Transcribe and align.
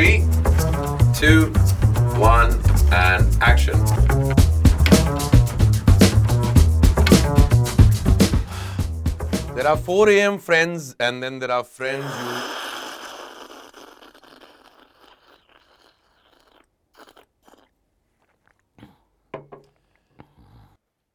Three, 0.00 0.24
two, 1.12 1.52
one, 2.18 2.58
and 2.90 3.36
action. 3.42 3.76
There 9.54 9.68
are 9.68 9.76
4 9.76 10.08
a.m. 10.08 10.38
friends, 10.38 10.96
and 10.98 11.22
then 11.22 11.38
there 11.38 11.50
are 11.50 11.64
friends 11.64 12.06
who. 12.06 12.30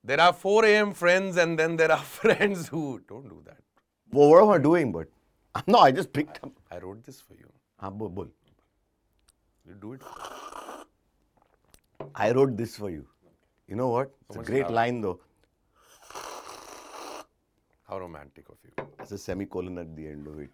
There 0.04 0.21
are 0.21 0.31
4 0.31 0.65
a.m. 0.65 0.93
friends, 0.93 1.38
and 1.38 1.57
then 1.57 1.75
there 1.75 1.91
are 1.91 1.97
friends 2.21 2.67
who. 2.67 3.02
Don't 3.09 3.27
do 3.27 3.41
that. 3.47 3.58
Well, 4.11 4.30
what 4.30 4.44
am 4.44 4.49
I 4.49 4.59
doing? 4.59 4.91
But 4.91 5.08
No, 5.66 5.80
I 5.80 5.91
just 5.91 6.13
picked 6.13 6.44
up. 6.44 6.52
I 6.70 6.77
wrote 6.77 7.03
this 7.03 7.20
for 7.20 7.33
you. 7.33 7.52
Ah, 7.80 7.89
bull. 7.89 8.30
You 9.66 9.74
do 9.74 9.92
it. 9.95 10.02
I 12.14 12.32
wrote 12.32 12.56
this 12.56 12.77
for 12.77 12.91
you. 12.91 13.06
You 13.69 13.77
know 13.77 13.88
what? 13.88 14.10
It's 14.28 14.37
a 14.37 14.38
much 14.38 14.46
great 14.46 14.62
love. 14.62 14.73
line 14.73 15.00
though. 15.00 15.20
How 17.88 17.98
romantic 17.98 18.48
of 18.48 18.56
you. 18.64 18.87
There's 18.98 19.12
a 19.12 19.19
semicolon 19.19 19.78
at 19.78 19.95
the 19.96 20.09
end 20.09 20.27
of 20.27 20.38
it. 20.38 20.50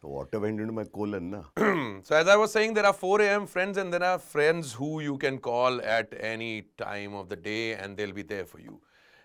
The 0.00 0.08
water 0.08 0.38
went 0.38 0.60
into 0.60 0.72
my 0.72 0.84
colon, 0.84 1.30
na. 1.30 1.42
So 2.02 2.14
as 2.14 2.28
I 2.28 2.36
was 2.36 2.52
saying, 2.52 2.74
there 2.74 2.84
are 2.86 2.92
4 2.92 3.20
a.m. 3.22 3.46
friends 3.46 3.78
and 3.78 3.92
there 3.92 4.02
are 4.02 4.18
friends 4.18 4.72
who 4.72 5.00
you 5.00 5.16
can 5.16 5.38
call 5.38 5.80
at 5.80 6.12
any 6.20 6.66
time 6.76 7.14
of 7.14 7.28
the 7.28 7.36
day 7.36 7.74
and 7.74 7.96
they'll 7.96 8.12
be 8.12 8.22
there 8.22 8.44
for 8.44 8.60
you. 8.60 8.80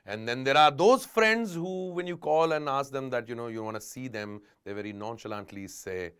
And 0.05 0.27
then 0.27 0.43
there 0.43 0.57
are 0.57 0.71
those 0.71 1.05
friends 1.05 1.53
who, 1.53 1.91
when 1.91 2.07
you 2.07 2.17
call 2.17 2.53
and 2.53 2.69
ask 2.69 2.91
them 2.91 3.09
that, 3.11 3.27
you 3.27 3.35
know, 3.35 3.47
you 3.47 3.63
want 3.63 3.75
to 3.75 3.81
see 3.81 4.07
them, 4.07 4.41
they 4.63 4.73
very 4.73 4.93
nonchalantly 4.93 5.67
say, 5.67 6.13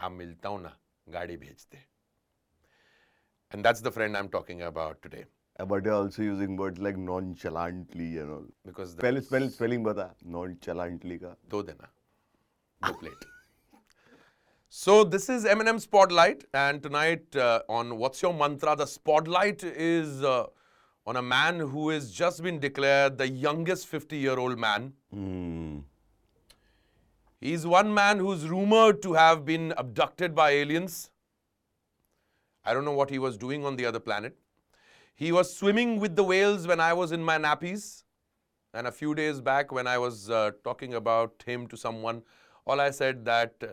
हाँ 0.00 0.10
मिलता 0.10 0.48
हूँ 0.48 0.62
ना, 0.62 0.72
गाड़ी 1.08 1.36
भेज 1.36 1.66
दे. 1.72 1.78
and 3.51 3.63
that's 3.63 3.81
the 3.81 3.91
friend 3.91 4.15
I'm 4.17 4.29
talking 4.29 4.61
about 4.61 5.01
today. 5.01 5.25
Uh, 5.59 5.65
but 5.65 5.85
you're 5.85 5.93
also 5.93 6.21
using 6.21 6.55
words 6.55 6.79
like 6.79 6.97
nonchalantly 6.97 8.17
and 8.17 8.31
all. 8.31 8.45
Because 8.65 8.91
spelling, 8.91 9.21
spelling, 9.21 9.49
spelling 9.49 9.83
bata. 9.83 10.11
Nonchalantly 10.23 11.19
ka. 11.19 11.35
Do 11.49 11.63
dena. 11.63 11.89
Do 12.83 12.93
plate. 12.93 13.13
So 14.69 15.05
this 15.05 15.29
is 15.29 15.45
Eminem 15.45 15.79
Spotlight, 15.79 16.43
and 16.53 16.83
tonight 16.83 17.33
uh, 17.37 17.61
on 17.69 17.97
What's 17.97 18.21
Your 18.21 18.33
Mantra, 18.33 18.75
the 18.75 18.85
spotlight 18.85 19.63
is 19.63 20.21
uh, 20.21 20.47
on 21.07 21.15
a 21.15 21.21
man 21.21 21.59
who 21.59 21.87
has 21.89 22.11
just 22.11 22.43
been 22.43 22.59
declared 22.59 23.17
the 23.17 23.29
youngest 23.29 23.89
50-year-old 23.89 24.59
man. 24.59 24.91
Mm. 25.15 25.83
He's 27.39 27.65
one 27.65 27.93
man 27.93 28.19
who's 28.19 28.49
rumored 28.49 29.01
to 29.03 29.13
have 29.13 29.45
been 29.45 29.73
abducted 29.77 30.35
by 30.35 30.51
aliens. 30.51 31.11
i 32.66 32.74
don't 32.74 32.84
know 32.84 32.98
what 33.00 33.10
he 33.10 33.18
was 33.18 33.36
doing 33.36 33.64
on 33.64 33.76
the 33.76 33.86
other 33.86 34.00
planet 34.00 34.36
he 35.14 35.32
was 35.32 35.54
swimming 35.56 35.98
with 36.00 36.16
the 36.16 36.24
whales 36.24 36.66
when 36.66 36.80
i 36.80 36.92
was 36.92 37.12
in 37.12 37.22
my 37.22 37.38
nappies 37.38 38.02
and 38.74 38.86
a 38.86 38.92
few 38.92 39.14
days 39.14 39.40
back, 39.40 39.70
when 39.70 39.86
I 39.86 39.98
was 39.98 40.30
uh, 40.30 40.52
talking 40.64 40.94
about 40.94 41.42
him 41.44 41.66
to 41.68 41.76
someone, 41.76 42.22
all 42.66 42.80
I 42.80 42.90
said 42.90 43.24
that 43.26 43.54
uh, 43.62 43.66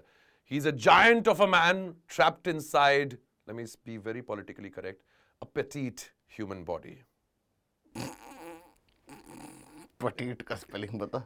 he's 0.43 0.65
a 0.65 0.71
giant 0.71 1.27
of 1.27 1.39
a 1.39 1.47
man 1.47 1.95
trapped 2.07 2.47
inside, 2.47 3.17
let 3.47 3.55
me 3.55 3.65
be 3.85 3.97
very 3.97 4.21
politically 4.21 4.69
correct, 4.69 5.01
a 5.41 5.45
petite 5.45 6.11
human 6.27 6.63
body. 6.63 7.03
Petite 9.99 10.45
का 10.45 10.57
spelling 10.59 10.99
बता. 10.99 11.23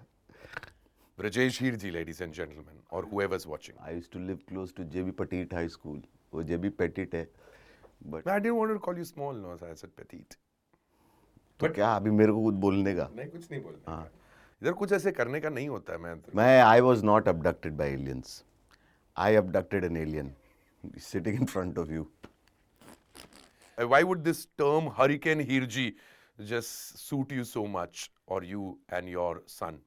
Brajesh 1.18 1.60
Hirji, 1.60 1.92
ladies 1.94 2.22
and 2.22 2.34
gentlemen, 2.34 2.76
or 2.90 3.04
whoever's 3.04 3.46
watching. 3.48 3.76
I 3.84 3.92
used 3.92 4.12
to 4.12 4.20
live 4.20 4.46
close 4.46 4.72
to 4.74 4.84
JB 4.84 5.16
Petite 5.18 5.52
High 5.52 5.68
School. 5.68 6.00
वो 6.34 6.44
JB 6.44 6.78
Petite 6.78 7.14
है. 7.14 7.28
But, 8.01 8.25
but 8.25 8.33
I 8.33 8.39
didn't 8.39 8.57
want 8.57 8.73
to 8.73 8.79
call 8.79 8.97
you 8.97 9.05
small, 9.05 9.33
no, 9.35 9.57
sir. 9.57 9.71
I 9.71 9.75
तो 11.61 11.67
But, 11.67 11.75
क्या 11.75 11.95
अभी 11.97 12.11
मेरे 12.11 12.33
को 12.33 12.43
कुछ 12.43 12.55
बोलने 12.55 12.95
का? 12.95 13.09
नहीं 13.17 13.29
कुछ 13.29 13.51
नहीं 13.51 13.63
बोलने 13.63 13.91
हाँ। 13.91 14.11
इधर 14.63 14.73
कुछ 14.73 14.93
ऐसे 14.93 15.13
करने 15.13 15.41
का 15.41 15.49
नहीं 15.49 15.69
होता 15.69 15.93
है 15.93 15.99
मैं 15.99 16.15
मैं 16.37 16.61
I 16.63 16.81
was 16.81 17.05
not 17.05 17.29
abducted 17.29 17.73
by 17.77 17.93
aliens 17.93 18.43
I 19.17 19.35
abducted 19.35 19.85
an 19.85 19.97
alien 19.97 20.33
sitting 21.03 21.41
in 21.41 21.47
front 21.47 21.79
of 21.79 21.91
you 21.93 22.07
why 23.79 24.03
would 24.03 24.23
this 24.23 24.47
term 24.59 24.89
hurricane 24.99 25.41
Hirji 25.51 25.93
just 26.39 26.97
suit 26.99 27.33
you 27.33 27.45
so 27.45 27.65
much 27.77 28.11
और 28.29 28.45
you 28.45 28.77
and 28.93 29.09
your 29.09 29.45
son 29.49 29.81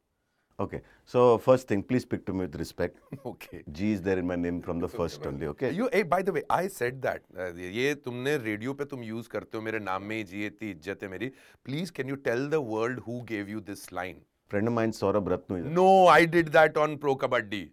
Okay. 0.62 0.82
So 1.06 1.38
first 1.38 1.68
thing, 1.68 1.82
please 1.82 2.04
speak 2.04 2.26
to 2.26 2.34
me 2.34 2.42
with 2.42 2.56
respect. 2.56 2.98
Okay. 3.26 3.64
G 3.72 3.92
is 3.94 4.02
there 4.02 4.20
in 4.20 4.28
my 4.28 4.36
name 4.36 4.62
from 4.62 4.80
the 4.80 4.88
first 4.88 5.26
only. 5.26 5.48
Okay. 5.48 5.72
You, 5.72 5.90
hey, 5.92 6.04
by 6.04 6.22
the 6.22 6.32
way, 6.32 6.44
I 6.50 6.68
said 6.68 7.02
that. 7.02 7.22
Uh, 7.38 7.52
ये 7.78 7.94
तुमने 8.06 8.38
radio 8.38 8.74
पे 8.74 8.86
तुम 8.94 9.04
use 9.04 9.30
करते 9.30 9.58
हो 9.58 9.64
मेरे 9.64 9.80
नाम 9.80 10.04
में 10.04 10.16
ही 10.16 10.24
जी 10.32 10.46
इतनी 10.46 10.70
इज़्ज़त 10.72 11.04
है 11.04 11.10
मेरी 11.10 11.32
Please 11.70 11.92
can 12.00 12.14
you 12.14 12.18
tell 12.30 12.48
the 12.56 12.62
world 12.62 13.04
who 13.08 13.22
gave 13.34 13.50
you 13.56 13.62
this 13.72 13.92
line? 13.92 14.22
Friend 14.50 14.68
of 14.68 14.74
mine, 14.74 14.92
Saurabh 14.92 15.28
Ratnu. 15.34 15.64
No, 15.80 16.08
I 16.08 16.26
did 16.26 16.52
that 16.52 16.78
on 16.78 16.98
Pro 16.98 17.16
pro 17.16 17.68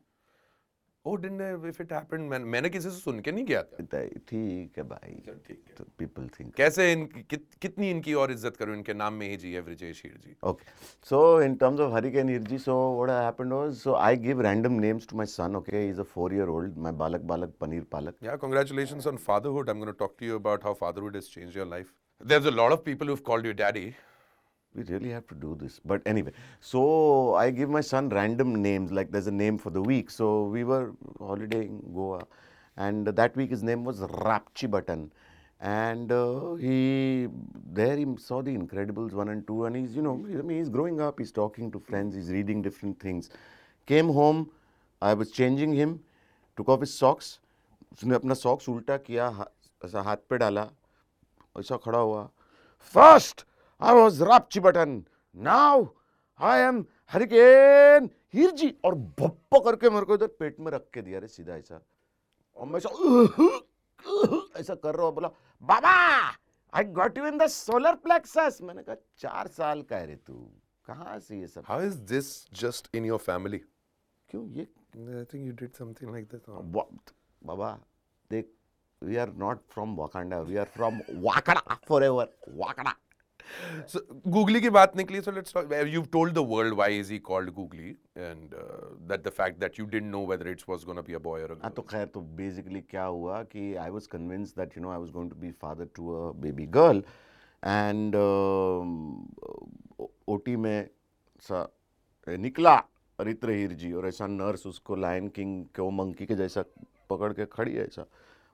oh 1.08 1.14
didn't 1.24 1.66
if 1.66 1.80
it 1.82 1.92
happened 1.92 2.30
मैंने 2.30 2.70
किसी 2.70 2.90
से 2.90 2.96
सुन 2.96 3.20
के 3.20 3.32
नहीं 3.32 3.44
किया 3.44 3.62
था 3.62 3.96
है, 3.96 4.08
ठीक 4.28 4.78
है 4.78 4.84
भाई 4.92 5.14
ठीक 5.46 5.64
है 5.68 5.74
तो 5.78 5.84
people 6.02 6.30
think 6.36 6.54
कैसे 6.56 6.90
इन 6.92 7.04
कित, 7.30 7.46
कितनी 7.62 7.90
इनकी 7.90 8.14
और 8.24 8.32
इज़्ज़त 8.32 8.56
करूँ 8.56 8.76
इनके 8.76 8.94
नाम 8.94 9.14
में 9.22 9.28
ही 9.30 9.36
जी 9.36 9.52
है 9.52 9.62
ब्रिजेश 9.70 10.02
हीर 10.04 10.18
जी 10.26 10.36
okay 10.52 10.76
so 11.12 11.22
in 11.48 11.58
terms 11.64 11.84
of 11.86 11.96
hurricane 11.98 12.34
Irji 12.36 12.60
so 12.68 12.78
what 13.00 13.14
happened 13.16 13.58
was 13.58 13.82
so 13.88 13.96
I 14.10 14.14
give 14.28 14.44
random 14.50 14.78
names 14.86 15.10
to 15.12 15.20
my 15.22 15.28
son 15.36 15.60
okay 15.62 15.86
he's 15.86 16.04
a 16.06 16.08
four 16.16 16.30
year 16.38 16.48
old 16.56 16.76
my 16.88 16.96
balak 17.04 17.26
balak 17.34 17.58
paneer 17.64 17.88
palak 17.96 18.14
Yeah, 18.20 18.36
congratulations 18.36 19.06
on 19.06 19.16
fatherhood. 19.16 19.68
I'm 19.68 19.78
going 19.78 19.92
to 19.92 19.98
talk 19.98 20.18
to 20.18 20.24
you 20.24 20.36
about 20.36 20.62
how 20.62 20.74
fatherhood 20.74 21.14
has 21.14 21.28
changed 21.28 21.54
your 21.54 21.66
life. 21.66 21.92
There's 22.20 22.46
a 22.46 22.50
lot 22.50 22.72
of 22.72 22.84
people 22.84 23.06
who've 23.06 23.22
called 23.28 23.44
you 23.44 23.52
daddy. 23.60 23.94
we 24.75 24.83
really 24.91 25.09
have 25.09 25.25
to 25.27 25.35
do 25.35 25.55
this 25.61 25.79
but 25.85 26.01
anyway 26.11 26.31
so 26.59 27.35
I 27.35 27.49
give 27.51 27.69
my 27.69 27.81
son 27.81 28.09
random 28.09 28.55
names 28.61 28.91
like 28.91 29.11
there's 29.11 29.27
a 29.27 29.31
name 29.31 29.57
for 29.57 29.69
the 29.69 29.81
week 29.81 30.09
so 30.09 30.45
we 30.45 30.63
were 30.63 30.93
holiday 31.19 31.65
in 31.65 31.79
Goa 31.93 32.21
and 32.77 33.05
that 33.07 33.35
week 33.35 33.51
his 33.51 33.61
name 33.63 33.83
was 33.83 33.99
Rapchi 33.99 34.69
Button 34.69 35.11
and 35.61 36.11
uh, 36.11 36.55
he 36.55 37.27
there 37.71 37.95
he 37.97 38.07
saw 38.17 38.41
the 38.41 38.55
Incredibles 38.57 39.13
1 39.13 39.29
and 39.29 39.45
2 39.45 39.65
and 39.65 39.75
he's 39.75 39.95
you 39.95 40.01
know 40.01 40.15
I 40.39 40.41
mean 40.41 40.57
he's 40.57 40.69
growing 40.69 40.99
up 41.01 41.19
he's 41.19 41.31
talking 41.31 41.71
to 41.71 41.79
friends 41.79 42.15
he's 42.15 42.31
reading 42.31 42.61
different 42.63 42.99
things 42.99 43.29
came 43.85 44.09
home 44.09 44.49
I 45.01 45.13
was 45.13 45.31
changing 45.31 45.73
him 45.73 45.99
took 46.57 46.69
off 46.69 46.79
his 46.87 46.93
socks 47.05 47.31
उसने 47.93 48.15
अपना 48.15 48.33
socks 48.33 48.67
उल्टा 48.69 48.95
किया 48.97 49.27
हा- 49.39 49.51
ऐसा 49.85 50.01
हाथ 50.01 50.17
पे 50.29 50.37
डाला 50.37 50.61
ऐसा 51.59 51.77
खड़ा 51.83 51.97
हुआ 51.99 52.29
first 52.93 53.45
I 53.80 53.94
was 53.94 54.22
Rapchi 54.24 54.60
Button 54.60 55.02
now 55.36 55.84
I 56.40 56.60
am 56.60 56.84
hurricane 57.12 58.10
Hirji 58.34 58.74
और 58.84 58.94
भप्पा 59.20 59.58
करके 59.64 59.90
मेरे 59.90 60.06
को 60.06 60.14
इधर 60.14 60.26
पेट 60.40 60.60
में 60.60 60.70
रख 60.72 60.86
के 60.94 61.02
दिया 61.02 61.18
रे 61.20 61.28
सीधा 61.28 61.54
ऐसा। 61.56 61.80
और 62.56 62.66
मैं 62.66 62.78
ऐसा 62.78 62.90
ऐसा 64.60 64.74
कर 64.74 64.94
रहा 64.94 65.06
हूँ 65.06 65.14
बोला 65.14 65.28
बाबा 65.62 65.92
I 66.72 66.84
got 66.98 67.18
you 67.18 67.26
in 67.26 67.38
the 67.38 67.46
solar 67.56 67.94
plexus 68.06 68.58
मैंने 68.62 68.82
कहा 68.82 68.96
चार 69.18 69.48
साल 69.58 69.82
का 69.90 69.96
है 69.96 70.06
रे 70.06 70.16
तू। 70.26 70.34
कहाँ 70.88 71.18
से 71.20 71.38
ये 71.40 71.46
सब? 71.46 71.64
How 71.70 71.78
is 71.86 71.96
this 72.10 72.28
just 72.60 72.86
in 72.98 73.06
your 73.10 73.20
family? 73.28 73.60
क्यों? 74.30 74.46
ये 74.58 74.66
I 75.22 75.24
think 75.30 75.44
you 75.46 75.54
did 75.62 75.76
something 75.80 76.12
like 76.14 76.28
that. 76.34 76.46
huh? 76.48 76.62
बाबा 77.46 77.72
देख 78.30 78.48
we 79.02 79.16
are 79.16 79.32
not 79.38 79.60
from 79.72 79.94
Wakanda 79.96 80.40
we 80.40 80.56
are 80.56 80.64
from 80.76 81.00
Wakda 81.26 81.76
forever 81.88 82.32
Wakda 82.62 82.94
Googly 84.28 84.60
की 84.60 84.70
बात 84.70 84.96
निकली 84.96 85.20
so 85.20 85.30
let's 85.30 85.52
you 85.86 86.02
told 86.02 86.34
the 86.34 86.38
world 86.38 86.74
why 86.74 86.98
is 86.98 87.12
he 87.12 87.18
called 87.18 87.50
Googly 87.50 87.88
and 88.16 88.50
that 89.08 89.24
the 89.24 89.28
fact 89.28 89.58
that 89.58 89.80
you 89.80 89.86
didn't 89.86 90.10
know 90.10 90.26
whether 90.26 90.48
it's 90.48 90.64
was 90.68 90.84
gonna 90.84 91.00
a 91.00 91.18
boy 91.18 91.46
तो 91.76 91.82
खैर 91.82 92.06
तो 92.06 92.20
basically 92.20 92.80
क्या 92.80 93.04
हुआ 93.04 93.42
कि 93.42 93.74
I 93.74 93.90
was 93.90 94.08
convinced 94.08 94.56
that 94.56 94.76
you 94.76 94.82
know 94.82 94.90
I 94.90 94.98
was 94.98 95.10
going 95.10 95.30
to 95.30 95.36
be 95.36 95.50
father 95.50 95.88
to 95.94 96.10
a 96.12 96.32
baby 96.32 96.66
girl 96.66 97.02
and 97.64 98.16
O 100.28 100.36
T 100.36 100.56
में 100.56 100.88
सा 101.40 101.68
निकला 102.28 102.82
रित्रहीर 103.20 103.72
जी 103.72 103.92
और 103.92 104.06
ऐसा 104.08 104.26
नर्स 104.26 104.66
उसको 104.66 104.96
लाइन 104.96 105.28
किंग 105.28 105.64
के 105.66 105.82
वो 105.82 105.90
मंकी 105.90 106.26
के 106.26 106.34
जैसा 106.34 106.64
पकड़ 107.10 107.32
के 107.32 107.46
खड़ी 107.46 107.74
है 107.74 107.84
ऐसा। 107.84 108.04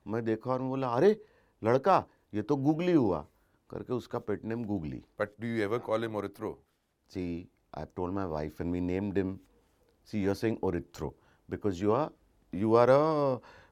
मैं 0.07 0.25
देखा 0.25 0.51
और 0.51 0.63
बोला 0.63 0.89
अरे 0.89 1.21
लड़का 1.65 2.05
ये 2.35 2.43
तो 2.43 2.57
गूगली 2.57 2.93
हुआ। 2.93 3.27
करके 3.71 3.93
उसका 3.93 4.19
pet 4.29 4.45
name 4.45 4.65
Googly 4.65 5.03
But 5.23 5.39
do 5.41 5.47
you 5.47 5.65
ever 5.65 5.81
call 5.89 6.07
him 6.07 6.19
Orithro? 6.21 6.57
See, 7.15 7.49
I've 7.75 7.95
told 7.95 8.15
my 8.15 8.27
wife 8.27 8.61
and 8.61 8.77
we 8.79 8.81
named 8.81 9.17
him. 9.17 9.39
See, 10.11 10.19
you're 10.19 10.41
saying 10.41 10.59
Orithro 10.71 11.13
because 11.49 11.81
you 11.81 11.93
are 11.93 12.11
you 12.65 12.75
are 12.83 12.89
a 12.91 13.01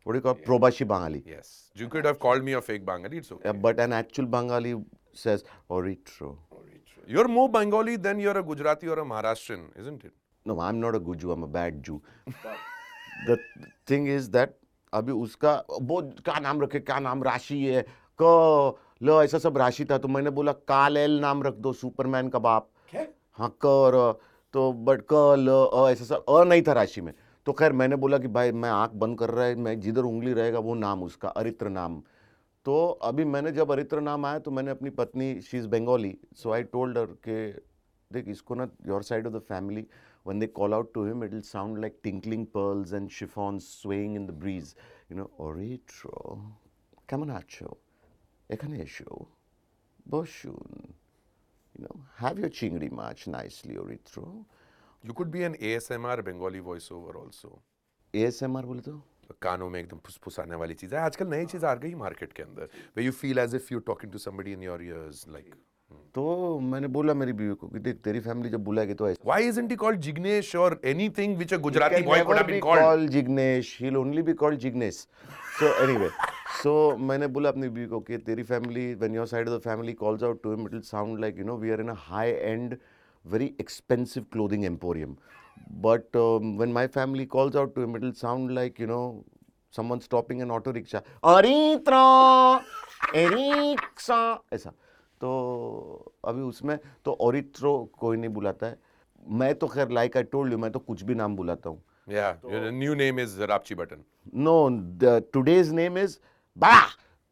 what 0.05 0.13
do 0.13 0.19
you 0.19 0.23
call 0.23 0.37
yeah. 0.39 0.47
Probashi 0.47 0.87
Bangali. 0.95 1.23
Yes. 1.27 1.71
You 1.75 1.89
could 1.89 2.05
have 2.05 2.19
called 2.19 2.45
me 2.45 2.55
a 2.61 2.63
fake 2.71 2.85
Bengali. 2.85 3.19
It's 3.19 3.31
okay. 3.33 3.49
Yeah, 3.49 3.53
but 3.67 3.79
an 3.79 3.93
actual 3.93 4.27
Bengali 4.27 4.75
says 5.13 5.45
Orithro. 5.71 6.37
You're 7.07 7.29
more 7.29 7.49
Bengali 7.49 7.97
than 7.97 8.19
you're 8.19 8.39
a 8.39 8.43
Gujarati 8.43 8.89
or 8.89 8.99
a 9.01 9.05
Maharashtrian, 9.05 9.65
isn't 9.79 10.05
it? 10.05 10.13
No, 10.45 10.59
I'm 10.61 10.81
not 10.81 10.95
a 10.95 11.01
Guju. 11.01 11.33
I'm 11.33 11.43
a 11.43 11.47
bad 11.47 11.83
Jew. 11.83 12.03
the 13.27 13.39
thing 13.87 14.07
is 14.07 14.31
that 14.31 14.59
अभी 14.95 15.13
उसका 15.13 15.53
वो 15.89 16.01
क्या 16.25 16.39
नाम 16.41 16.61
रखे 16.63 16.81
क्या 16.81 16.99
नाम 17.01 17.23
राशि 17.25 17.59
है 17.65 17.85
क 18.21 18.79
लो 19.03 19.23
ऐसा 19.23 19.39
सब 19.39 19.59
राशि 19.59 19.85
था 19.85 19.99
तो 19.99 20.09
मैंने 20.09 20.31
बोला 20.31 20.53
काल 20.69 20.97
एल 20.97 21.19
नाम 21.21 21.43
रख 21.43 21.55
दो 21.57 21.73
सुपरमैन 21.75 22.29
का 22.29 22.39
बाप। 22.39 22.69
हाँ 23.39 23.57
क 23.63 23.67
और 23.67 24.21
तो 24.55 24.73
बट 24.87 25.03
क 25.13 25.35
ल 25.39 25.91
ऐसा 25.91 26.05
सब 26.05 26.25
अ 26.29 26.43
नहीं 26.45 26.63
था 26.63 26.73
राशि 26.73 27.01
में। 27.01 27.13
तो 27.47 27.53
खैर 27.53 27.73
मैंने 27.73 27.97
बोला 27.97 28.19
कि 28.19 28.29
भाई 28.29 28.53
मैं 28.53 28.71
आँख 28.71 28.91
बंद 28.95 29.19
कर 29.19 29.31
रहा 29.31 29.47
है 29.47 29.55
मैं 29.57 29.79
जिधर 29.81 30.03
उंगली 30.05 30.33
रहेगा 30.33 30.59
वो 30.59 30.75
नाम 30.75 31.03
उसका 31.03 31.29
अरित्र 31.31 31.69
नाम। 31.71 32.01
तो 32.67 32.87
अभी 33.03 33.25
मैंने 33.25 33.53
जब 33.53 33.73
अरित्र 33.73 34.01
नाम 34.01 34.27
आया 34.27 34.39
तो 34.39 34.51
मैंने 34.51 34.71
अपनी 34.71 34.91
पत्नी 34.93 35.41
she 35.43 35.59
is 35.59 35.67
Bengali 35.69 36.17
so 36.37 36.53
I 36.53 36.63
told 36.73 36.99
her 36.99 37.07
के 37.29 37.51
देख 38.11 38.29
इसको 38.29 38.55
ना 38.55 38.69
your 38.89 39.03
side 39.03 39.27
of 39.27 39.35
the 39.35 39.39
family 39.49 39.87
when 40.27 40.39
they 40.39 40.47
call 40.59 40.75
out 40.75 40.93
to 40.95 41.05
him 41.07 41.25
it 41.25 41.33
will 41.33 41.41
sound 41.43 41.79
like 41.81 41.99
tinkling 42.05 42.47
pearls 42.57 42.93
and 42.93 43.09
chiffon 43.11 43.59
swaying 43.59 44.17
in 44.17 44.27
the 44.27 44.31
breeze 44.41 44.75
you 45.13 45.19
know 45.19 45.25
Aritra 45.49 46.11
caiman 47.09 47.31
आचो 47.31 47.77
এখানে 48.52 48.76
এসো 48.84 49.12
বসুন 50.12 50.72
you 51.76 51.82
know 51.84 51.98
have 52.22 52.38
your 52.42 52.52
chingri 52.60 52.90
much 52.92 53.20
nicely 53.30 53.76
oritro 53.78 54.26
You 55.04 55.14
could 55.14 55.32
be 55.32 55.44
an 55.44 55.56
ASMR 55.56 56.24
Bengali 56.24 56.60
voiceover 56.60 57.16
also. 57.16 57.62
ASMR 58.14 58.64
बोले 58.66 58.82
तो 58.82 59.02
कानों 59.42 59.70
में 59.70 59.80
एकदम 59.80 59.98
फुसफुसाने 60.06 60.56
वाली 60.56 60.74
चीज 60.74 60.94
है 60.94 61.00
आजकल 61.00 61.28
नई 61.28 61.46
चीज 61.46 61.64
आ 61.66 61.74
गई 61.76 61.94
मार्केट 61.96 62.34
के 62.34 62.44
अंदर 62.44 62.70
way 62.98 63.04
you 63.04 63.12
feel 63.14 63.40
as 63.40 63.56
if 63.56 63.72
you 63.72 63.80
talking 63.90 64.12
to 64.12 64.18
somebody 64.20 64.54
in 64.54 64.64
your 64.64 64.82
ears 64.84 65.28
like 65.30 65.56
तो 66.15 66.59
मैंने 66.61 66.89
बोला 66.95 67.15
मेरी 67.15 67.33
बीवी 67.33 67.55
को 67.55 67.69
कि 67.69 67.79
देख 67.79 67.97
तेरी 68.05 68.21
फैमिली 68.21 68.49
जब 68.51 68.65
बुलाएगी 68.65 68.95
तो 68.95 69.09
ऐसा। 69.09 69.23
Why 69.27 69.49
isn't 69.49 69.71
he 69.71 69.77
called 69.77 70.01
Jignesh 70.01 70.55
और 70.57 70.81
anything 70.85 71.37
which 71.37 71.55
a 71.55 71.57
Gujarati 71.67 72.03
boy 72.03 72.23
could 72.25 72.37
have 72.37 72.47
been 72.47 72.61
called 72.61 72.83
call 72.83 73.07
Jignesh 73.09 73.77
he 73.81 73.87
will 73.87 73.97
only 73.97 74.23
be 74.23 74.33
called 74.43 74.59
Jignesh 74.61 74.95
so 75.59 75.73
anyway 75.85 76.09
so 76.63 76.75
मैंने 77.11 77.27
बोला 77.37 77.49
अपनी 77.49 77.69
बीवी 77.69 77.87
को 77.87 78.01
कि 78.01 78.19
तेरी 78.27 78.43
family 78.51 78.93
when 78.95 79.15
your 79.15 79.27
side 79.27 79.49
of 79.49 79.59
the 79.59 79.61
family 79.65 79.93
calls 80.03 80.23
out 80.25 80.43
to 80.43 80.51
him 80.55 80.67
it 80.67 80.73
will 80.73 80.83
sound 80.91 81.21
like 81.21 81.39
you 81.39 81.45
know 81.45 81.57
we 81.59 81.71
are 81.71 81.81
in 81.81 81.89
a 81.89 81.97
high 81.99 82.31
end 82.31 82.77
very 83.25 83.55
expensive 83.61 84.25
clothing 84.33 84.65
emporium 84.65 85.17
but 85.87 86.17
when 86.17 86.73
my 86.73 86.87
family 86.99 87.27
calls 87.37 87.57
out 87.57 87.75
to 87.75 87.81
him 87.81 87.97
it 87.97 88.03
will 88.03 88.13
sound 88.21 88.51
like 88.51 88.81
you 88.81 88.87
know 88.87 89.03
someone 89.77 89.99
stopping 89.99 90.41
an 90.43 90.51
auto 90.51 90.71
rickshaw 90.71 91.03
अरे 91.35 91.77
त्रा 91.89 92.01
ऐसा। 93.15 94.73
तो 95.23 95.31
अभी 96.25 96.43
उसमें 96.43 96.79
तो 97.05 97.13
ओरिथ्रो 97.21 97.73
कोई 98.01 98.17
नहीं 98.17 98.31
बुलाता 98.31 98.67
है। 98.67 98.79
मैं 99.41 99.55
तो 99.55 99.67
खैर 99.69 99.91
लाइक 99.91 100.17
आई 100.17 100.23
टोल्ड 100.33 100.53
यू 100.53 100.59
मैं 100.59 100.71
तो 100.73 100.79
कुछ 100.79 101.03
भी 101.03 101.15
नाम 101.15 101.37
बुलाता 101.37 101.71
हूँ। 101.71 101.83
Yeah, 102.11 102.35
your 102.53 102.71
new 102.73 102.95
name 102.99 103.19
is 103.25 103.37
Rapchi 103.51 103.77
Button. 103.81 104.01
No 104.37 104.57
today's 105.33 105.71
name 105.73 105.99
is 105.99 106.17
बा 106.57 106.75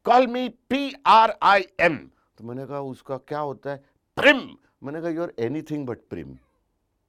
call 0.06 0.26
me 0.26 0.48
P 0.70 0.92
R 1.06 1.34
I 1.42 1.64
M 1.81 1.96
तो 2.38 2.44
मैंने 2.44 2.66
कहा 2.66 2.81
उसका 2.90 3.16
क्या 3.28 3.38
होता 3.40 3.70
है? 3.70 3.82
प्रिम 4.16 4.48
मैंने 4.84 5.00
कहा 5.00 5.10
you 5.10 5.22
are 5.22 5.32
anything 5.46 5.87
but 5.87 5.98
prim 6.10 6.37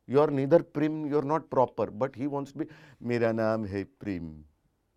you 0.10 0.20
are 0.20 0.30
neither 0.40 0.62
prim 0.76 1.06
you 1.08 1.18
are 1.18 1.24
not 1.26 1.50
proper 1.50 1.90
but 2.02 2.18
he 2.18 2.28
wants 2.28 2.58
be 2.58 2.66
मेरा 3.12 3.32
नाम 3.32 3.66
है 3.66 3.84
प्रिम 4.00 4.34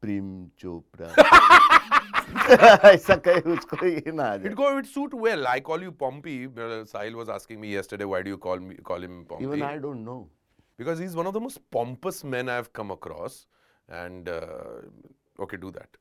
प्रेम 0.04 0.30
चोपड़ा। 0.58 1.08
ऐसा 2.90 3.14
कहे 3.26 3.40
उसको 3.52 3.86
ये 3.86 4.12
ना 4.12 4.24
आ 4.24 4.36
जाए। 4.36 4.46
It 4.48 4.54
go 4.54 4.70
it 4.78 4.86
suit 4.86 5.14
well 5.22 5.46
I 5.46 5.60
call 5.68 5.84
you 5.84 5.90
Pompy 6.00 6.36
Sahil 6.58 7.14
was 7.14 7.30
asking 7.30 7.60
me 7.60 7.74
yesterday 7.74 8.04
why 8.04 8.22
do 8.22 8.30
you 8.30 8.36
call 8.46 8.60
me 8.60 8.74
call 8.90 9.02
him 9.02 9.22
Pompy 9.24 9.44
even 9.44 9.62
I 9.62 9.76
don't 9.84 10.00
know 10.04 10.16
because 10.78 11.00
he 11.00 11.06
is 11.06 11.16
one 11.16 11.26
of 11.26 11.34
the 11.34 11.42
most 11.42 11.60
pompous 11.72 12.24
men 12.24 12.48
I 12.48 12.54
have 12.56 12.66
come 12.74 12.90
across 12.90 13.46
and 13.88 14.28
okay 15.40 15.56
do 15.56 15.70
that 15.70 15.96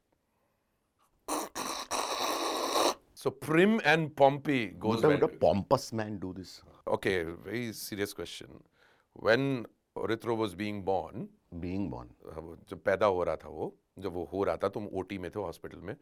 so 3.24 3.30
prim 3.46 3.80
and 3.86 4.10
Pompy 4.16 4.66
goes 4.88 5.06
well 5.06 5.18
the 5.18 5.30
pompous 5.42 5.90
man 5.94 6.18
do 6.20 6.34
this 6.34 6.60
okay 6.90 7.22
very 7.24 7.72
serious 7.74 8.14
question 8.14 8.60
when 9.24 9.66
Oritro 9.98 10.36
was 10.36 10.54
being 10.54 10.84
born 10.84 11.28
being 11.62 11.90
born 11.92 12.58
जब 12.70 12.84
पैदा 12.84 13.06
हो 13.06 13.24
रहा 13.24 13.36
था 13.36 13.50
वो 13.50 13.74
जब 14.00 14.14
वो 14.14 14.24
हो 14.34 14.44
रहा 14.44 14.58
था 14.64 14.70
तुम 14.78 14.88
ओटी 15.02 15.18
में 15.18 15.30
थे 15.32 15.40
हॉस्पिटल 15.40 15.80
में 15.90 15.96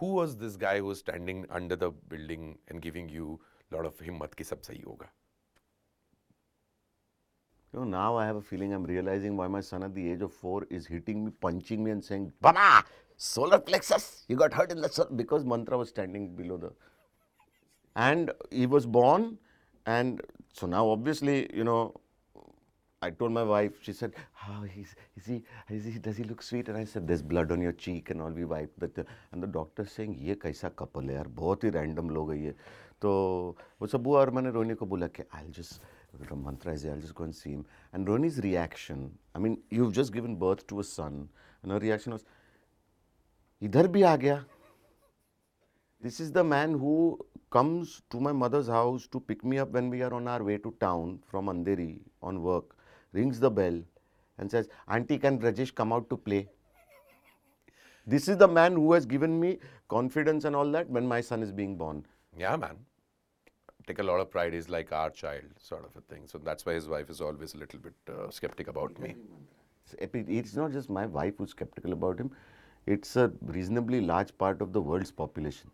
who 0.00 0.14
was 0.18 0.30
this 0.44 0.56
guy 0.58 0.78
who 0.78 0.94
standing 0.94 1.44
under 1.58 1.76
the 1.76 1.92
building 2.10 2.54
and 2.70 2.80
giving 2.82 3.10
you 3.14 3.38
lot 3.72 3.86
of 3.86 4.02
हिम्मत 4.04 4.34
कि 4.34 4.44
सब 4.44 4.60
सही 4.70 4.80
होगा 4.86 5.12
You 7.74 7.80
know, 7.80 7.84
now 7.84 8.16
I 8.16 8.26
have 8.26 8.36
a 8.36 8.42
feeling 8.42 8.72
I'm 8.74 8.84
realizing 8.84 9.36
why 9.36 9.46
my 9.48 9.60
son 9.66 9.82
at 9.82 9.94
the 9.94 10.02
age 10.10 10.20
of 10.20 10.32
four 10.40 10.66
is 10.78 10.86
hitting 10.86 11.24
me, 11.24 11.30
punching 11.44 11.82
me, 11.82 11.90
and 11.90 12.04
saying, 12.04 12.30
Baba, 12.42 12.84
solar 13.16 13.58
plexus, 13.58 14.26
you 14.28 14.36
got 14.36 14.52
hurt 14.52 14.72
in 14.72 14.82
the 14.82 14.90
soul. 14.90 15.06
Because 15.20 15.46
Mantra 15.52 15.78
was 15.78 15.88
standing 15.88 16.36
below 16.36 16.58
the. 16.58 16.70
And 17.96 18.30
he 18.50 18.66
was 18.66 18.84
born, 18.84 19.38
and 19.86 20.20
so 20.52 20.66
now 20.66 20.86
obviously, 20.88 21.48
you 21.54 21.64
know, 21.64 21.94
I 23.01 23.11
told 23.11 23.31
my 23.31 23.43
wife, 23.43 23.73
she 23.81 23.93
said, 23.93 24.13
How 24.33 24.63
he's, 24.63 24.95
is 25.15 25.25
he, 25.25 25.43
is 25.69 25.85
he, 25.85 25.99
does 25.99 26.17
he 26.17 26.23
look 26.23 26.41
sweet? 26.41 26.67
And 26.67 26.77
I 26.77 26.83
said, 26.83 27.07
There's 27.07 27.21
blood 27.21 27.51
on 27.51 27.61
your 27.61 27.73
cheek 27.73 28.09
and 28.09 28.21
all, 28.21 28.31
we 28.31 28.43
wiped 28.43 28.79
that. 28.79 29.05
And 29.31 29.43
the 29.43 29.47
doctor 29.47 29.85
saying, 29.85 30.15
ये 30.19 30.35
कैसा 30.35 30.75
couple 30.75 31.09
है 31.09 31.15
यार 31.15 31.27
बहुत 31.27 31.63
ही 31.63 31.71
random 31.71 32.09
लोग 32.11 32.31
है 32.31 32.43
ये 32.43 32.55
तो 33.01 33.11
वो 33.81 33.87
सब 33.87 34.07
हुआ 34.07 34.19
और 34.19 34.29
मैंने 34.31 34.51
रोनी 34.51 34.73
को 34.75 34.85
बोला 34.85 35.07
कि 35.07 35.23
I'll 35.33 35.51
just 35.51 35.79
mantra 36.43 36.73
is 36.73 36.83
there, 36.83 36.93
I'll 36.93 37.01
just 37.01 37.13
go 37.13 37.23
and 37.23 37.35
see 37.35 37.51
him. 37.51 37.65
And 37.93 38.07
Roni's 38.07 38.39
reaction, 38.39 39.11
I 39.35 39.39
mean, 39.39 39.59
you've 39.69 39.93
just 39.93 40.11
given 40.11 40.35
birth 40.35 40.65
to 40.67 40.79
a 40.79 40.83
son, 40.83 41.29
and 41.61 41.71
her 41.71 41.79
reaction 41.79 42.13
was, 42.13 42.25
इधर 43.61 43.87
भी 43.87 44.01
आ 44.03 44.15
गया 44.17 44.43
this 45.99 46.19
is 46.19 46.31
the 46.31 46.43
man 46.43 46.73
who 46.73 47.17
comes 47.49 48.01
to 48.11 48.19
my 48.19 48.31
mother's 48.31 48.67
house 48.67 49.07
to 49.07 49.19
pick 49.19 49.43
me 49.43 49.57
up 49.57 49.71
when 49.71 49.89
we 49.89 50.01
are 50.03 50.13
on 50.13 50.27
our 50.27 50.43
way 50.43 50.57
to 50.57 50.71
town 50.79 51.19
from 51.25 51.47
Andheri 51.47 52.01
on 52.21 52.43
work, 52.43 52.75
rings 53.12 53.40
the 53.40 53.50
bell 53.50 53.80
and 54.38 54.50
says, 54.50 54.68
Auntie, 54.88 55.18
can 55.18 55.38
Rajesh 55.38 55.74
come 55.74 55.92
out 55.92 56.08
to 56.10 56.16
play? 56.16 56.48
This 58.06 58.28
is 58.28 58.36
the 58.36 58.48
man 58.48 58.72
who 58.74 58.92
has 58.92 59.06
given 59.06 59.38
me 59.38 59.58
confidence 59.88 60.44
and 60.44 60.56
all 60.56 60.70
that 60.72 60.88
when 60.90 61.06
my 61.06 61.20
son 61.20 61.42
is 61.42 61.52
being 61.52 61.76
born. 61.76 62.04
Yeah, 62.36 62.56
man. 62.56 62.76
Take 63.86 63.98
a 63.98 64.02
lot 64.02 64.20
of 64.20 64.30
pride. 64.30 64.52
He's 64.52 64.68
like 64.68 64.92
our 64.92 65.10
child, 65.10 65.44
sort 65.58 65.84
of 65.84 65.96
a 65.96 66.00
thing. 66.12 66.22
So 66.26 66.38
that's 66.38 66.64
why 66.64 66.74
his 66.74 66.88
wife 66.88 67.10
is 67.10 67.20
always 67.20 67.54
a 67.54 67.58
little 67.58 67.78
bit 67.78 67.94
uh, 68.08 68.30
skeptic 68.30 68.68
about 68.68 68.98
me. 68.98 69.14
It's 69.98 70.56
not 70.56 70.72
just 70.72 70.88
my 70.88 71.06
wife 71.06 71.34
who's 71.38 71.50
skeptical 71.50 71.92
about 71.92 72.18
him, 72.18 72.30
it's 72.86 73.16
a 73.16 73.32
reasonably 73.42 74.00
large 74.00 74.36
part 74.38 74.62
of 74.62 74.72
the 74.72 74.80
world's 74.80 75.10
population. 75.10 75.70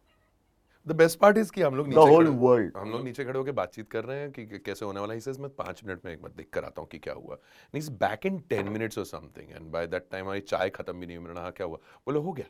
The 0.87 0.97
best 0.97 1.19
part 1.19 1.39
is 1.39 1.53
कि 1.53 1.63
हम 1.63 1.75
लोग 1.75 1.89
नीचे 1.89 2.17
खड़े- 2.17 2.35
world. 2.35 2.77
हम 2.77 2.91
लोग 2.91 3.05
नीचे 3.05 3.25
खड़े 3.25 3.39
होकर 3.39 3.53
बातचीत 3.53 3.91
कर 3.91 4.05
रहे 4.05 4.19
हैं 4.19 4.33
कि 4.33 4.47
कैसे 4.47 4.85
होने 4.85 5.01
वाला 5.01 5.15
है। 5.15 5.21
मैं 5.29 5.49
पाँच 5.49 5.85
मिनट 5.85 6.05
में 6.05 6.13
एक 6.13 6.23
बार 6.23 6.33
देख 6.37 6.49
कर 6.53 6.65
आता 6.65 6.81
हूँ 6.81 6.89
कि 6.89 6.99
क्या 6.99 7.15
हुआ। 7.15 7.39
He's 7.77 7.89
back 7.91 8.19
in 8.27 8.33
10 8.33 8.63
minutes 8.63 8.95
or 8.95 9.05
something. 9.05 9.59
And 9.59 9.69
by 9.71 9.87
that 9.87 10.01
time 10.01 10.21
हमारी 10.21 10.41
चाय 10.41 10.71
खत्म 10.71 10.93
भी 10.93 11.07
नहीं 11.07 11.17
हुई। 11.17 11.27
मैंने 11.27 11.41
कहा 11.41 11.51
क्या 11.51 11.67
हुआ? 11.67 11.77
बोले 11.77 12.19
हो 12.19 12.33
गया। 12.33 12.47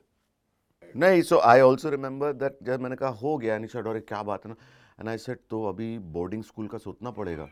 नहीं 0.97 1.23
so 1.23 1.39
I 1.39 1.61
also 1.61 1.91
remember 1.91 2.33
that 2.33 2.59
जब 2.63 2.81
मैंने 2.81 2.97
कहा 2.97 3.11
हो 3.11 3.39
गया 3.39 3.59
निशा 3.59 3.81
डोरे 3.81 4.01
क्या 4.01 4.23
बात 4.23 4.45
है 4.45 4.51
ना? 4.51 4.57
एंड 5.01 5.09
आई 5.09 5.19
सेट 5.19 5.41
तो 5.51 5.65
अभी 5.65 5.99
बोर्डिंग 5.99 6.45
स्कूल 6.45 6.69
का 6.69 6.79
सोचना 6.79 7.11
पड़ेगा। 7.11 7.49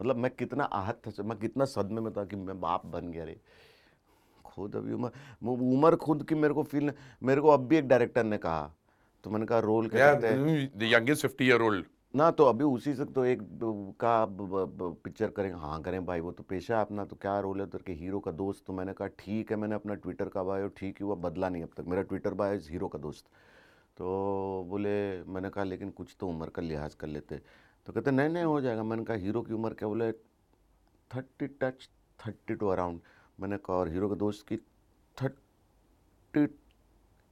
मतलब 0.00 0.16
मैं 0.16 0.30
कितना 0.30 0.64
आहत 0.64 1.02
था 1.06 1.22
मैं 1.22 1.38
कितना 1.38 1.64
सदमे 1.64 2.00
में 2.00 2.12
था 2.12 2.24
कि 2.24 2.36
मैं 2.36 2.60
बाप 2.60 2.86
बन 2.86 3.10
गया 3.10 3.24
रे। 3.24 3.40
खुद 4.44 4.76
अभी 4.76 4.92
उम्र 4.92 5.10
उम्र 5.44 5.96
खुद 5.96 6.26
की 6.28 6.34
मेरे 6.34 6.54
को 6.54 6.62
फील 6.62 6.92
मेरे 7.22 7.40
को 7.40 7.48
अब 7.48 7.60
भी 7.60 7.76
एक 7.76 7.88
डायरेक्टर 7.88 8.24
ने 8.24 8.38
कहा। 8.38 8.74
तो 9.24 9.30
मैंने 9.30 9.46
कहा 9.46 9.58
रोल 9.58 9.88
क्या 9.88 10.06
Yeah, 10.06 10.20
करते 10.20 10.34
हैं? 10.34 10.72
the 10.78 10.90
youngest 10.92 11.26
50 11.26 11.48
year 11.50 11.60
old. 11.68 11.84
ना 12.16 12.30
तो 12.30 12.44
अभी 12.44 12.64
उसी 12.64 12.94
से 12.94 13.04
तो 13.04 13.24
एक 13.24 13.38
का 14.00 14.14
पिक्चर 15.04 15.30
करें 15.30 15.52
हाँ 15.52 15.80
करें 15.82 16.04
भाई 16.06 16.20
वो 16.20 16.32
तो 16.32 16.42
पेशा 16.42 16.76
है 16.76 16.80
अपना 16.80 17.04
तो 17.04 17.16
क्या 17.16 17.38
रोल 17.40 17.60
है 17.60 17.66
तो 17.66 17.78
के 17.86 17.92
हीरो 17.92 18.20
का 18.20 18.30
दोस्त? 18.30 18.64
तो 18.66 18.72
मैंने 18.72 18.92
कहा 18.92 19.08
ठीक 19.18 19.50
है 19.50 19.56
मैंने 19.56 19.74
अपना 19.74 19.94
ट्विटर 19.94 20.28
का 20.28 20.42
बायो 20.42 20.68
ठीक 20.76 20.96
ही 21.00 21.04
हुआ 21.04 21.14
बदला 21.28 21.48
नहीं 21.48 21.62
अब 21.62 21.70
तक 21.76 21.84
मेरा 21.88 22.02
ट्विटर 22.02 22.34
बायो 22.34 22.54
इज़ 22.54 22.70
हीरो 22.70 22.88
का 22.88 22.98
दोस्त. 22.98 23.24
तो 23.98 24.64
बोले 24.68 25.22
मैंने 25.32 25.48
कहा 25.50 25.64
लेकिन 25.64 25.90
कुछ 25.90 26.16
तो 26.20 26.28
उम्र 26.28 26.48
का 26.48 26.62
लिहाज 26.62 26.94
कर 26.94 27.06
लेते। 27.06 27.40
तो 27.86 27.92
कहते 27.92 28.10
नहीं 28.10 28.28
नहीं 28.28 28.44
हो 28.44 28.60
जाएगा। 28.60 28.82
मैंने 28.82 29.04
कहा 29.04 29.16
हीरो 29.16 29.42
की 29.42 29.54
उम्र 29.54 29.74
क्या? 29.74 29.88
बोले 29.88 30.12
thirty 31.10 31.46
touch 31.62 31.88
thirty 32.26 32.54
two 32.54 32.66
around. 32.68 33.00
मैंने 33.40 33.56
कहा 33.56 33.76
और 33.76 33.88
हीरो 33.88 34.08
का 34.08 34.14
दोस्त 34.14 34.46
की 34.48 34.56
thirty 35.16 36.46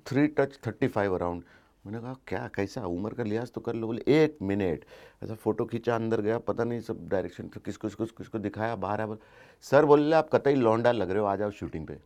three 0.07 0.27
touch 0.27 0.59
thirty 0.67 0.89
five 0.89 1.15
around. 1.15 1.43
मैंने 1.89 2.01
कहा 2.01 2.15
क्या 2.29 2.47
कैसा? 2.55 2.85
उम्र 2.87 3.15
का 3.15 3.23
लिहाज 3.23 3.51
तो 3.53 3.61
कर 3.61 3.75
लो। 3.75 3.87
बोले 3.87 4.03
एक 4.15 4.39
मिनट। 4.43 4.85
ऐसा 5.23 5.35
फ़ोटो 5.37 5.65
खींचा 5.67 5.95
अंदर 5.95 6.21
गया 6.21 6.39
पता 6.49 6.65
नहीं 6.65 6.81
सब 6.81 7.09
डायरेक्शन 7.09 7.49
तो 7.49 7.61
किसको 7.61 7.89
किसको 7.89 8.05
किसको 8.19 8.39
दिखाया 8.39 8.77
बाहर 8.77 9.01
आया 9.01 9.17
सर 9.65 9.85
बोल 9.85 10.01
ले 10.01 10.17
आप 10.17 10.29
कतई 10.33 10.55
लौंडा 10.57 10.93
लग 10.93 11.11
रहे 11.11 11.21
हो 11.21 11.27
आ 11.27 11.35
जाओ 11.37 11.51
शूटिंग 11.61 11.87
पे। 11.87 11.99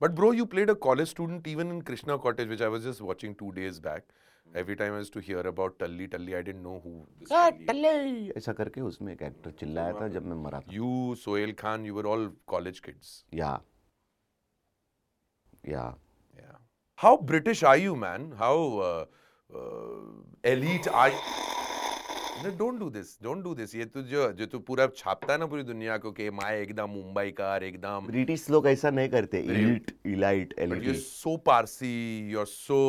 But 0.00 0.10
bro 0.10 0.32
you 0.32 0.44
played 0.46 0.70
a 0.70 0.74
college 0.84 1.08
student 1.08 1.48
even 1.48 1.72
in 1.72 1.80
Krishna 1.82 2.16
cottage 2.26 2.48
which 2.48 2.62
I 2.62 2.68
was 2.68 2.88
just 2.88 3.02
watching 3.02 3.34
two 3.38 3.50
days 3.52 3.80
back 3.80 4.04
every 4.46 4.74
time 4.74 4.94
I 4.94 5.10
to 5.14 5.20
hear 5.20 5.46
about 5.46 5.78
टल्ली 5.80 6.06
टल्ली 6.14 6.32
आई 6.32 6.42
डेंट 6.42 6.62
नो 6.62 6.78
हू 6.84 7.06
ऐसा 8.36 8.52
करके 8.52 8.80
उसमें 8.80 9.12
एक 9.12 9.22
एक्टर 9.22 9.50
चिल्लाया 9.60 9.92
था 10.00 10.08
जब 10.08 10.26
मैं 10.26 10.36
मरा 10.44 10.60
था। 10.60 10.74
You 10.74 11.14
Sohail 11.18 11.52
Khan 11.58 11.86
you 11.86 11.94
were 11.94 12.06
all 12.06 12.32
college 12.46 12.80
kids 12.80 13.24
yeah 13.34 13.58
yeah 15.68 15.84
how 17.02 17.16
British 17.26 17.62
I 17.64 17.82
you 17.82 17.94
man 17.96 18.26
how 18.38 18.58
elite 20.50 20.88
I 20.88 21.10
don't 22.58 22.78
do 22.80 22.90
this 22.90 23.08
don't 23.22 23.42
do 23.44 23.54
this 23.54 23.74
ये 23.74 23.84
तू 23.86 24.02
जो 24.12 24.30
जो 24.32 24.46
तू 24.52 24.58
पूरा 24.68 24.86
छापता 24.96 25.32
है 25.32 25.38
ना 25.38 25.46
पूरी 25.46 25.62
दुनिया 25.62 25.96
को 26.04 26.12
कि 26.12 26.28
माए 26.30 26.60
एकदम 26.62 26.90
मुंबई 26.90 27.30
का 27.38 27.52
और 27.54 27.64
एकदम 27.64 28.06
ब्रिटिश 28.06 28.48
लोग 28.50 28.68
ऐसा 28.68 28.90
नहीं 28.90 29.08
करते. 29.08 29.40
Elite 29.40 29.90
elite 30.06 30.54
elite 30.58 30.86
you 30.86 30.94
so 30.94 31.36
Parsi 31.46 31.92
you 32.32 32.40
are 32.40 32.46
so 32.46 32.80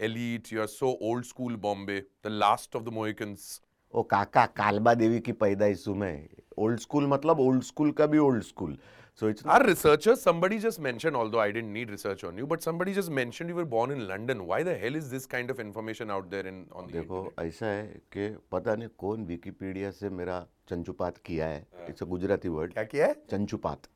elite 0.00 0.52
you 0.52 0.60
are 0.60 0.66
so 0.76 0.98
old 1.10 1.24
school 1.24 1.56
Bombay 1.66 2.00
the 2.00 2.38
last 2.44 2.76
of 2.76 2.84
the 2.84 2.92
Mohicans 3.00 3.60
ओ 3.94 4.02
काका 4.10 4.46
कालबा 4.56 4.94
देवी 4.94 5.20
की 5.20 5.32
पैदाइश 5.40 5.88
हूँ 5.88 5.96
मैं. 5.98 6.16
ओल्ड 6.58 6.80
स्कूल 6.80 7.06
मतलब 7.08 7.40
ओल्ड 7.40 7.62
स्कूल 7.64 7.90
का 7.92 8.06
भी 8.06 8.18
old 8.18 8.42
school 8.44 8.78
so 9.20 9.28
it's 9.28 9.44
Our 9.46 9.64
researchers, 9.64 10.22
somebody 10.26 10.58
just 10.58 10.80
mentioned, 10.84 11.16
although 11.16 11.40
I 11.40 11.50
didn't 11.56 11.72
need 11.72 11.90
research 11.90 12.24
on 12.24 12.38
you, 12.40 12.46
but 12.52 12.62
somebody 12.62 12.94
just 12.94 13.10
mentioned 13.18 13.52
you 13.52 13.56
were 13.56 13.68
born 13.74 13.94
in 13.96 14.06
London. 14.08 14.44
Why 14.50 14.60
the 14.68 14.76
hell 14.82 14.98
is 15.00 15.10
this 15.10 15.26
kind 15.34 15.54
of 15.54 15.60
information 15.60 16.10
out 16.10 16.30
there 16.34 16.46
in 16.52 16.60
on 16.80 16.86
the 16.86 16.92
देखो 16.92 17.22
ऐसा 17.40 17.66
है 17.66 17.82
कि 18.12 18.28
पता 18.52 18.74
नहीं 18.74 18.88
कौन 18.98 19.24
Wikipedia 19.26 19.90
से 19.90 20.10
मेरा 20.20 20.38
चंचुपात 20.68 21.18
किया 21.26 21.46
है 21.46 21.66
इट्स 21.88 22.02
अ 22.02 22.06
गुजराती 22.14 22.48
वर्ड 22.56 22.72
क्या 22.72 22.84
किया 22.94 23.06
है 23.06 23.16
चंचुपात 23.30 23.88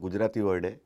गुजराती 0.00 0.40
वर्ड 0.40 0.66
है 0.66 0.80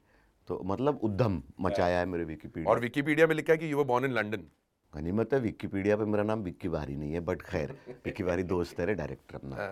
तो 0.48 0.60
मतलब 0.64 1.00
उद्यम 1.04 1.42
मचाया 1.60 1.98
है 1.98 2.06
मेरे 2.06 2.24
विकिपीडिया 2.24 2.70
और 2.70 2.80
विकिपीडिया 2.80 3.26
में 3.26 3.34
लिखा 3.36 3.52
है 3.52 3.58
कि 3.58 3.72
you 3.72 3.78
were 3.78 3.84
born 3.92 4.04
in 4.04 4.12
London 4.12 4.48
गनीमत 4.92 5.32
है 5.34 5.40
विकिपीडिया 5.40 5.96
पे 5.96 6.04
मेरा 6.14 6.24
नाम 6.24 6.42
विक्की 6.42 6.68
बारी 6.68 6.96
नहीं 6.96 7.12
है 7.12 7.20
बट 7.30 7.42
खैर 7.50 7.76
विक्की 8.04 8.24
बारी 8.24 8.42
दोस्त 8.54 8.80
है 8.80 8.94
डायरेक्टर 8.94 9.36
अपना 9.36 9.68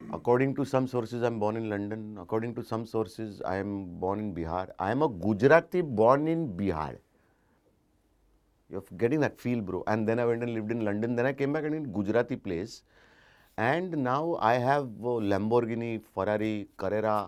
according 0.00 0.54
to 0.56 0.64
some 0.64 0.86
sources 0.86 1.22
I 1.22 1.30
am 1.30 1.38
born 1.40 1.56
in 1.56 1.68
London 1.70 2.16
according 2.20 2.54
to 2.54 2.62
some 2.62 2.84
sources 2.84 3.42
I 3.46 3.58
am 3.58 3.74
born 4.00 4.20
in 4.20 4.32
Bihar 4.34 4.74
I 4.80 4.92
am 4.92 5.02
a 5.04 5.06
Gujarati 5.24 5.82
born 6.00 6.28
in 6.28 6.46
Bihar 6.56 6.98
you 8.70 8.78
are 8.78 8.96
getting 8.98 9.20
that 9.22 9.36
feel 9.40 9.60
bro 9.60 9.84
and 9.88 10.06
then 10.06 10.20
I 10.20 10.32
and 10.32 10.44
lived 10.44 10.72
in 10.72 10.82
London 10.82 11.16
then 11.16 11.26
I 11.26 11.32
came 11.32 11.52
back 11.52 11.64
and 11.64 11.74
in 11.74 11.90
Gujarati 11.92 12.36
place 12.46 12.82
and 13.58 13.94
now 13.94 14.34
I 14.42 14.58
have 14.60 15.18
Lamborghini 15.22 15.96
Ferrari 16.16 16.66
Carrera 16.78 17.18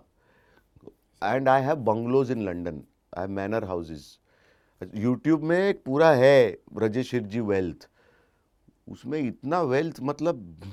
and 1.22 1.48
I 1.48 1.62
have 1.62 1.76
bungalows 1.84 2.30
in 2.30 2.44
London 2.44 2.82
I 3.16 3.20
have 3.20 3.30
manor 3.30 3.64
houses 3.64 4.06
YouTube 4.94 5.42
में 5.44 5.58
एक 5.58 5.82
पूरा 5.86 6.10
है 6.16 6.36
Brajesh 6.74 7.10
शिरजी 7.10 7.40
wealth 7.48 7.88
उसमें 8.90 9.18
इतना 9.18 9.60
wealth 9.62 10.00
मतलब 10.02 10.72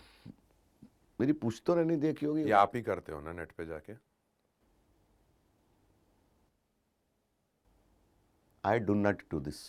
मेरी 1.20 1.34
पूछ 1.44 1.62
तो 1.66 1.76
नहीं 1.76 1.98
देखी 2.00 2.26
होगी 2.26 2.44
ये 2.44 2.52
आप 2.64 2.76
ही 2.76 2.82
करते 2.82 3.12
हो 3.12 3.22
ना 3.22 3.34
नेट 3.42 3.52
पे 3.58 3.66
जाके 3.66 3.94
I 8.70 8.80
do 8.88 8.94
not 8.94 9.22
do 9.32 9.40
this 9.40 9.62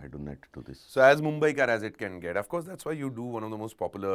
I 0.00 0.08
do 0.08 0.18
not 0.18 0.46
do 0.54 0.62
this 0.68 0.78
So 0.94 1.02
as 1.06 1.20
Mumbaikar 1.26 1.66
as 1.74 1.82
it 1.88 1.96
can 2.02 2.14
get. 2.24 2.38
Of 2.42 2.48
course, 2.54 2.64
that's 2.68 2.86
why 2.88 2.94
you 3.00 3.10
do 3.18 3.26
one 3.34 3.44
of 3.48 3.50
the 3.54 3.58
most 3.62 3.76
popular. 3.82 4.12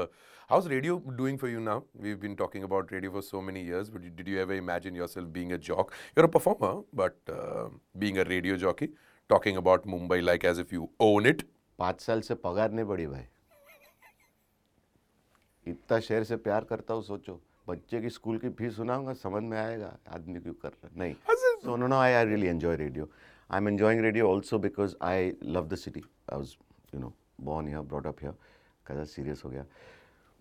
How's 0.53 0.67
radio 0.73 0.95
doing 1.21 1.37
for 1.43 1.51
you 1.53 1.61
now? 1.67 1.77
We've 2.05 2.19
been 2.23 2.35
talking 2.41 2.65
about 2.69 2.91
radio 2.95 3.11
for 3.17 3.23
so 3.27 3.41
many 3.49 3.63
years, 3.69 3.91
but 3.95 4.07
did 4.21 4.31
you 4.33 4.39
ever 4.45 4.57
imagine 4.63 4.99
yourself 5.01 5.31
being 5.37 5.53
a 5.57 5.59
jock? 5.69 5.93
You're 6.15 6.27
a 6.29 6.33
performer, 6.37 6.73
but 7.03 7.33
uh, 7.37 7.67
being 8.05 8.19
a 8.25 8.25
radio 8.33 8.57
jockey, 8.65 8.89
talking 9.35 9.61
about 9.63 9.87
Mumbai 9.95 10.19
like 10.31 10.49
as 10.53 10.63
if 10.65 10.75
you 10.77 10.89
own 11.11 11.31
it. 11.33 11.45
पाँच 11.79 12.01
साल 12.01 12.21
से 12.27 12.35
पगार 12.43 12.71
नहीं 12.71 12.85
बढ़ी 12.85 13.05
भाई 13.07 13.25
इतना 15.69 15.99
शहर 15.99 16.23
से 16.23 16.35
प्यार 16.37 16.63
करता 16.63 16.93
हूँ 16.93 17.03
सोचो। 17.03 17.39
बच्चे 17.69 18.01
की 18.01 18.09
स्कूल 18.09 18.37
की 18.37 18.49
फ़ीस 18.49 18.75
सुनाऊँगा 18.75 19.13
समझ 19.13 19.41
में 19.43 19.57
आएगा 19.57 19.97
आदमी 20.15 20.39
क्यों 20.39 20.53
कर 20.53 20.69
रहा 20.69 20.87
है? 20.87 20.99
नहीं। 20.99 21.13
So 21.63 21.75
no 21.75 21.87
no 21.87 21.95
I 21.95 22.13
I 22.13 22.25
really 22.25 22.47
enjoy 22.47 22.75
radio 22.75 23.09
I 23.51 23.57
am 23.57 23.67
enjoying 23.67 24.01
radio 24.01 24.29
also 24.29 24.59
because 24.59 24.95
I 25.01 25.31
love 25.43 25.67
the 25.67 25.75
city 25.75 26.03
I 26.33 26.37
was 26.37 26.53
you 26.95 26.99
know 26.99 27.13
born 27.41 27.67
here 27.67 27.81
brought 27.81 28.07
up 28.07 28.21
here 28.21 28.33
कैसा 28.87 29.03
सीरियस 29.05 29.41
हो 29.45 29.49
गया। 29.49 29.65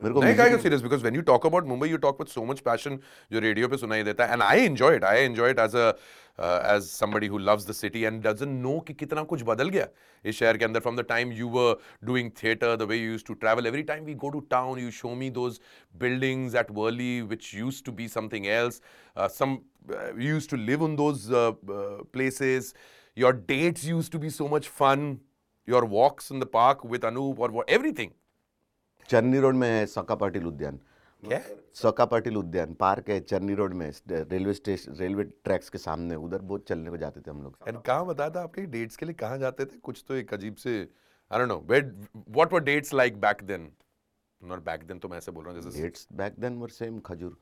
मेरे 0.03 0.15
को 0.15 0.21
नहीं 0.21 0.35
music- 0.35 0.63
serious 0.63 0.83
because 0.83 1.01
when 1.03 1.15
you 1.17 1.23
talk 1.23 1.47
about 1.47 1.67
Mumbai 1.67 1.89
you 1.89 1.97
talk 1.97 2.21
with 2.21 2.29
so 2.29 2.45
much 2.45 2.61
passion 2.61 2.99
जो 3.33 3.39
radio 3.41 3.69
पे 3.69 3.77
सुनाई 3.77 4.03
देता 4.03 4.27
है 4.27 4.33
and 4.33 4.43
I 4.43 4.61
enjoy 4.61 4.97
it 4.97 5.05
I 5.05 5.21
enjoy 5.21 5.51
it 5.51 5.59
as 5.59 5.77
a 5.77 5.89
as 6.75 6.83
somebody 6.83 7.27
who 7.27 7.39
loves 7.39 7.69
the 7.69 7.73
city 7.73 8.03
and 8.03 8.23
doesn't 8.27 8.63
know 8.63 8.79
कि 8.89 8.95
कितना 8.95 9.23
कुछ 9.23 9.43
बदल 9.43 9.69
गया 9.69 9.87
इस 10.25 10.39
शहर 10.39 10.57
के 10.57 10.65
अंदर 10.65 10.81
from 10.81 10.97
the 10.97 11.05
time 11.09 11.33
you 11.33 11.49
were 11.49 11.77
doing 12.05 12.31
theatre 12.43 12.77
the 12.77 12.83
way 12.83 12.97
you 12.97 13.11
used 13.11 13.27
to 13.27 13.35
travel 13.35 13.67
every 13.67 13.83
time 13.83 14.05
we 14.05 14.15
go 14.15 14.31
to 14.31 14.41
town 14.51 14.79
you 14.79 14.91
show 14.91 15.15
me 15.15 15.31
those 15.31 15.61
buildings 16.03 16.57
at 16.57 16.71
Worli 16.71 17.21
which 17.31 17.55
use 17.55 17.83
to 17.85 17.93
be 17.93 18.09
something 18.09 18.47
else 18.47 18.81
some 19.39 19.57
uh, 19.91 20.13
you 20.19 20.35
used 20.35 20.51
to 20.51 20.57
live 20.57 20.83
on 20.83 20.97
those 20.97 21.25
uh, 21.33 21.53
uh, 21.77 22.03
places 22.13 22.75
your 23.17 23.33
dates 23.33 23.85
used 23.85 24.13
to 24.13 24.19
be 24.19 24.31
so 24.31 24.49
much 24.49 24.69
fun 24.81 25.07
your 25.67 25.85
walks 25.87 26.31
in 26.31 26.39
the 26.39 26.49
Charni 29.09 29.39
Road 29.39 29.55
में 29.55 29.69
है 29.69 29.87
सका 29.87 30.15
पाटिल 30.15 30.47
उद्यान। 30.47 30.79
क्या? 31.23 31.41
सका 31.75 32.05
Patil 32.05 32.37
Udyan 32.37 32.75
park 32.75 33.09
है 33.11 33.19
चरनी 33.21 33.55
Road 33.55 33.75
में 33.75 33.91
railway 34.11 34.53
station 34.55 34.97
railway 34.97 35.25
tracks 35.25 35.69
के 35.71 35.79
सामने 35.79 36.15
उधर 36.17 36.43
बहुत 36.43 36.69
चलने 36.69 36.91
को 36.91 36.97
जाते 36.97 37.21
थे 37.21 37.31
हम 37.31 37.43
लोग। 37.43 37.57
एंड 37.69 37.81
कहाँ 37.83 38.07
बताया 38.07 38.31
था 38.31 38.43
आपने 38.43 38.65
डेट्स 38.67 38.97
के 38.97 39.07
लिए 39.07 39.15
कहाँ 39.15 39.39
जाते 39.39 39.65
थे? 39.65 39.79
कुछ 39.79 40.05
तो 40.09 40.15
एक 40.15 40.35
अजीब 40.35 40.55
से 40.57 40.79
I 41.31 41.39
don't 41.39 41.49
know 41.49 41.59
where 41.71 41.85
what 42.17 42.53
were 42.53 42.61
dates 42.65 42.95
like 42.95 43.21
back 43.21 43.43
then 43.45 43.71
not 44.41 44.65
back 44.65 44.85
then 44.87 44.99
तो 44.99 45.09
मैं 45.09 45.19
ऐसे 45.19 45.33
बोल 45.33 45.45
रहा 45.45 45.55
हूँ 45.55 45.63
जैसे 45.63 45.83
dates 45.83 46.07
back 46.13 46.35
then 46.41 46.59
were 46.59 46.69
same 46.71 46.99
खजूर। 47.07 47.37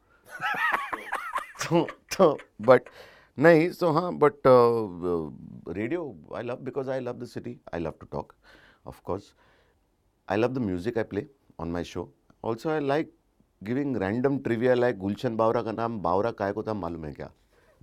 तो 1.65 1.87
तो 2.17 2.39
बट 2.63 2.89
नहीं 3.39 3.71
सो 3.73 3.91
हाँ 3.93 4.13
but 4.19 4.41
radio 5.77 6.03
I 6.37 6.43
love 6.43 6.57
because 6.65 6.91
I 6.91 7.01
love 7.01 7.19
the 7.19 7.25
city 7.27 7.59
I 7.75 7.81
love 7.81 7.95
to 8.01 8.07
talk 8.13 8.33
of 8.87 9.01
course 9.05 9.33
I 10.29 10.37
love 10.37 10.53
the 10.55 10.59
music 10.59 10.99
I 10.99 11.05
play 11.05 11.27
on 11.59 11.69
my 11.69 11.85
show 11.85 12.13
also 12.45 12.71
I 12.71 12.81
like 12.81 13.13
giving 13.63 13.97
random 13.97 14.39
trivia 14.39 14.75
like 14.75 14.99
Gulshan 14.99 15.37
Bawra 15.37 15.63
का 15.63 15.73
नाम 15.73 15.99
बावरा 16.01 16.31
काय 16.31 16.53
को 16.53 16.63
था 16.63 16.75
मालूम 16.75 17.05
है 17.05 17.13
क्या 17.13 17.31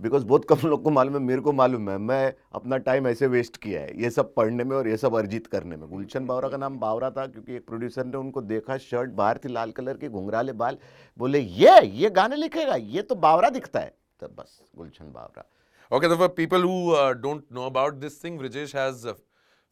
because 0.00 0.24
बहुत 0.26 0.44
कम 0.48 0.66
लोग 0.68 0.82
को 0.84 0.90
मालूम 0.90 1.14
है 1.14 1.20
मेरे 1.20 1.40
को 1.40 1.52
मालूम 1.52 1.90
है 1.90 1.96
मैं 1.98 2.34
अपना 2.54 2.76
टाइम 2.88 3.06
ऐसे 3.08 3.26
वेस्ट 3.26 3.56
किया 3.56 3.80
है 3.80 4.02
ये 4.02 4.10
सब 4.10 4.34
पढ़ने 4.34 4.64
में 4.64 4.76
और 4.76 4.88
ये 4.88 4.96
सब 4.96 5.14
अर्जित 5.14 5.46
करने 5.46 5.76
में 5.76 5.88
गुलशन 5.90 6.26
बावरा 6.26 6.48
का 6.48 6.56
नाम 6.56 6.78
बावरा 6.78 7.10
था 7.10 7.26
क्योंकि 7.26 7.56
एक 7.56 7.66
प्रोड्यूसर 7.66 8.04
ने 8.04 8.16
उनको 8.16 8.42
देखा 8.42 8.76
शर्ट 8.78 9.10
बाहर 9.12 9.38
थी 9.44 9.48
लाल 9.48 9.70
कलर 9.70 9.96
की 9.96 10.08
घुंघराले 10.08 10.52
बाल 10.64 10.78
बोले 11.18 11.40
ये 11.40 11.80
ये 11.86 12.10
गाने 12.10 12.36
लिखेगा 12.36 12.74
ये 12.74 13.02
तो 13.02 13.14
बावरा 13.26 13.50
दिखता 13.50 13.80
है 13.80 13.94
तब 14.20 14.34
बस 14.38 14.60
गुलशन 14.76 15.12
बावरा 15.12 15.44
Okay, 15.92 16.08
so 16.08 16.16
for 16.16 16.30
people 16.30 16.62
who 16.62 16.94
uh, 16.94 17.12
don't 17.12 17.50
know 17.50 17.66
about 17.66 18.00
this 18.00 18.14
thing, 18.14 18.38
Brijesh 18.38 18.72
has 18.72 19.04
a 19.04 19.14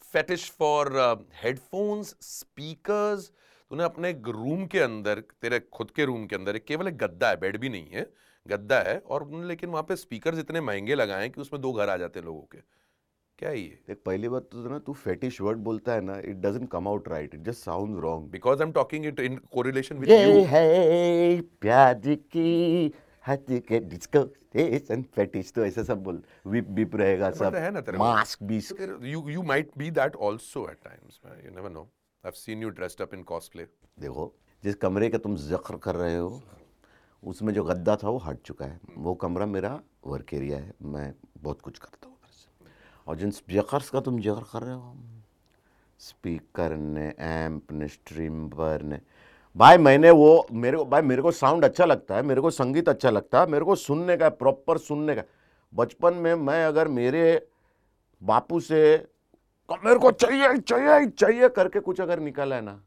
fetish 0.03 0.53
uh. 0.61 1.17
तूने 3.71 3.85
अपने 3.85 4.11
एक 4.11 4.29
रूम 4.29 4.67
के 4.67 4.79
अंदर 4.79 5.23
तेरे 5.43 5.61
खुद 5.73 5.91
के 5.91 6.05
रूम 6.05 6.27
के 6.27 6.37
अंदर 6.37 6.57
एक 6.57 6.65
केवल 6.65 6.89
एक 6.89 6.97
गद्दा 6.99 7.29
है 7.29 7.37
बेड 7.37 7.57
भी 7.57 7.69
नहीं 7.69 7.91
है 7.91 8.11
गद्दा 8.49 8.79
है 8.81 8.99
और 8.99 9.31
लेकिन 9.45 9.71
वहाँ 9.71 9.83
पे 9.83 9.97
स्पीकर्स 9.97 10.39
इतने 10.39 10.61
महँगे 10.61 10.95
लगाए 10.95 11.21
हैं 11.21 11.31
कि 11.31 11.41
उसमें 11.41 11.63
दो 11.63 11.73
घर 11.73 11.89
आ 11.89 11.97
जाते 11.97 12.19
हैं 12.19 12.27
लोगों 12.27 12.41
के। 12.41 12.59
क्या 13.39 13.51
ये? 13.51 13.79
देख 13.89 13.99
पहली 14.07 14.29
बात 14.29 14.43
तो 14.43 14.69
ना 14.71 14.79
तू 14.79 14.93
फेटिश 14.93 15.41
वर्ड 15.41 15.59
बोलता 15.59 15.93
है 15.93 16.01
ना 16.01 16.19
it 16.19 16.37
doesn't 16.37 16.71
come 16.71 16.89
out 16.89 17.09
right 17.09 17.35
it 17.35 17.41
just 17.41 17.65
sounds 17.65 18.01
wrong 18.01 18.31
because 18.31 18.63
I 18.63 18.67
am 18.67 18.73
talking 18.73 19.07
it 19.07 19.21
in 19.21 19.37
correlation 19.37 19.97
with 19.97 20.11
you 20.11 20.45
है 20.45 21.41
प्यार 21.41 22.01
की 22.33 22.93
हाथ 23.23 23.61
के 23.69 23.79
डिस्को 23.79 24.25
स्टेशन 24.27 25.03
फेटिश 25.03 25.53
तो 25.53 25.65
ऐसा 25.65 25.83
सब 25.83 26.03
बोल 26.03 26.23
विप 26.47 26.69
बिप 26.81 26.97
रहेगा 26.97 27.31
सब 27.31 27.55
है 27.55 27.71
ना 27.71 27.81
तेरे 27.81 27.99
mask 27.99 28.43
you 29.15 29.25
you 29.37 29.49
might 29.55 29.73
be 29.83 29.95
that 30.01 30.21
also 30.29 30.67
at 30.67 30.85
times 30.91 31.21
man. 31.25 31.41
you 31.47 31.57
never 31.57 31.75
know. 31.79 31.89
देखो, 34.01 34.33
जिस 34.65 34.75
कमरे 34.75 35.09
का 35.09 35.19
तुम 35.19 35.37
ज़िक्र 35.37 35.77
कर 35.77 35.95
रहे 35.95 36.17
हो, 36.17 36.43
उसमें 37.23 37.53
जो 37.55 37.65
गद्दा 37.65 37.97
था 37.97 38.09
वो 38.09 38.19
हट 38.19 38.39
चुका 38.45 38.65
है। 38.65 38.81
वो 38.97 39.15
कमरा 39.15 39.47
मेरा 39.47 39.81
वर्क 40.07 40.35
एरिया 40.35 40.59
है। 40.59 40.73
मैं 40.83 41.15
बहुत 41.43 41.61
कुछ 41.61 41.79
करता 41.79 42.09
हूँ 42.09 42.17
और 43.07 43.17
जिन 43.17 43.31
स्पीकर्स 43.31 43.89
का 43.91 44.01
तुम 44.01 44.21
ज़िक्र 44.21 44.45
कर 44.53 44.63
रहे 44.63 44.75
हो 44.75 44.95
स्पीकर 46.01 46.77
ने 46.77 47.15
एम्प 47.19 47.73
ने 47.73 47.89
स्ट्रीमर 47.89 48.83
ने। 48.83 49.01
भाई, 49.57 49.79
मैंने 49.79 50.11
वो, 50.11 50.47
मेरे 50.53 50.77
को, 50.77 50.85
भाई, 50.85 51.03
मेरे 51.03 51.23
को 51.23 51.31
साउंड 51.33 51.65
अच्छा 51.65 51.85
लगता 51.85 52.17
है। 52.17 52.23
मेरे 52.23 52.41
को 52.41 52.51
संगीत 52.51 52.89
अच्छा 52.89 53.11
लगता 53.11 53.41
है। 53.41 53.47
मेरे 53.47 53.65
को 53.65 53.75
सुनने 53.77 54.17
का 54.17 54.29
प्रॉपर 54.29 54.79
सुनने 54.79 55.15
का। 55.15 55.23
बचपन 55.73 56.15
में 56.15 56.35
मैं 56.35 56.65
अगर 56.65 56.89
मेरे 56.89 57.49
बापू 58.23 58.61
से 58.61 59.09
मेरे 59.75 59.99
को 59.99 60.11
चाहिए 60.13 60.57
चाहिए 60.59 61.07
चाहिए 61.09 61.49
करके 61.51 61.81
कुछ 61.81 62.01
अगर 62.01 62.21
निकाला 62.21 62.57
है 62.57 62.63
ना। 62.63 62.81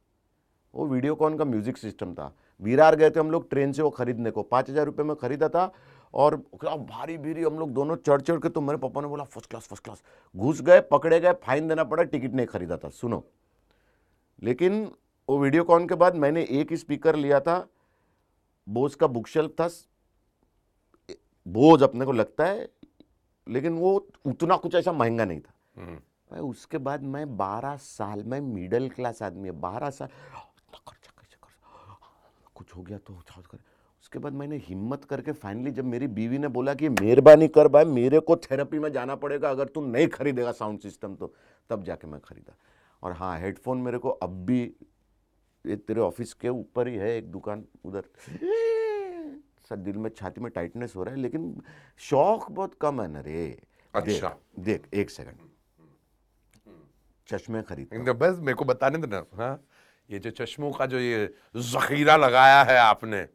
वो 0.73 0.85
वीडियोकॉन 0.87 1.37
का 1.37 1.45
म्यूज़िक 1.45 1.77
सिस्टम 1.77 2.13
था। 2.13 2.33
विरार 2.59 2.95
गए 2.95 3.09
थे 3.09 3.19
हम 3.19 3.31
लोग 3.31 3.49
ट्रेन 3.49 3.71
से 3.71 3.81
वो 3.81 3.89
खरीदने 3.91 4.31
को। 4.31 4.43
पाँच 4.43 4.69
हज़ार 4.69 4.85
रुपये 4.85 5.05
में 5.05 5.15
खरीदा 5.15 5.49
था 5.49 5.71
और 6.13 6.35
भारी 6.35 7.17
भीरी 7.17 7.43
हम 7.43 7.59
लोग 7.59 7.71
दोनों 7.73 7.95
चढ़ 7.97 8.21
चढ़ 8.21 8.39
के 8.39 8.49
तो 8.49 8.61
मेरे 8.61 8.77
पापा 8.77 9.01
ने 9.01 9.07
बोला 9.07 9.23
फ़र्स्ट 9.25 9.49
क्लास 9.49 9.67
फ़र्स्ट 9.67 9.83
क्लास। 9.83 10.03
घुस 10.35 10.61
गए 10.61 10.81
पकड़े 10.91 11.19
गए 11.19 11.33
फाइन 11.43 11.67
देना 11.67 11.83
पड़ा 11.83 12.03
टिकट 12.05 12.33
नहीं 12.33 12.47
खरीदा 12.47 12.77
था। 12.77 12.89
सुनो। 12.91 13.23
लेकिन 14.39 14.83
वो 15.29 15.37
वीडियो 15.39 15.63
कॉन 15.63 15.87
के 15.87 15.95
बाद 15.95 16.15
मैंने 16.15 16.43
एक 16.51 16.71
ही 16.71 16.77
स्पीकर 16.77 17.15
लिया 17.15 17.39
था। 17.39 17.65
बोस 18.67 18.95
का 18.95 19.07
बुक 19.07 19.27
शेल्फ 19.27 19.51
था। 19.59 19.67
बोझ 21.45 21.81
अपने 21.83 22.05
को 22.05 22.11
लगता 22.11 22.45
है 22.45 22.67
लेकिन 23.47 23.77
वो 23.77 23.95
उतना 24.25 24.55
कुछ 24.57 24.75
ऐसा 24.75 24.91
महँगा 24.93 25.25
नहीं 25.25 25.39
था। 25.39 25.53
हम्म, 25.75 25.97
भाई 26.33 26.41
उसके 26.41 26.77
बाद 26.77 27.03
मैं 27.05 27.25
बारह 27.37 27.75
साल 27.77 28.23
में 28.23 28.39
मिडिल 28.41 28.89
क्लास 28.89 29.21
आदमी 29.23 29.47
है 29.47 29.53
बारह 29.61 29.89
साल। 29.89 30.09
कुछ 32.55 32.75
हो 32.75 32.81
गया 32.81 32.97
तो 32.97 33.13
कर। 33.29 33.57
उसके 34.01 34.19
बाद 34.19 34.33
मैंने 34.33 34.57
हिम्मत 34.57 35.03
करके 35.05 35.31
फाइनली 35.31 35.71
जब 35.71 35.85
मेरी 35.85 36.07
बीवी 36.09 36.37
ने 36.37 36.47
बोला 36.47 36.73
कि 36.73 36.89
मेहरबानी 36.89 37.47
कर 37.47 37.67
भाई 37.67 37.85
मेरे 37.85 38.19
को 38.19 38.35
थेरेपी 38.35 38.79
में 38.79 38.91
जाना 38.91 39.15
पड़ेगा 39.15 39.49
अगर 39.49 39.67
तू 39.67 39.81
नहीं 39.81 40.07
खरीदेगा 40.07 40.51
साउंड 40.51 40.79
सिस्टम 40.79 41.15
तो 41.15 41.33
तब 41.69 41.83
जाके 41.83 42.07
मैं 42.07 42.19
खरीदा। 42.21 42.55
और 43.03 43.13
हाँ 43.13 43.39
हेडफोन 43.39 43.77
मेरे 43.77 43.97
को 43.97 44.09
अब 44.09 44.43
भी 44.45 44.61
ये 45.65 45.75
तेरे 45.77 46.01
ऑफ़िस 46.01 46.33
के 46.33 46.49
ऊपर 46.49 46.87
ही 46.87 46.95
है 46.95 47.15
एक 47.17 47.31
दुकान 47.31 47.65
उधर। 47.85 48.09
सर 49.69 49.75
दिल 49.77 49.97
में 49.97 50.09
छाती 50.09 50.41
में 50.41 50.51
टाइटनेस 50.51 50.95
हो 50.95 51.03
रहा 51.03 51.15
है 51.15 51.21
लेकिन 51.21 51.61
शौक 52.09 52.51
बहुत 52.51 52.73
कम 52.81 53.01
है 53.01 53.07
ना 53.07 53.19
रे। 53.19 53.47
अच्छा। 53.93 54.29
देख, 54.29 54.65
देख 54.65 54.93
एक 54.93 55.09
सेकंड 55.09 55.51
चश्मे 57.27 57.61
खरीद 57.61 58.09
बस 58.09 58.39
मेरे 58.39 58.53
को 58.53 58.65
बताने 58.65 58.97
देना 58.97 59.25
हाँ। 59.33 59.63
ये 60.11 60.19
जो 60.19 60.31
चश्मों 60.31 60.71
का 60.71 60.85
जो 60.85 60.99
ये 60.99 61.33
जखीरा 61.55 62.15
लगाया 62.17 62.63
है 62.63 62.77
आपने। 62.77 63.27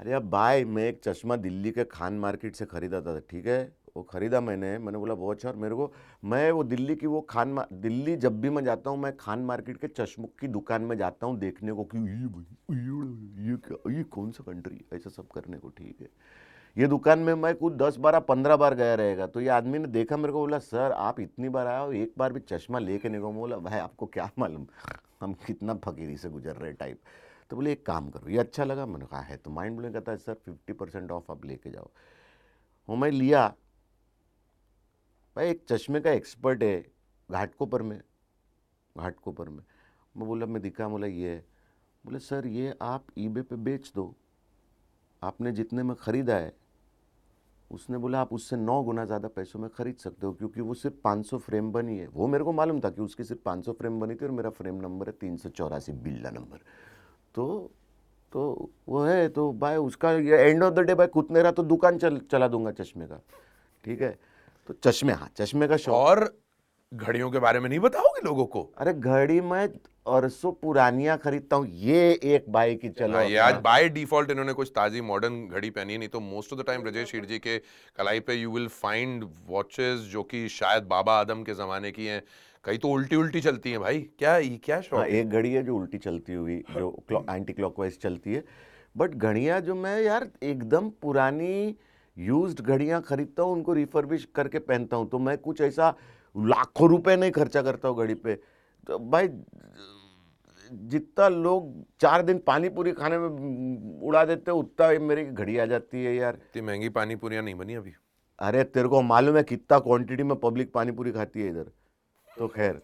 अरे 0.00 0.12
अब 0.12 0.30
भाई 0.30 0.64
मैं 0.64 0.84
एक 0.84 1.00
चश्मा 1.04 1.36
दिल्ली 1.36 1.70
के 1.70 1.84
खान 1.84 2.14
मार्केट 2.14 2.56
से 2.56 2.64
खरीदा 2.64 3.00
था 3.00 3.18
ठीक 3.20 3.46
है? 3.46 3.76
वो 3.96 4.02
खरीदा 4.02 4.40
मैंने 4.40 4.78
मैंने 4.78 4.98
बोला 4.98 5.14
बहुत 5.14 5.36
अच्छा 5.36 5.48
और 5.48 5.56
मेरे 5.56 5.74
को 5.74 5.92
मैं 6.24 6.50
वो 6.52 6.64
दिल्ली 6.64 6.96
की 6.96 7.06
वो 7.06 7.20
खान 7.20 7.48
मा- 7.48 7.72
दिल्ली 7.72 8.16
जब 8.16 8.40
भी 8.40 8.50
मैं 8.50 8.64
जाता 8.64 8.90
हूँ 8.90 8.98
मैं 8.98 9.16
खान 9.16 9.38
मार्केट 9.38 9.76
के 9.76 9.88
चश्मों 9.88 10.26
की 10.40 10.48
दुकान 10.48 10.82
में 10.82 10.96
जाता 10.98 11.26
हूँ 11.26 11.38
देखने 11.38 11.72
को 11.72 11.84
कि 11.84 11.98
ये 11.98 12.14
ये 12.74 13.50
ये 13.50 13.56
क्या 13.56 13.92
ये 13.92 14.02
कौन 14.02 14.30
सा 14.30 14.52
कंट्री 14.52 14.84
ऐसा 14.92 15.10
सब 15.10 15.28
करने 15.28 15.58
को 15.58 15.68
ठीक 15.68 15.96
है? 16.00 16.08
ये 16.76 16.86
दुकान 16.86 17.18
में 17.18 17.34
मैं 17.34 17.54
कुछ 17.54 17.72
दस 17.72 17.96
बारह, 17.96 18.20
पंद्रह 18.20 18.56
बार 18.56 18.74
गया 18.74 18.94
रहेगा। 18.94 19.26
तो 19.26 19.40
ये 19.40 19.48
आदमी 19.48 19.78
ने 19.78 19.86
देखा 19.86 20.16
मेरे 20.16 20.32
को, 20.32 20.38
बोला, 20.38 20.58
सर, 20.58 20.92
आप 20.92 21.20
इतनी 21.20 21.48
बार 21.48 21.66
आए 21.66 21.84
हो, 21.86 21.92
एक 21.92 22.12
बार 22.18 22.32
भी 22.32 22.40
चश्मा 22.40 22.78
लेके 22.78 23.08
नहीं 23.08 23.20
मैं 23.20 23.34
बोला, 23.34 23.56
भाई, 23.56 23.78
आपको 23.78 24.06
क्या 24.06 24.30
मालूम? 24.38 24.66
हम 25.20 25.32
कितना 25.46 25.74
फकीरी 25.74 26.16
से 26.16 26.28
गुजर 26.28 26.56
रहे 26.56 26.72
टाइप 26.72 27.00
तो 27.50 27.56
बोले, 27.56 27.72
एक 27.72 27.86
काम 27.86 28.10
करो, 28.10 28.28
ये 28.28 28.38
अच्छा 28.38 28.64
लगा? 28.64 28.86
मैंने 28.86 29.06
कहा, 29.06 29.20
है 29.20 29.36
तो 29.36 29.50
माइंड 29.50 29.76
ब्लोइंग 29.76 29.94
कहता 29.94 30.12
है, 30.12 30.18
सर 30.18 30.34
फिफ्टी 30.34 30.72
परसेंट 30.72 31.10
ऑफ़ 31.10 31.32
आप 31.32 31.44
लेके 31.44 31.70
जाओ। 31.70 31.90
वो 32.88 32.96
मैं 32.96 33.10
लिया। 33.10 33.46
भाई, 35.36 35.50
एक 35.50 35.64
चश्मे 35.68 36.00
का 36.00 36.10
एक्सपर्ट 36.10 36.62
है, 36.62 36.86
घाटकोपर 37.30 37.82
में 37.82 38.00
घाटकोपर 38.96 39.48
में। 39.48 39.62
मैं 40.16 40.26
बोला, 40.26 40.46
मैं 40.46 40.62
दिखा, 40.62 40.88
बोला, 40.88 41.06
ये 41.06 41.42
बोले, 42.04 42.18
सर, 42.18 42.46
ये 42.46 42.74
आप 42.82 43.06
ईबे 43.18 43.42
पे 43.42 43.56
बेच 43.56 43.92
दो। 43.94 44.14
आपने 45.22 45.52
जितने 45.52 45.82
में 45.82 45.96
ख़रीदा 45.96 46.36
है 46.36 46.52
उसने 47.70 47.98
बोला 47.98 48.20
आप 48.20 48.32
उससे 48.32 48.56
नौ 48.56 48.82
गुना 48.82 49.04
ज़्यादा 49.04 49.28
पैसों 49.28 49.60
में 49.60 49.68
खरीद 49.70 49.96
सकते 49.96 50.26
हो 50.26 50.32
क्योंकि 50.32 50.60
वो 50.60 50.74
सिर्फ़ 50.74 50.96
500 51.04 51.38
फ्रेम 51.38 51.70
बनी 51.72 51.96
है। 51.98 52.06
वो 52.08 52.26
मेरे 52.26 52.44
को 52.44 52.52
मालूम 52.52 52.80
था 52.80 52.90
कि 52.90 53.02
उसकी 53.02 53.24
सिर्फ़ 53.24 53.42
500 53.44 53.72
फ्रेम 53.72 53.98
बनी 54.00 54.14
थी 54.14 54.24
और 54.24 54.30
मेरा 54.32 54.50
फ्रेम 54.50 54.80
नंबर 54.82 55.06
है 55.06 55.12
तीन 55.20 55.36
सौ 55.36 55.48
चौरासी 55.50 55.92
बिल्ला 55.92 56.30
नंबर। 56.30 56.58
तो 57.34 57.70
तो 58.32 58.70
वो 58.88 59.02
है 59.02 59.28
तो 59.28 59.52
भाई 59.54 59.76
उसका 59.78 60.12
ये 60.12 60.36
एंड 60.40 60.62
ऑफ़ 60.62 60.74
द 60.74 60.80
डे 60.80 60.94
भाई 60.94 61.06
कुछ 61.08 61.30
नहीं 61.30 61.42
रहा 61.42 61.52
तो 61.52 61.62
दुकान 61.64 61.98
चल 61.98 62.20
चला 62.30 62.48
दूँगा 62.48 62.70
चश्मे 62.72 63.06
का 63.06 63.20
ठीक 63.84 64.02
है? 64.02 64.18
तो 64.68 64.74
चश्मे 64.74 65.12
हाँ 65.12 65.28
चश्मे 65.36 65.68
का 65.68 65.76
शौक। 65.76 65.94
और 65.94 66.32
घड़ियों 66.92 67.30
के 67.30 67.38
बारे 67.38 67.60
में 67.60 67.68
नहीं 67.68 67.78
बताओगे 67.80 68.20
लोगों 68.24 68.46
को? 68.46 68.62
अरे 68.78 68.92
घड़ी 68.92 69.40
मैं 69.42 69.68
अरसों 70.06 70.50
पुरानियाँ 70.52 71.16
खरीदता 71.18 71.56
हूँ 71.56 71.66
ये 71.68 72.12
एक 72.24 72.44
भाई 72.52 72.74
की 72.76 72.88
चलो 72.90 73.16
हाँ, 73.16 73.24
ये 73.24 73.36
आज 73.38 73.54
बाय 73.62 73.88
डिफ़ॉल्ट 73.88 74.30
इन्होंने 74.30 74.52
कुछ 74.52 74.70
ताजी 74.74 75.00
मॉडर्न 75.00 75.46
घड़ी 75.48 75.70
पहनी 75.70 75.96
नहीं 75.98 76.08
तो 76.08 76.20
most 76.20 76.52
of 76.52 76.60
the 76.60 76.64
time 76.66 76.86
Rajesh 76.86 77.14
Hirji 77.24 77.38
के 77.38 77.58
कलाई 77.98 78.20
पे 78.20 78.34
यू 78.34 78.50
विल 78.50 78.68
फाइंड 78.68 79.24
वॉचेस 79.48 80.00
जो 80.12 80.22
कि 80.22 80.48
शायद 80.48 80.84
बाबा 80.88 81.18
आदम 81.20 81.42
के 81.42 81.54
जमाने 81.54 81.90
की 81.92 82.06
हैं। 82.06 82.22
कई 82.64 82.78
तो 82.78 82.88
उल्टी 82.88 83.16
उल्टी 83.16 83.40
चलती 83.40 83.70
हैं 83.70 83.80
भाई 83.80 84.00
क्या 84.18 84.36
ये 84.36 84.56
क्या 84.64 84.80
शौक 84.80 84.98
हाँ 84.98 85.06
एक 85.08 85.30
घड़ी 85.30 85.52
है 85.52 85.62
जो 85.62 85.76
उल्टी 85.76 85.98
चलती 85.98 86.32
हुई 86.32 86.62
जो 86.70 86.94
एंटी 87.30 87.52
क्लॉकवाइज 87.52 87.98
चलती 88.02 88.34
है। 88.34 88.44
बट 88.96 89.14
घड़ियाँ 89.14 89.60
जो 89.60 89.74
मैं 89.74 90.00
यार 90.02 90.28
एकदम 90.42 90.90
पुरानी 91.02 91.76
यूज्ड 92.16 92.60
घड़ियाँ 92.60 93.00
खरीदता 93.02 93.42
हूँ 93.42 93.52
उनको 93.52 93.72
रिफर्बिश 93.74 94.28
करके 94.34 94.58
पहनता 94.70 94.96
हूँ 94.96 95.08
तो 95.10 95.18
मैं 95.18 95.36
कुछ 95.38 95.60
ऐसा 95.60 95.94
लाखों 96.34 96.88
रुपए 96.88 97.16
नहीं 97.16 97.30
खर्चा 97.32 97.62
करता 97.62 97.88
हूँ 97.88 97.98
घड़ी 97.98 98.14
पे। 98.14 98.34
तो 98.86 98.98
भाई 99.10 99.28
जितना 100.72 101.28
लोग 101.28 101.72
चार 102.00 102.22
दिन 102.22 102.38
पानी 102.38 102.68
पूरी 102.68 102.92
खाने 102.92 103.18
में 103.18 104.00
उड़ा 104.02 104.24
देते 104.24 104.50
उतना 104.50 104.88
मेरी 105.06 105.24
घड़ी 105.24 105.56
आ 105.58 105.66
जाती 105.66 106.04
है 106.04 106.14
यार। 106.14 106.34
इतनी 106.34 106.62
महँगी 106.62 106.88
पानी 106.88 107.16
पूरियाँ 107.16 107.42
नहीं 107.42 107.54
बनी 107.54 107.74
अभी? 107.74 107.92
अरे 108.38 108.64
तेरे 108.64 108.88
को 108.88 109.00
मालूम 109.02 109.36
है 109.36 109.42
कितना 109.42 109.78
क्वांटिटी 109.78 110.22
में 110.22 110.36
पब्लिक 110.36 110.72
पानी 110.72 110.92
पूरी 110.92 111.12
खाती 111.12 111.42
है 111.42 111.48
इधर। 111.48 111.70
तो 112.28 112.48
खैर 112.48 112.82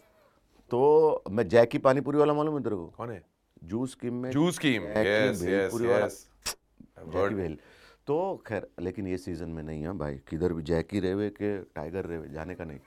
तो 0.71 1.23
मैं 1.31 1.49
जैकी 1.49 1.79
पानी 1.79 2.01
पूरी 2.01 2.19
वाला 2.19 2.35
मालूम 2.35 2.57
है 2.57 2.63
तेरे 2.65 2.77
को? 2.77 2.87
कौन 2.87 3.11
है? 3.11 3.23
जूस 3.65 3.91
स्कीम 3.93 4.15
में 4.15 4.31
जूस 4.31 4.59
जैकी 4.59 4.77
यस 5.29 5.43
यस 5.43 6.27
भेल। 7.35 7.59
तो 8.07 8.43
खैर 8.47 8.67
लेकिन 8.81 9.07
ये 9.07 9.19
सीज़न 9.19 9.49
में 9.49 9.63
नहीं 9.63 9.83
है 9.83 9.93
भाई। 9.99 10.15
किधर 10.29 10.53
भी 10.53 10.63
जैकी 10.63 11.01
रेवे 11.01 11.29
के 11.31 11.59
टाइगर 11.75 12.07
रेवे 12.07 12.29
जाने 12.29 12.55
का 12.55 12.65
नहीं। 12.65 12.79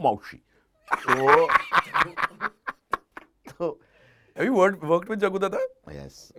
मौसी। 0.00 0.40
तो 0.88 1.46
तो 3.50 3.78
Have 4.36 4.46
you 4.46 4.52
worked, 4.52 4.82
worked 4.82 5.08
with 5.08 5.20
Jagu 5.20 5.40
Dada? 5.40 5.58
Yes. 5.92 6.32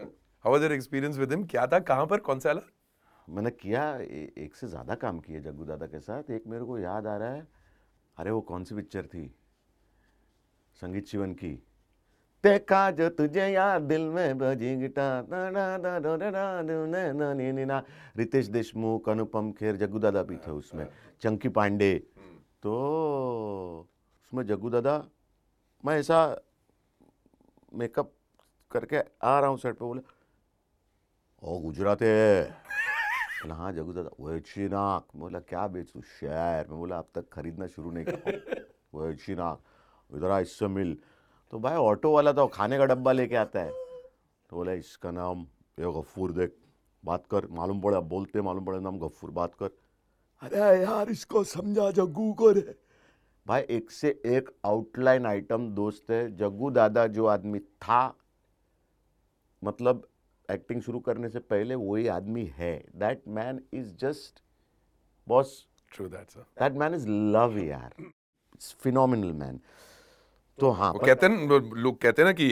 How 0.45 0.51
was 0.51 0.61
your 0.61 0.71
experience 0.73 1.17
with 1.17 1.31
him? 1.31 1.45
क्या 1.51 1.65
था 1.67 1.79
कहाँ 1.89 2.05
पर 2.07 2.19
कौन 2.29 2.39
सा 2.39 2.49
वाला 2.49 2.61
मैंने 3.27 3.49
किया 3.51 3.83
ए, 4.01 4.31
एक 4.37 4.55
से 4.55 4.67
ज़्यादा 4.67 4.95
काम 5.03 5.19
किया 5.19 5.39
जग्गू 5.41 5.65
दादा 5.65 5.85
के 5.93 5.99
साथ 5.99 6.31
एक 6.31 6.43
मेरे 6.47 6.65
को 6.65 6.77
याद 6.79 7.07
आ 7.07 7.15
रहा 7.17 7.31
है 7.33 7.47
अरे 8.17 8.31
वो 8.31 8.41
कौन 8.49 8.63
सी 8.63 8.75
पिक्चर 8.75 9.05
थी 9.13 9.23
संगीत 10.81 11.07
शिवन 11.07 11.33
की 11.41 11.53
देखा 12.43 12.89
जो 12.99 13.09
तुझे 13.17 13.47
याद 13.47 13.81
दिल 13.81 14.01
में 14.15 14.37
बजी 14.37 14.75
गिटार 14.77 15.25
रितेश 18.17 18.47
देशमुख 18.57 19.09
अनुपम 19.09 19.51
खेर 19.59 19.75
जग्गू 19.77 19.99
दादा 19.99 20.23
भी 20.29 20.37
थे 20.45 20.51
उसमें 20.51 20.87
चंकी 21.21 21.49
पांडे 21.57 21.93
तो 22.63 22.75
उसमें 24.25 24.45
जग्गू 24.47 24.69
दादा, 24.69 25.03
मैं 25.85 25.97
ऐसा 25.99 26.17
मेकअप 27.73 28.11
करके 28.71 28.97
आ 29.21 29.39
रहा 29.39 29.49
हूँ 29.49 29.57
सेट 29.57 29.73
पे, 29.73 29.85
बोले, 29.85 30.01
ओ, 31.43 31.59
गुजराती 31.59 32.05
है। 32.05 32.43
बोला 33.41 33.55
हाँ 33.55 33.71
जगू 33.73 33.93
दादा 33.93 34.09
वेची 34.19 34.67
नाक 34.67 35.07
बोला, 35.15 35.39
क्या 35.39 35.67
बेचूं 35.67 36.01
शहर? 36.01 36.67
मैं 36.67 36.77
बोला, 36.77 36.97
अब 36.97 37.07
तक 37.15 37.29
खरीदना 37.29 37.67
शुरू 37.67 37.91
नहीं 37.91 38.05
कर 38.05 38.65
वेची 38.95 39.35
नाक 39.35 39.61
इधर 40.09 40.29
आ, 40.29 40.39
इससे 40.39 40.67
मिल। 40.67 40.97
तो 41.53 41.59
भाई 41.59 41.75
ऑटो 41.75 42.11
वाला 42.11 42.31
तो 42.33 42.47
खाने 42.47 42.77
का 42.77 42.85
डब्बा 42.85 43.11
लेके 43.11 43.35
आता 43.35 43.59
है। 43.59 43.71
तो 43.71 44.55
बोला, 44.55 44.71
इसका 44.73 45.11
नाम, 45.11 45.41
ये 45.79 45.91
गफ्फूर 45.99 46.31
देख, 46.31 46.55
बात 47.03 47.27
कर, 47.31 47.47
मालूम 47.47 47.81
पड़ा, 47.81 47.99
बोलते 47.99 48.41
मालूम 48.41 48.65
पड़े 48.65 48.79
नाम 48.79 48.99
गफ्फूर, 48.99 49.31
बात 49.31 49.53
कर। 49.55 49.69
अरे 50.41 50.81
यार, 50.81 51.09
इसको 51.09 51.43
समझा, 51.43 51.91
जग्गू 51.91 52.33
को 52.33 52.51
रे। 52.51 52.84
भाई 53.45 53.61
एक 53.69 53.91
से 53.91 54.09
एक 54.25 54.49
आउटलाइन 54.65 55.25
आइटम 55.25 55.69
दोस्त 55.75 56.11
है। 56.11 56.35
जग्गू 56.37 56.69
दादा 56.71 57.05
जो 57.07 57.25
आदमी 57.25 57.59
था 57.59 58.15
मतलब 59.61 60.07
एक्टिंग 60.49 60.81
शुरू 60.81 60.99
करने 60.99 61.29
से 61.29 61.39
पहले 61.39 61.75
वही 61.75 62.07
आदमी 62.07 62.45
है। 62.55 62.73
That 62.95 63.21
man 63.27 63.61
is 63.73 63.93
just 63.95 64.41
boss 65.27 65.67
true 65.91 66.07
that 66.07 66.37
that 66.37 66.73
man 66.73 66.93
is 66.93 67.07
love 67.07 67.57
यार। 67.59 67.93
इट्स 67.99 68.73
फिनोमिनल 68.79 69.31
मैन 69.33 69.59
तो 70.59 70.69
हाँ 70.71 70.91
वो 70.91 70.99
कहते 70.99 71.27
हैं 71.27 71.47
लोग 71.75 71.97
कहते 72.01 72.21
हैं 72.21 72.27
ना 72.27 72.33
कि 72.33 72.45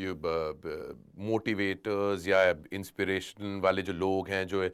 ये 0.00 0.12
मोटिवेटर्स 1.30 2.26
या 2.28 2.42
इंस्पिरेशन 2.72 3.60
वाले 3.64 3.82
जो 3.82 3.92
लोग 3.92 4.28
हैं 4.28 4.46
जो 4.46 4.68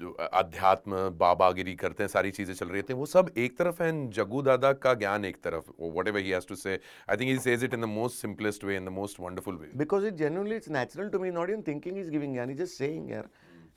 जो 0.00 0.10
अध्यात्म 0.10 1.08
बाबागिरी 1.18 1.74
करते 1.74 2.02
हैं 2.02 2.08
सारी 2.08 2.30
चीज़ें 2.30 2.54
चल 2.54 2.68
रही 2.68 2.82
थी 2.82 2.94
वो 2.94 3.06
सब 3.06 3.30
एक 3.38 3.56
तरफ़ 3.58 3.82
है 3.82 3.90
जगू 4.10 4.42
दादा 4.42 4.72
का 4.84 4.94
ज्ञान 4.94 5.24
एक 5.24 5.42
तरफ़ 5.44 5.70
whatever 6.08 6.20
he 6.20 6.30
has 6.30 6.46
to 6.48 6.54
say 6.56 6.78
I 7.10 7.16
think 7.16 7.30
he 7.30 7.38
says 7.38 7.64
it 7.64 7.74
in 7.74 7.80
the 7.80 7.84
most 7.84 8.20
simplest 8.20 8.64
way 8.64 8.76
in 8.76 8.84
the 8.84 8.88
most 8.98 9.20
wonderful 9.20 9.56
way 9.56 9.70
because 9.76 10.06
it 10.06 10.14
genuinely 10.14 10.56
it's 10.56 10.70
natural 10.70 11.08
to 11.08 11.18
me 11.18 11.30
not 11.30 11.50
in 11.50 11.62
thinking 11.68 11.98
is 11.98 12.10
giving 12.10 12.36
and 12.38 12.50
he's 12.50 12.60
just 12.62 12.82
saying 12.82 13.10
यार 13.10 13.28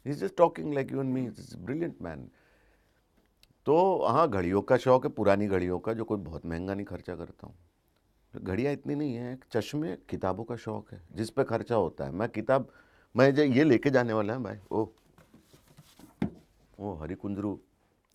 is 0.05 0.25
talking 0.43 0.73
like 0.79 0.91
you 0.95 1.05
and 1.05 1.13
me 1.15 1.27
it's 1.27 1.53
a 1.53 1.63
brilliant 1.69 2.01
man. 2.01 2.27
तो 3.65 4.05
हाँ 4.07 4.29
घड़ियों 4.29 4.61
का 4.61 4.77
शौक 4.77 5.05
है 5.05 5.11
पुरानी 5.11 5.47
घड़ियों 5.47 5.79
का 5.79 5.93
जो 5.93 6.03
कोई 6.03 6.17
बहुत 6.17 6.45
महँगा 6.45 6.73
नहीं 6.73 6.85
खर्चा 6.85 7.15
करता 7.15 7.47
हूँ। 7.47 7.55
घड़ियाँ 8.33 8.73
इतनी 8.73 8.95
नहीं 8.95 9.15
है 9.15 9.37
चश्मे 9.51 9.95
किताबों 10.09 10.43
का 10.43 10.55
शौक 10.55 10.91
है 10.91 11.01
जिस 11.15 11.29
पे 11.29 11.43
खर्चा 11.43 11.75
होता 11.75 12.05
है। 12.05 12.11
मैं 12.11 12.27
किताब 12.29 12.67
मैं 13.15 13.33
जो 13.35 13.43
ये 13.43 13.63
लेके 13.63 13.89
जाने 13.89 14.13
वाला 14.13 14.33
है 14.33 14.43
भाई। 14.43 14.57
ओ 14.71 14.85
ओ 16.79 16.93
हरी 16.93 17.15
कुंजरू 17.15 17.59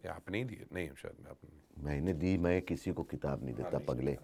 ये 0.05 0.09
आपने 0.09 0.39
ही 0.39 0.45
दिए। 0.45 0.67
नहीं 0.75 0.89
शायद 0.97 1.25
मैं 1.25 1.31
आपने 1.31 1.85
मैंने 1.85 2.13
दी 2.15 2.37
मैं 2.39 2.61
किसी 2.63 2.93
को 2.93 3.03
किताब 3.03 3.45
नहीं 3.45 3.55
देता 3.55 3.79
पगले। 3.79 4.17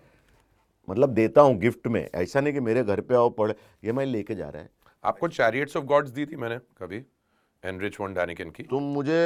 मतलब 0.88 1.14
देता 1.14 1.40
हूँ 1.40 1.59
गिफ्ट 1.59 1.87
में। 1.87 2.09
ऐसा 2.14 2.40
नहीं 2.40 2.53
कि 2.53 2.61
मेरे 2.61 2.83
घर 2.85 3.01
पे 3.01 3.14
आओ 3.14 3.31
पढ़ 3.31 3.53
ये 3.85 3.92
मैं 3.92 4.05
लेके 4.07 4.35
जा 4.35 4.48
रहा 4.48 4.62
है। 4.62 4.70
आपको 5.05 5.29
चैरियट्स 5.29 5.77
ऑफ़ 5.77 5.85
गॉड्स 5.85 6.11
दी 6.11 6.27
थी 6.27 6.37
मैंने 6.37 6.59
कभी 6.79 7.05
एनरिच 7.62 8.01
वन 8.01 8.14
डैनिकन 8.14 8.51
की। 8.51 8.62
तुम 8.62 8.83
मुझे 8.94 9.20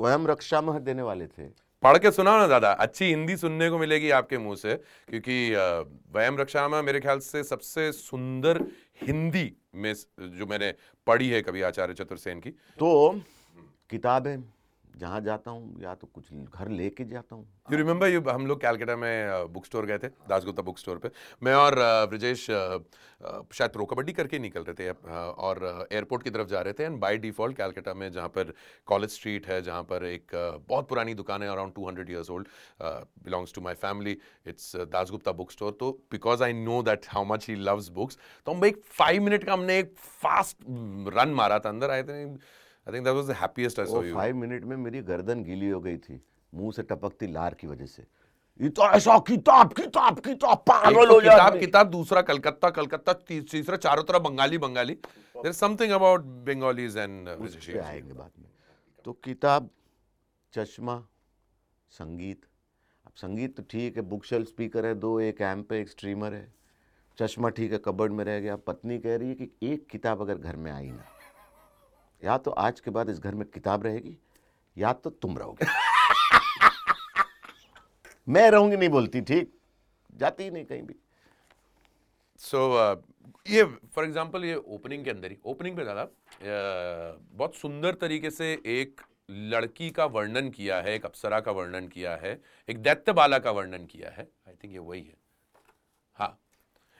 वयम 0.00 0.26
रक्षा 0.26 0.60
में 0.60 0.82
देने 0.84 1.02
वाले 1.02 1.26
थे। 1.28 1.46
पढ़ 1.82 1.98
के 1.98 2.10
सुना 2.10 2.36
ना 2.38 2.46
दादा। 2.46 2.70
अच्छी 2.72 3.04
हिंदी 3.04 3.36
सुनने 3.36 3.68
को 3.70 3.78
मिलेगी 3.78 4.10
आपके 4.12 4.38
मुँह 4.38 4.56
से, 4.56 4.74
क्योंकि 5.08 5.50
वयम 6.14 6.38
रक्षामा 6.38 6.82
मेरे 6.82 7.00
ख्याल 7.00 7.18
से 7.20 7.42
सबसे 7.44 7.90
सुंदर 7.92 8.64
हिंदी 9.02 9.52
में 9.74 9.92
जो 9.94 10.46
मैंने 10.46 10.72
पढ़ी 11.06 11.28
है 11.28 11.42
कभी 11.42 11.62
आचार्य 11.62 11.94
चतुर्सेन 11.94 12.40
की। 12.40 12.50
तो 12.50 13.20
किताबें। 13.90 14.36
जहाँ 14.94 15.20
जाता 15.20 15.50
हूँ, 15.50 15.82
या 15.82 15.94
तो 15.94 16.06
कुछ 16.06 16.32
घर 16.32 16.68
लेके 16.70 17.04
जाता 17.04 17.34
हूँ। 17.34 17.46
यू 17.72 17.78
रिमेंबर 17.78 18.08
यू 18.08 18.20
हम 18.22 18.46
लोग 18.46 18.60
कैलकाटा 18.60 18.96
में 18.96 19.52
बुक 19.52 19.66
स्टोर 19.66 19.86
गए 19.86 19.98
थे, 19.98 20.08
दासगुप्ता 20.28 20.62
बुक 20.62 20.78
स्टोर 20.78 20.98
पे। 20.98 21.10
मैं 21.42 21.54
और 21.54 21.74
ब्रजेश 22.10 22.44
शायद 22.44 23.70
प्रो 23.72 23.84
कबड्डी 23.84 24.12
करके 24.12 24.38
निकल 24.38 24.64
रहे 24.64 24.74
थे 24.74 24.90
और 25.38 25.88
एयरपोर्ट 25.92 26.22
की 26.22 26.30
तरफ़ 26.30 26.48
जा 26.48 26.60
रहे 26.60 26.72
थे। 26.72 26.84
एंड 26.84 26.98
बाय 27.00 27.18
डिफ़ॉल्ट 27.18 27.56
कैलकाटा 27.56 27.94
में 27.94 28.10
जहाँ 28.12 28.28
पर 28.28 28.52
कॉलेज 28.88 29.10
स्ट्रीट 29.10 29.46
है, 29.46 29.60
जहाँ 29.62 29.82
पर 29.84 30.04
एक 30.06 30.30
बहुत 30.68 30.88
पुरानी 30.88 31.14
दुकान 31.14 31.42
है 31.42 31.48
around 31.48 31.74
two 31.74 31.86
hundred 31.88 32.10
years 32.10 32.30
old 32.30 32.48
belongs 32.82 33.54
to 33.54 33.60
my 33.60 33.74
family 33.82 34.16
it's 34.46 34.74
Dasgupta 34.92 35.32
book 35.32 35.52
store 35.52 35.76
तो 35.80 35.90
because 36.12 36.42
I 36.42 36.52
know 36.54 36.82
that 36.82 37.06
how 37.10 37.24
much 37.26 37.48
he 37.48 37.54
loves 37.56 37.88
books 37.92 38.18
तो 38.46 38.52
हम 38.52 38.64
एक 38.64 38.82
फाइव 38.98 39.22
मिनट 39.22 39.44
का 39.44 39.52
हमने 39.52 39.78
एक 39.78 39.94
फास्ट 40.22 40.56
रन 41.14 41.34
मारा 41.34 41.58
था 41.58 41.68
अंदर। 41.68 41.90
आए 41.90 42.02
थे 42.02 42.24
I 42.86 42.94
think 42.94 43.04
that 43.04 43.14
was 43.14 43.26
the 43.26 43.36
happiest 43.40 43.80
I 43.80 43.86
saw 43.86 44.02
you 44.02 44.14
five 44.14 44.36
minute 44.36 44.64
में 44.64 44.76
मेरी 44.78 45.00
गर्दन 45.04 45.42
गीली 45.44 45.68
हो 45.68 45.80
गई 45.80 45.96
थी 45.98 46.20
मुँह 46.52 46.72
से 46.72 46.82
टपकती 46.82 47.26
लार 47.32 47.54
की 47.54 47.66
वजह 47.66 47.86
से। 47.86 48.06
ये 48.60 48.68
तो 48.68 48.88
ऐसा 48.90 49.18
किताब 49.28 49.72
किताब 49.72 50.18
किताब 50.20 50.64
पागल 50.68 50.94
तो 50.94 51.12
हो 51.12 51.20
किताब 51.20 51.58
किताब 51.60 51.90
दूसरा 51.90 52.22
कलकत्ता 52.22 52.70
कलकत्ता 52.70 53.12
तीसरा 53.28 53.76
चारों 53.78 54.02
तरफ़ 54.04 54.22
Bengali 54.22 54.58
Bengali. 54.58 54.94
There 54.94 55.52
something 55.54 55.92
about 55.92 56.24
Bengalis 56.48 56.96
and 56.96 57.28
आएँगे 57.28 58.12
बाद 58.12 58.30
में। 58.38 58.48
तो 59.04 59.12
किताब 59.24 59.70
चश्मा 60.52 60.98
संगीत। 61.92 62.44
अब 63.06 63.12
संगीत 63.16 63.56
तो 63.56 63.62
ठीक 63.70 63.96
है 63.96 64.02
बुक 64.08 64.24
शेल्फ 64.24 64.48
स्पीकर 64.48 64.86
है 64.86 64.94
दो 64.96 65.18
एक 65.20 65.40
एम्प 65.42 65.72
है 65.72 65.80
एक 65.80 65.88
स्ट्रीमर 65.88 66.34
है। 66.34 66.52
चश्मा 67.18 67.48
ठीक 67.50 67.72
है 67.72 67.78
कबर्ड 67.84 68.12
में 68.12 68.24
रह 68.24 68.38
गया। 68.40 68.56
पत्नी 68.66 68.98
कह 68.98 69.16
रही 69.16 69.28
है 69.28 69.34
कि 69.34 69.50
एक 69.62 69.86
किताब 69.86 70.20
अगर 70.20 70.38
घर 70.38 70.56
में 70.56 70.70
आई 70.72 70.90
ना 70.90 71.04
या 72.24 72.38
तो 72.38 72.50
आज 72.50 72.80
के 72.80 72.90
बाद 72.90 73.10
इस 73.10 73.18
घर 73.18 73.34
में 73.34 73.48
किताब 73.48 73.84
रहेगी 73.84 74.18
या 74.78 74.92
तो 74.92 75.10
तुम 75.10 75.38
रहोगे। 75.38 75.66
मैं 78.28 78.50
रहूँगी 78.50 78.76
नहीं 78.76 78.88
बोलती 78.88 79.20
ठीक? 79.20 79.52
जाती 80.16 80.44
ही 80.44 80.50
नहीं 80.50 80.64
कहीं 80.64 80.82
भी। 80.82 80.94
सो 82.38 82.56
so, 82.56 82.96
uh, 82.96 83.02
ये 83.50 83.64
फॉर 83.64 84.04
एग्जांपल 84.04 84.44
ये 84.44 84.54
ओपनिंग 84.54 85.04
के 85.04 85.10
अंदर 85.10 85.30
ही 85.30 85.38
ओपनिंग 85.44 85.76
पे 85.76 85.84
दादा 85.84 86.02
अ, 86.02 86.08
बहुत 87.32 87.54
सुंदर 87.54 87.94
तरीके 87.94 88.30
से 88.30 88.62
एक 88.66 89.00
लड़की 89.30 89.90
का 89.90 90.04
वर्णन 90.04 90.50
किया 90.50 90.80
है 90.80 90.94
एक 90.94 91.06
अप्सरा 91.06 91.40
का 91.40 91.52
वर्णन 91.52 91.88
किया 91.88 92.16
है 92.16 92.42
एक 92.68 92.78
दैत्य 92.78 93.12
बाला 93.12 93.38
का 93.38 93.50
वर्णन 93.50 93.86
किया 93.86 94.10
है। 94.10 94.28
आई 94.48 94.54
थिंक 94.64 94.72
ये 94.72 94.78
वही 94.78 95.02
है। 95.02 95.14
हाँ। 96.14 96.40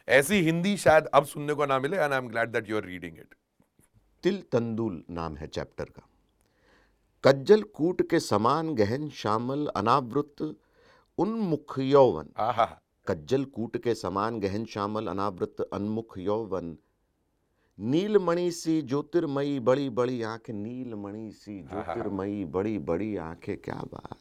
ऐसी 0.08 0.40
हिंदी 0.40 0.76
शायद 0.76 1.06
अब 1.06 1.24
सुनने 1.24 1.54
को 1.54 1.66
ना 1.66 1.78
मिले 1.78 1.96
and 1.96 2.12
I 2.12 2.18
am 2.18 2.28
glad 2.28 2.48
that 2.48 2.70
you 2.70 2.76
are 2.76 2.84
reading 2.84 3.18
it 3.18 3.34
Til 4.22 4.42
Tandul 4.52 5.02
नाम 5.10 5.36
है 5.36 5.46
चैप्टर 5.46 5.84
का। 5.84 6.02
कज्जल 7.24 7.62
कूट 7.74 8.02
के 8.10 8.20
समान 8.20 8.74
गहन 8.74 9.08
श्यामल 9.10 9.66
अनावृत 9.76 10.42
उन्मुख 11.18 11.78
यौवन। 11.78 12.28
कज्जल 13.06 13.44
कूट 13.44 13.76
के 13.76 13.94
समान 13.94 14.40
गहन 14.40 14.64
श्यामल 14.64 15.06
अनावृत 15.06 15.60
उन्मुख 15.72 16.18
यौवन। 16.18 16.76
नीलमणि 17.78 18.50
सी 18.50 18.80
ज्योतिर्मयी 18.82 19.60
बड़ी 19.60 19.88
बड़ी 19.90 20.22
आँखें। 20.22 20.52
नीलमणि 20.54 21.30
सी 21.32 21.60
ज्योतिर्मयी 21.62 22.44
बड़ी 22.46 22.78
बड़ी 22.80 23.16
आँखें। 23.18 23.56
क्या 23.56 23.80
बात 23.92 24.16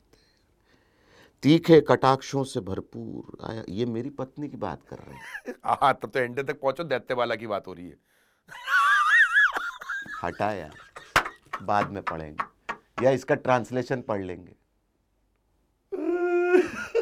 तीखे 1.43 1.79
कटाक्षों 1.81 2.43
से 2.43 2.59
भरपूर। 2.61 3.37
आया 3.45 3.63
ये 3.69 3.85
मेरी 3.85 4.09
पत्नी 4.09 4.49
की 4.49 4.57
बात 4.57 4.81
कर 4.89 4.97
रहे 4.97 5.15
हैं। 5.15 5.55
हाँ 5.65 5.93
तब 5.93 6.09
तो 6.09 6.19
एंड 6.19 6.47
तक 6.47 6.59
पहुंचो 6.61 6.83
दैत्य 6.83 7.15
बाला 7.15 7.35
की 7.35 7.47
बात 7.47 7.67
हो 7.67 7.73
रही 7.73 7.89
है। 7.89 7.97
हटा 10.23 10.51
यार 10.53 10.75
बाद 11.63 11.91
में 11.91 12.01
पढ़ेंगे। 12.03 13.05
या 13.05 13.11
इसका 13.11 13.35
ट्रांसलेशन 13.37 14.01
पढ़ 14.01 14.21
लेंगे। 14.21 14.55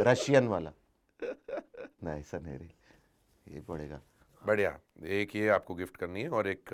रशियन 0.04 0.48
वाला। 0.48 0.72
नहीं 1.20 2.20
ऐसा 2.20 2.38
नहीं 2.40 2.58
रही 2.58 2.70
ये 3.48 3.62
पड़ेगा 3.62 4.02
बढ़िया। 4.42 4.78
एक 5.20 5.36
ये 5.36 5.48
आपको 5.50 5.76
गिफ्ट 5.76 5.98
करनी 5.98 6.22
है 6.22 6.30
और 6.30 6.48
एक 6.48 6.70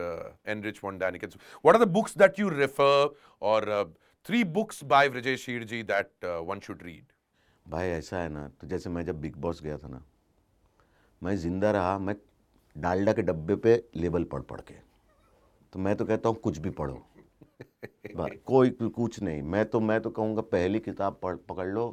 Erich 0.48 0.80
von 0.84 0.98
Daniken 0.98 1.28
what 1.28 1.76
are 1.76 1.84
the 1.84 1.88
books 1.90 2.18
that 2.18 2.40
you 2.40 2.50
refer 2.50 3.16
और 3.42 3.94
three 4.26 4.44
books 4.54 4.84
by 4.84 5.10
Brajesh 5.10 5.46
Sheer 5.46 5.64
ji 5.64 5.82
that 5.84 6.26
one 6.26 6.60
should 6.60 6.84
read 6.84 7.06
भाई 7.66 7.88
ऐसा 7.90 8.18
है 8.18 8.30
ना 8.30 8.48
तो 8.62 8.68
जैसे 8.68 8.90
मैं 8.90 9.06
जब 9.06 9.22
बिग 9.22 9.36
बॉस 9.42 9.62
गया 9.64 9.78
था 9.78 9.88
ना 9.88 10.04
मैं 11.22 11.36
ज़िंदा 11.38 11.72
रहा 11.72 11.98
मैं 12.00 12.16
डालडा 12.76 13.14
के 13.14 13.22
डब्बे 13.22 13.56
पे 13.56 13.84
लेबल 13.96 14.24
पढ़ 14.24 14.42
पढ़ 14.42 14.62
के। 14.62 14.74
तो 15.76 15.80
मैं 15.80 15.96
तो 15.96 16.06
कहता 16.06 16.30
हूँ 16.30 16.38
कुछ 16.40 16.58
भी 16.58 16.70
पढ़ो। 16.72 16.96
कोई 18.46 18.70
कुछ 18.70 19.22
नहीं। 19.22 19.42
मैं 19.44 19.64
तो 19.70 19.80
मैं 19.80 20.00
तो 20.02 20.10
कहूँगा 20.10 20.42
पहली 20.44 20.80
किताब 20.80 21.20
पढ़ 21.24 21.36
पकड़ 21.50 21.68
लो। 21.68 21.84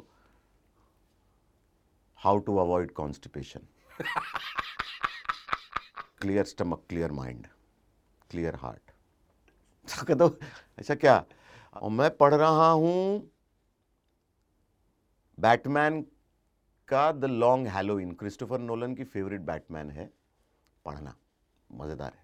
How 2.19 2.39
to 2.39 2.55
avoid 2.57 2.91
constipation 2.91 3.67
clear 6.21 6.45
stomach 6.45 6.85
clear 6.89 7.11
mind 7.11 7.47
clear 8.31 8.55
heart 8.55 8.91
कहता 9.87 10.23
हूँ, 10.23 10.37
ऐसा 10.79 10.95
क्या? 10.95 11.23
और 11.75 11.91
मैं 11.91 12.09
पढ़ 12.17 12.33
रहा 12.33 12.69
हूँ 12.69 13.29
बैटमैन 15.37 16.01
का 16.87 17.11
the 17.11 17.25
long 17.25 17.67
Halloween 17.67 18.11
Christopher 18.13 18.59
Nolan 18.61 18.95
की 18.95 19.03
फेवरेट 19.05 19.41
बैटमैन 19.43 19.89
है। 19.91 20.11
पढ़ना। 20.85 21.15
मज़ेदार 21.69 22.13
है। 22.13 22.22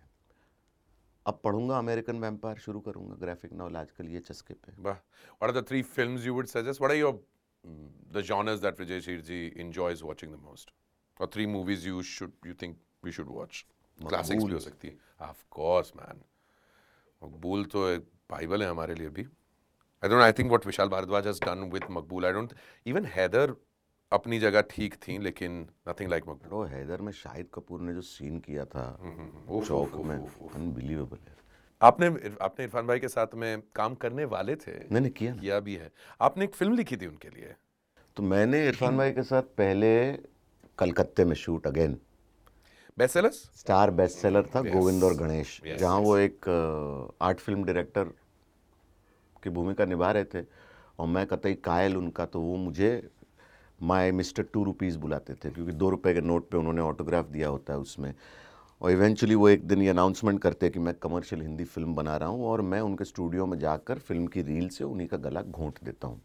अब 1.29 1.39
पढ़ूँगा 1.43 1.77
अमेरिकन 1.77 2.19
वेम्पायर 2.19 2.57
शुरू 2.59 2.79
करूँगा 2.81 3.15
ग्राफिक 3.21 3.53
नॉवल 3.53 3.75
आजकल 3.77 4.07
ये 4.09 4.19
चस्के 4.21 4.53
पे। 4.55 4.73
What 4.81 5.43
are 5.43 5.51
the 5.51 5.65
three 5.69 5.81
films 5.95 6.25
you 6.25 6.33
would 6.33 6.47
suggest 6.47 6.81
what 6.81 6.91
are 6.91 6.97
your 6.97 7.23
the 8.13 8.21
genres 8.27 8.59
that 8.61 8.79
Vijay 8.79 9.01
Sheer 9.01 9.21
ji 9.23 9.41
enjoys 9.57 10.01
watching 10.03 10.33
the 10.33 10.39
most 10.43 10.73
और 11.19 11.29
three 11.33 11.45
movies 11.47 11.87
you 11.87 12.01
should 12.11 12.31
you 12.47 12.53
think 12.61 12.77
we 13.05 13.11
should 13.11 13.27
watch 13.31 13.65
classics 13.99 14.43
भी 14.43 14.53
हो 14.53 14.59
सकती 14.59 14.87
है। 14.87 14.97
Of 15.21 15.43
course 15.51 15.91
man 15.95 16.21
Maqbool 17.21 17.65
तो 17.73 17.87
एक 17.89 18.07
Bible 18.31 18.63
है 18.63 18.69
हमारे 18.69 18.95
लिए 18.95 19.09
भी। 19.09 19.23
I 19.23 20.09
don't 20.09 20.21
I 20.21 20.31
think 20.33 20.47
what 20.47 20.65
Vishal 20.65 20.89
Bhardwaj 20.89 21.27
has 21.27 21.41
done 21.45 21.69
with 21.73 21.85
Maqbool 21.91 22.25
I 22.25 22.33
don't 22.33 22.53
even 22.85 23.05
Haider 23.15 23.55
अपनी 24.11 24.39
जगह 24.39 24.61
ठीक 24.61 24.95
थी 24.95 25.17
लेकिन 25.17 25.65
like 25.87 26.11
Makbul. 26.11 26.43
ब्रो 26.43 26.63
हैदर 26.63 27.01
में 27.01 27.11
शाहिद 27.11 27.47
कपूर 27.53 27.81
ने 27.81 27.93
जो 27.93 28.01
सीन 28.01 28.39
किया 28.39 28.65
था 28.65 28.85
उफ, 29.49 29.67
चौक 29.67 29.95
में 29.95 30.17
उफ, 30.17 30.41
उफ। 30.41 30.55
अनबिलीवेबल 30.55 31.17
है। 31.27 31.35
आपने 31.81 32.07
आपने 32.41 32.65
इरफान 32.65 32.87
भाई 32.87 32.99
के 32.99 33.07
साथ 33.07 33.35
में 33.35 33.61
काम 33.75 33.95
करने 33.95 34.25
वाले 34.25 34.55
थे? 34.55 34.71
मैंने 34.91 35.09
किया 35.09 35.35
किया 35.35 35.59
भी 35.59 35.75
है। 35.75 35.91
आपने 36.21 36.45
एक 36.45 36.55
फ़िल्म 36.55 36.75
लिखी 36.75 36.97
थी 36.97 37.07
उनके 37.07 37.29
लिए? 37.29 37.53
तो 38.17 38.23
मैंने 38.23 38.67
इरफान 38.67 38.97
भाई 38.97 39.11
के 39.11 39.23
साथ 39.23 39.41
पहले 39.57 39.91
कलकत्ते 40.77 41.25
में 41.25 41.35
shoot 41.35 41.67
again 41.67 41.97
best 42.97 43.13
sellers 43.13 43.35
star 43.55 43.91
best 43.91 44.17
seller 44.17 44.45
था 44.55 44.61
गोविंद 44.61 45.03
और 45.03 45.13
गणेश 45.13 45.61
जहाँ 45.67 45.99
वो 45.99 46.17
एक 46.17 46.49
आर्ट 47.21 47.39
फ़िल्म 47.39 47.63
डायरेक्टर 47.63 48.03
की 49.43 49.49
भूमिका 49.49 49.85
निभा 49.85 50.11
रहे 50.11 50.25
थे। 50.25 50.43
और 50.99 51.07
मैं 51.07 51.25
कतई 51.27 51.53
कायल 51.53 51.97
उनका 51.97 52.25
तो 52.25 52.41
वो 52.41 52.55
मुझे 52.57 52.91
माय 53.81 54.11
मिस्टर 54.11 54.43
टू 54.43 54.63
रुपीज़ 54.63 54.97
बुलाते 54.97 55.33
थे 55.35 55.49
क्योंकि 55.49 55.71
दो 55.71 55.89
रुपए 55.89 56.13
के 56.13 56.21
नोट 56.21 56.49
पे 56.49 56.57
उन्होंने 56.57 56.81
ऑटोग्राफ 56.81 57.25
दिया 57.25 57.47
होता 57.47 57.73
है 57.73 57.79
उसमें। 57.79 58.13
और 58.81 58.91
इवेंचुअली 58.91 59.35
वो 59.35 59.47
एक 59.49 59.67
दिन 59.67 59.81
ये 59.81 59.89
अनाउंसमेंट 59.89 60.41
करते 60.41 60.65
हैं 60.65 60.73
कि 60.73 60.79
मैं 60.79 60.93
कमर्शियल 60.93 61.41
हिंदी 61.41 61.63
फ़िल्म 61.65 61.95
बना 61.95 62.15
रहा 62.17 62.29
हूँ 62.29 62.45
और 62.47 62.61
मैं 62.61 62.79
उनके 62.81 63.05
स्टूडियो 63.05 63.45
में 63.45 63.57
जाकर 63.59 63.99
फ़िल्म 63.99 64.27
की 64.27 64.41
रील 64.41 64.67
से 64.69 64.83
उन्हीं 64.83 65.07
का 65.07 65.17
गला 65.17 65.41
घोंट 65.41 65.79
देता 65.83 66.07
हूँ। 66.07 66.21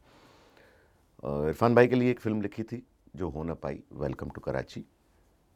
इरफान 1.48 1.74
भाई 1.74 1.88
के 1.88 1.96
लिए 1.96 2.10
एक 2.10 2.20
फ़िल्म 2.20 2.42
लिखी 2.42 2.62
थी 2.62 2.82
जो 3.16 3.28
हो 3.30 3.44
ना 3.44 3.54
पाई 3.54 3.82
वेलकम 3.92 4.30
टू 4.30 4.40
कराची 4.40 4.84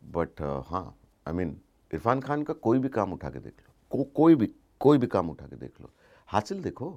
बट 0.02 0.40
हाँ 0.66 0.84
आई 1.26 1.34
मीन 1.34 1.56
इरफान 1.90 2.20
खान 2.20 2.42
का 2.42 2.54
कोई 2.54 2.78
भी 2.78 2.88
काम 2.88 3.12
उठा 3.12 3.30
के 3.30 3.38
देख 3.38 3.54
लो। 3.58 3.72
को, 3.92 4.04
कोई 4.04 4.34
भी 4.34 4.50
कोई 4.80 4.98
भी 4.98 5.06
काम 5.06 5.30
उठा 5.30 5.46
के 5.46 5.56
देख 5.56 5.80
लो। 5.80 5.90
हासिल 6.28 6.62
देखो 6.62 6.90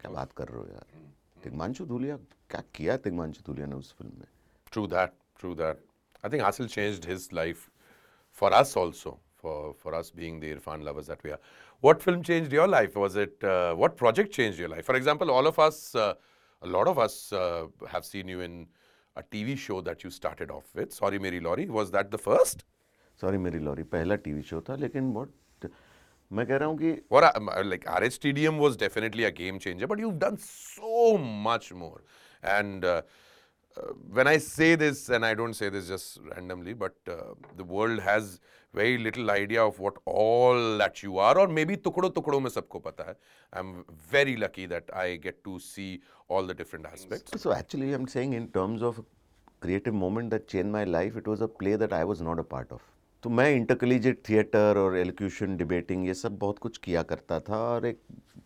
क्या 0.00 0.10
बात 0.10 0.32
कर 0.32 0.48
रहे 0.48 0.60
हो 0.60 0.66
यार। 0.66 0.86
तिगमांशु 1.42 1.84
धूलिया 1.86 2.16
क्या 2.50 2.62
किया 2.74 2.96
तिगमांशु 2.96 3.42
धूलिया 3.46 3.66
ने 3.66 3.74
उस 3.76 3.94
फ़िल्म 3.98 4.12
में? 4.18 4.26
True 4.73 4.87
that. 4.87 5.13
True 5.37 5.55
that. 5.55 5.79
I 6.23 6.29
think 6.29 6.43
Asil 6.43 6.69
changed 6.69 7.05
his 7.05 7.31
life 7.31 7.69
for 8.31 8.53
us 8.53 8.75
also, 8.75 9.19
for, 9.35 9.73
for 9.73 9.95
us 9.95 10.11
being 10.11 10.39
the 10.39 10.53
Irfan 10.53 10.83
lovers 10.83 11.07
that 11.07 11.23
we 11.23 11.31
are. 11.31 11.39
What 11.81 12.01
film 12.01 12.23
changed 12.23 12.51
your 12.51 12.67
life? 12.67 12.95
Was 12.95 13.15
it, 13.15 13.41
uh, 13.43 13.73
what 13.73 13.95
project 13.95 14.33
changed 14.33 14.59
your 14.59 14.69
life? 14.69 14.85
For 14.85 14.95
example, 14.95 15.31
all 15.31 15.47
of 15.47 15.59
us, 15.59 15.95
uh, 15.95 16.13
a 16.61 16.67
lot 16.67 16.87
of 16.87 16.99
us 16.99 17.31
uh, 17.31 17.67
have 17.87 18.03
seen 18.03 18.27
you 18.27 18.41
in 18.41 18.67
a 19.15 19.23
TV 19.23 19.57
show 19.57 19.81
that 19.81 20.03
you 20.03 20.09
started 20.09 20.51
off 20.51 20.65
with, 20.75 20.93
Sorry 20.93 21.19
Mary 21.19 21.39
Laurie. 21.39 21.67
Was 21.69 21.91
that 21.91 22.11
the 22.11 22.17
first? 22.17 22.65
Sorry 23.21 23.37
मेरी 23.37 23.59
lorry 23.59 23.83
पहला 23.93 24.15
TV 24.25 24.41
show 24.49 24.59
था 24.67 24.75
लेकिन 24.79 25.11
बहुत 25.13 25.69
मैं 26.31 26.45
कह 26.47 26.57
रहा 26.57 26.67
हूँ 26.69 26.77
कि 26.77 27.01
Or 27.09 27.23
uh, 27.23 27.63
like 27.65 27.85
RHTDM 27.85 28.57
was 28.57 28.77
definitely 28.77 29.25
a 29.25 29.31
game 29.31 29.59
changer, 29.59 29.87
but 29.87 29.99
you've 29.99 30.19
done 30.19 30.37
so 30.37 31.17
much 31.17 31.73
more. 31.73 32.03
And 32.43 32.85
uh, 32.85 33.01
uh, 33.76 33.92
when 34.12 34.26
I 34.26 34.38
say 34.38 34.74
this, 34.74 35.08
and 35.08 35.24
I 35.24 35.34
don't 35.34 35.54
say 35.54 35.68
this 35.68 35.88
just 35.88 36.18
randomly, 36.34 36.74
but 36.74 36.94
uh, 37.08 37.34
the 37.56 37.64
world 37.64 38.00
has 38.00 38.40
very 38.72 38.98
little 38.98 39.30
idea 39.30 39.64
of 39.64 39.78
what 39.78 39.94
all 40.04 40.78
that 40.78 41.02
you 41.02 41.18
are, 41.18 41.38
or 41.38 41.48
maybe 41.48 41.76
tukdo 41.76 42.12
tukdo 42.12 42.40
mein 42.42 42.52
sabko 42.52 42.82
pata 42.82 43.04
hai. 43.04 43.14
I'm 43.52 43.84
very 44.14 44.36
lucky 44.36 44.66
that 44.66 44.84
I 44.92 45.16
get 45.16 45.42
to 45.44 45.58
see 45.58 46.00
all 46.28 46.44
the 46.44 46.54
different 46.54 46.86
aspects. 46.86 47.40
So 47.40 47.52
actually, 47.52 47.92
I'm 47.92 48.08
saying 48.08 48.32
in 48.32 48.48
terms 48.48 48.82
of 48.82 49.04
creative 49.60 49.94
moment 49.94 50.30
that 50.30 50.48
changed 50.48 50.70
my 50.70 50.84
life, 50.84 51.16
it 51.16 51.26
was 51.26 51.40
a 51.40 51.48
play 51.48 51.76
that 51.76 51.92
I 51.92 52.04
was 52.04 52.20
not 52.20 52.38
a 52.38 52.44
part 52.44 52.70
of. 52.70 52.82
तो 53.24 53.30
मैं 53.30 53.50
intercollegiate 53.50 54.18
theatre 54.28 54.78
और 54.78 54.96
elocution 54.96 55.56
debating 55.56 56.06
ये 56.06 56.14
सब 56.14 56.36
बहुत 56.38 56.58
कुछ 56.58 56.76
किया 56.78 57.02
करता 57.02 57.38
था 57.40 57.58
और 57.58 57.86
एक 57.86 58.00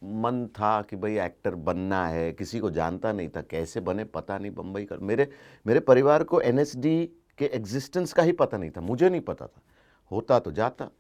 मन 0.05 0.47
था 0.55 0.71
कि 0.83 0.97
भाई 0.97 1.17
एक्टर 1.19 1.55
बनना 1.69 2.07
है, 2.07 2.33
किसी 2.33 2.61
को 2.61 2.71
जानता 2.71 3.13
नहीं 3.13 3.29
था 3.29 3.43
कैसे 3.43 3.81
बने 3.81 4.05
पता 4.05 4.39
नहीं, 4.39 4.51
बम्बई 4.51 4.85
कर 4.85 4.99
मेरे 5.01 5.29
मेरे 5.67 5.81
परिवार 5.81 6.25
को 6.25 6.41
एनएसडी 6.41 7.05
के 7.39 7.45
एग्जिस्टेंस 7.45 8.13
का 8.13 8.23
ही 8.23 8.33
पता 8.33 8.59
नहीं 8.59 8.71
था, 8.71 8.81
मुझे 8.81 9.11
नहीं 9.11 9.21
पता 9.21 9.47
था। 9.47 9.63
होता 10.11 10.39
तो 10.39 10.53
जाता। 10.53 10.91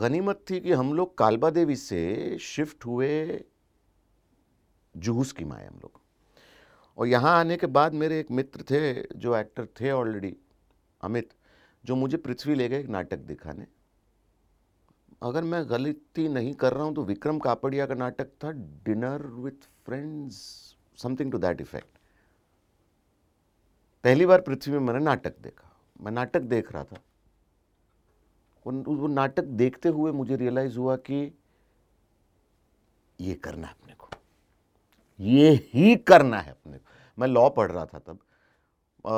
गनीमत 0.00 0.44
थी 0.50 0.60
कि 0.60 0.72
हम 0.72 0.94
लोग 0.94 1.16
कालबा 1.18 1.50
देवी 1.50 1.76
से 1.76 2.38
शिफ्ट 2.40 2.86
हुए 2.86 3.44
जुहूस 4.94 5.32
की 5.32 5.44
माए 5.44 5.66
हम 5.66 5.80
लोग। 5.82 6.00
और 6.98 7.06
यहाँ 7.06 7.38
आने 7.38 7.56
के 7.56 7.66
बाद 7.68 7.94
मेरे 7.94 8.20
एक 8.20 8.30
मित्र 8.30 8.62
थे 8.70 8.94
जो 9.18 9.36
एक्टर 9.36 9.66
थे 9.80 9.90
ऑलरेडी 9.92 10.36
अमित। 11.02 11.34
जो 11.88 11.96
मुझे 11.96 12.16
पृथ्वी 12.16 12.54
ले 12.54 12.68
गए 12.68 12.80
एक 12.80 12.88
नाटक 12.88 13.18
दिखाने। 13.26 13.66
अगर 15.22 15.44
मैं 15.44 15.62
गलती 15.70 16.28
नहीं 16.28 16.52
कर 16.54 16.72
रहा 16.72 16.84
हूँ 16.84 16.94
तो 16.94 17.02
विक्रम 17.04 17.38
कापड़िया 17.38 17.86
का 17.86 17.94
नाटक 17.94 18.28
था 18.44 18.50
dinner 18.84 19.22
with 19.36 19.68
friends 19.86 20.36
something 20.98 21.32
to 21.32 21.38
that 21.38 21.60
effect 21.60 21.98
पहली 24.04 24.26
बार 24.26 24.40
पृथ्वी 24.40 24.72
में 24.72 24.80
मैंने 24.80 25.04
नाटक 25.04 25.38
देखा। 25.38 25.70
मैं 26.00 26.12
नाटक 26.12 26.40
देख 26.42 26.72
रहा 26.72 26.84
था। 26.84 27.00
वो 28.66 29.06
नाटक 29.08 29.44
देखते 29.60 29.88
हुए 29.88 30.12
मुझे 30.12 30.36
रियलाइज़ 30.36 30.76
हुआ 30.78 30.96
कि 30.96 31.20
ये 33.18 33.34
करना 33.34 33.66
है 33.66 33.74
अपने 33.80 33.94
को। 33.94 34.08
ये 35.20 35.50
ही 35.72 35.96
करना 35.96 36.40
है 36.40 36.50
अपने 36.50 36.78
को। 36.78 36.84
मैं 37.18 37.28
लॉ 37.28 37.48
पढ़ 37.50 37.70
रहा 37.70 37.84
था 37.86 37.98
तब। 37.98 38.18
आ, 39.06 39.12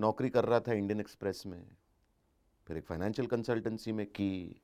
नौकरी 0.00 0.30
कर 0.30 0.44
रहा 0.44 0.60
था 0.60 0.72
इंडियन 0.72 1.00
एक्सप्रेस 1.00 1.42
में। 1.46 1.62
फिर 2.70 2.78
एक 2.78 2.84
फाइनेंशियल 2.86 3.28
कंसल्टेंसी 3.28 3.92
में 3.92 4.06
की 4.06 4.60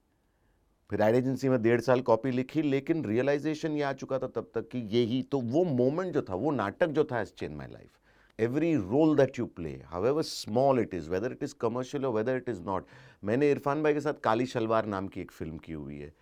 फिर 0.91 1.01
एड 1.03 1.15
एजेंसी 1.15 1.49
में 1.49 1.61
डेढ़ 1.63 1.81
साल 1.81 2.01
कॉपी 2.01 2.31
लिखी 2.31 2.63
लेकिन 2.63 3.05
रियलाइजेशन 3.05 3.73
ये 3.73 3.83
आ 3.83 3.93
चुका 3.93 4.19
था 4.19 4.27
तब 4.27 4.51
तक 4.55 4.69
कि 4.69 4.79
यही 4.79 5.23
तो 5.23 5.41
वो 5.41 5.65
मोमेंट 5.65 6.13
जो 6.15 6.23
था 6.23 6.35
वो 6.35 6.51
नाटक 6.51 6.87
जो 6.89 7.05
था 7.05 7.25
change 7.25 7.57
my 7.57 7.67
life 7.67 7.91
every 8.39 8.75
role 8.77 9.17
that 9.17 9.39
you 9.39 9.47
play 9.47 9.73
however 10.07 10.23
small 10.23 10.81
it 10.81 10.95
is 10.95 11.11
whether 11.11 11.33
it 11.33 11.43
is 11.43 11.55
commercial 11.61 12.07
और 12.07 12.13
वेदर 12.13 12.37
इट 12.37 12.49
इज़ 12.49 12.63
नॉट 12.63 12.87
मैंने 13.25 13.51
इरफान 13.51 13.83
भाई 13.83 13.95
के 13.95 14.01
साथ 14.01 14.21
काली 14.25 14.47
शलवार 14.47 14.87
नाम 14.87 15.09
की 15.09 15.21
एक 15.21 15.31
फ़िल्म 15.31 15.59
की 15.59 15.73
हुई 15.73 15.99
है। 15.99 16.13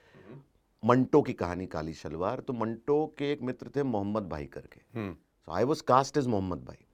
मंटो 0.82 1.22
की 1.22 1.32
कहानी 1.32 1.66
काली 1.66 1.92
शलवार। 1.94 2.40
तो 2.40 2.52
मंटो 2.52 3.14
के 3.18 3.32
एक 3.32 3.42
मित्र 3.42 3.70
थे 3.76 3.82
मोहम्मद 3.82 4.28
भाई 4.28 4.46
करके। 4.46 4.80
So 5.08 5.52
I 5.52 5.64
was 5.64 5.82
cast 5.82 6.16
is 6.16 6.28
Mohammed 6.28 6.64
भाई। 6.64 6.84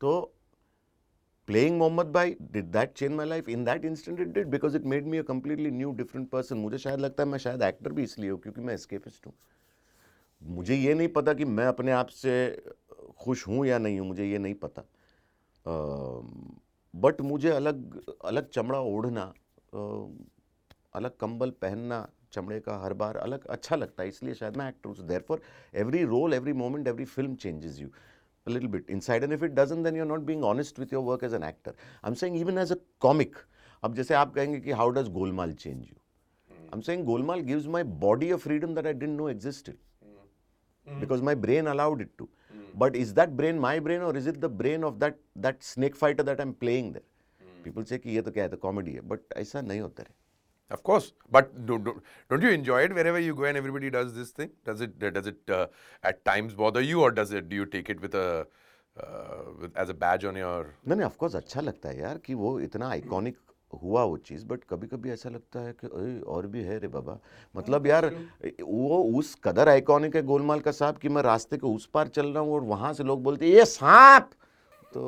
तो 0.00 0.32
playing 1.48 1.76
Mohammed 1.78 2.06
Bhai, 2.06 2.26
did 2.52 2.64
that 2.64 2.92
change 2.92 3.12
my 3.12 3.26
life 3.26 3.48
in 3.48 3.64
that 3.64 3.84
instant 3.86 4.20
it 4.20 4.32
did 4.34 4.48
because 4.48 4.76
it 4.76 4.84
made 4.84 5.06
me 5.06 5.20
a 5.20 5.24
completely 5.30 5.70
new 5.82 5.92
different 6.00 6.30
person. 6.34 6.52
मुझे 6.52 6.78
शायद 6.78 7.00
लगता 7.00 7.22
है 7.22 7.28
मैं 7.28 7.38
शायद 7.38 7.62
एक्टर 7.62 7.92
भी 7.92 8.02
इसलिए 8.02 8.30
हूँ 8.30 8.40
क्योंकि 8.40 8.60
मैं 8.60 8.74
एस्केपिस्ट 8.74 9.26
हूँ। 9.26 9.34
मुझे 10.42 10.74
ये 10.74 10.94
नहीं 10.94 11.08
पता 11.08 11.32
कि 11.34 11.44
मैं 11.44 11.66
अपने 11.66 11.92
आप 11.92 12.08
से 12.08 12.34
खुश 13.20 13.46
हूँ 13.48 13.66
या 13.66 13.78
नहीं 13.78 14.00
हूँ 14.00 14.08
मुझे 14.08 14.24
ये 14.24 14.38
नहीं 14.38 14.54
पता। 14.54 14.82
बट 16.94 17.16
uh, 17.16 17.20
मुझे 17.20 17.50
अलग 17.50 18.00
अलग 18.24 18.48
चमड़ा 18.48 18.78
ओढ़ना 18.80 19.32
uh, 19.74 20.08
अलग 20.94 21.16
कंबल 21.20 21.50
पहनना 21.50 22.08
चमड़े 22.32 22.60
का 22.60 22.76
हर 22.78 22.92
बार 22.92 23.16
अलग 23.16 23.46
अच्छा 23.46 23.76
लगता 23.76 24.02
है 24.02 24.08
इसलिए 24.08 24.34
शायद 24.34 24.56
मैं 24.56 24.68
एक्टर 24.68 24.88
हूँ। 24.88 25.06
There 25.08 25.24
for 25.28 25.40
every 25.74 26.04
role 26.04 26.34
every 26.34 26.52
moment 26.52 26.88
every 26.88 27.04
film 27.04 27.34
changes 27.34 27.80
you 27.80 27.88
a 28.48 28.52
little 28.56 28.72
bit 28.76 28.92
inside 28.96 29.26
and 29.28 29.36
if 29.38 29.46
it 29.48 29.54
doesn't 29.60 29.88
then 29.88 30.00
you're 30.00 30.10
not 30.12 30.26
being 30.30 30.44
honest 30.52 30.78
with 30.84 30.94
your 30.96 31.02
work 31.10 31.24
as 31.30 31.36
an 31.40 31.46
actor 31.50 31.74
i'm 32.04 32.18
saying 32.22 32.38
even 32.42 32.64
as 32.64 32.74
a 32.76 32.80
comic 33.06 33.44
अब 33.84 33.94
जैसे 33.94 34.14
आप 34.14 34.34
कहेंगे 34.34 34.58
कि 34.60 34.72
how 34.78 34.90
does 34.90 35.08
Golmaal 35.18 35.52
change 35.64 35.82
you 35.82 35.96
I 36.52 36.70
am 36.74 36.80
saying 36.86 37.04
Golmaal 37.06 37.40
gives 37.50 37.66
my 37.74 37.84
body 38.06 38.30
a 38.30 38.36
freedom 38.46 38.74
that 38.74 38.86
I 38.86 38.92
didn't 38.92 39.16
know 39.18 39.28
existed 39.28 39.76
because 40.86 41.22
my 41.28 41.34
brain 41.34 41.66
allowed 41.66 42.00
it 42.02 42.10
to 42.20 42.26
but 42.82 42.94
is 42.96 43.10
that 43.14 43.36
brain 43.40 43.58
my 43.64 43.72
brain 43.86 44.04
or 44.06 44.12
is 44.20 44.26
it 44.30 44.40
the 44.44 44.48
brain 44.60 44.84
of 44.88 44.94
that 45.02 45.18
that 45.46 45.62
snake 45.70 45.96
fighter 46.02 46.24
that 46.28 46.40
i'm 46.44 46.54
playing 46.64 46.86
there 46.94 47.04
people 47.64 47.86
say 47.90 47.98
कि 48.04 48.14
ये 48.14 48.22
तो 48.22 48.30
क्या 48.30 48.44
है 48.44 48.50
तो 48.50 48.56
comedy 48.62 48.92
है 48.92 49.00
but 49.08 49.34
ऐसा 49.36 49.60
नहीं 49.60 49.80
होता 49.80 50.02
है 50.02 50.14
Of 50.70 50.82
course, 50.82 51.12
but 51.30 51.66
do, 51.66 51.78
do, 51.78 52.02
don't 52.30 52.42
you 52.42 52.50
enjoy 52.50 52.82
it 52.82 52.94
wherever 52.94 53.18
you 53.18 53.34
go 53.34 53.44
and 53.44 53.56
everybody 53.56 53.88
does 53.90 54.14
this 54.14 54.30
thing? 54.30 54.50
Does 54.64 54.82
it 54.82 54.98
does 54.98 55.26
it 55.26 55.38
uh, 55.50 55.66
at 56.02 56.24
times 56.24 56.54
bother 56.54 56.82
you, 56.82 57.00
or 57.00 57.10
does 57.10 57.32
it 57.32 57.48
do 57.48 57.56
you 57.56 57.64
take 57.66 57.88
it 57.88 58.00
with 58.00 58.14
a 58.14 58.46
uh, 58.96 59.68
as 59.76 59.88
a 59.88 59.94
badge 59.94 60.24
on 60.24 60.36
your? 60.36 60.64
नहीं 60.86 60.96
नहीं 60.96 61.06
of 61.06 61.16
course 61.18 61.36
अच्छा 61.36 61.60
लगता 61.60 61.88
है 61.88 61.98
यार 62.00 62.18
कि 62.26 62.34
वो 62.34 62.58
इतना 62.60 62.88
iconic 62.90 63.36
हुआ 63.82 64.02
वो 64.10 64.16
चीज़ 64.28 64.44
बट 64.46 64.64
कभी 64.70 64.86
कभी 64.86 65.10
ऐसा 65.10 65.30
लगता 65.30 65.60
है 65.60 65.72
कि 65.80 66.20
और 66.34 66.46
भी 66.52 66.62
है 66.64 66.78
रे 66.78 66.88
बाबा 66.88 67.18
मतलब 67.56 67.86
यार 67.86 68.06
वो 68.60 69.02
उस 69.18 69.34
कदर 69.44 69.68
आइकॉनिक 69.68 70.16
है 70.16 70.22
गोलमाल 70.32 70.60
का 70.68 70.72
साहब 70.82 70.98
कि 70.98 71.08
मैं 71.08 71.22
रास्ते 71.22 71.56
के 71.56 71.66
उस 71.66 71.86
पार 71.94 72.08
चल 72.18 72.26
रहा 72.26 72.42
हूँ 72.42 72.54
और 72.54 72.62
वहाँ 72.74 72.92
से 72.94 73.04
लोग 73.04 73.22
बोलते 73.22 73.50
ये 73.52 73.64
सांप 73.72 74.30
तो 74.94 75.04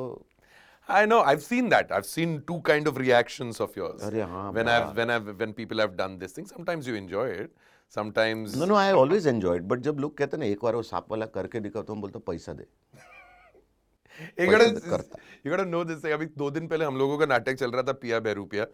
I 0.90 1.04
know. 1.04 1.20
I've 1.20 1.42
seen 1.42 1.68
that. 1.70 1.90
I've 1.90 2.06
seen 2.06 2.42
two 2.46 2.60
kind 2.60 2.86
of 2.86 2.96
reactions 2.96 3.60
of 3.60 3.74
yours. 3.76 4.02
Arre, 4.02 4.26
haan, 4.32 4.54
when 4.54 4.68
I've 4.68 4.96
when 4.96 5.10
I've 5.10 5.30
when 5.40 5.52
people 5.52 5.78
have 5.84 5.96
done 5.96 6.18
this 6.18 6.32
thing. 6.32 6.46
Sometimes 6.46 6.86
you 6.86 6.94
enjoy 6.94 7.26
it. 7.44 7.56
Sometimes. 7.88 8.54
No, 8.56 8.66
no. 8.66 8.74
I 8.74 8.92
always 8.92 9.26
enjoy 9.26 9.56
it. 9.62 9.68
But 9.72 9.82
जब 9.88 10.00
लोग 10.00 10.16
कहते 10.18 10.36
हैं 10.36 10.44
ना 10.44 10.50
एक 10.52 10.62
बार 10.62 10.74
वो 10.74 10.82
सांप 10.92 11.10
वाला 11.10 11.26
करके 11.38 11.60
दिखा 11.66 11.82
तो 11.82 11.92
हम 11.94 12.00
बोलते 12.00 12.18
पैसा 12.30 12.52
दे 12.60 12.66
यू 14.39 15.51
गोटा 15.51 15.63
नो 15.63 15.83
दिस 15.83 16.05
अभी 16.05 16.25
दो 16.37 16.49
दिन 16.51 16.67
पहले 16.67 16.85
हम 16.85 16.97
लोगों 16.97 17.17
का 17.17 17.25
नाटक 17.25 17.53
चल 17.53 17.71
रहा 17.71 17.83
था 17.83 17.93
पिया 17.93 18.19
बैरूपिया 18.19 18.65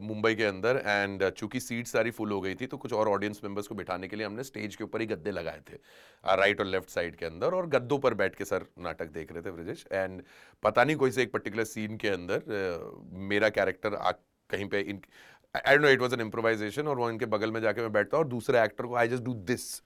मुंबई 0.00 0.34
के 0.34 0.44
अंदर 0.44 0.82
एंड 0.86 1.28
चूँकि 1.30 1.60
सीट 1.60 1.86
सारी 1.86 2.10
फुल 2.10 2.32
हो 2.32 2.40
गई 2.40 2.54
थी 2.54 2.66
तो 2.66 2.76
कुछ 2.76 2.92
और 2.92 3.08
ऑडियंस 3.08 3.40
मेंबर्स 3.44 3.66
को 3.66 3.74
बिठाने 3.74 4.08
के 4.08 4.16
लिए 4.16 4.26
हमने 4.26 4.44
स्टेज 4.44 4.76
के 4.76 4.84
ऊपर 4.84 5.00
ही 5.00 5.06
गद्दे 5.06 5.30
लगाए 5.30 5.60
थे 5.70 5.76
राइट 6.36 6.60
और 6.60 6.66
लेफ़्ट 6.66 6.90
साइड 6.90 7.16
के 7.16 7.26
अंदर 7.26 7.54
और 7.54 7.66
गद्दों 7.66 7.98
पर 7.98 8.14
बैठ 8.14 8.34
के 8.34 8.44
सर 8.44 8.66
नाटक 8.78 9.10
देख 9.10 9.32
रहे 9.32 9.42
थे 9.42 9.50
ब्रजेश। 9.50 9.84
एंड 9.92 10.22
पता 10.62 10.84
नहीं 10.84 10.96
कोई 10.96 11.10
से 11.10 11.22
एक 11.22 11.32
पर्टिकुलर 11.32 11.64
सीन 11.64 11.96
के 11.96 12.08
अंदर 12.08 12.42
मेरा 13.28 13.48
कैरेक्टर 13.48 13.96
कहीं 14.50 14.68
पे 14.68 14.80
in 14.80 15.00
I 15.66 15.76
know 15.76 15.88
it 15.88 16.00
was 16.00 16.14
an 16.14 16.20
improvisation 16.20 16.88
और 16.88 16.98
वो 16.98 17.10
इनके 17.10 17.26
बगल 17.26 17.52
में 17.52 17.60
जाके 17.60 17.80
मैं 17.80 17.92
बैठता 17.92 18.16
हूँ 18.16 18.24
और 18.24 18.30
दूसरे 18.30 18.62
एक्टर 18.62 18.86
को 18.86 18.94
I 18.94 19.08
just 19.08 19.24
do 19.24 19.34
this 19.34 19.82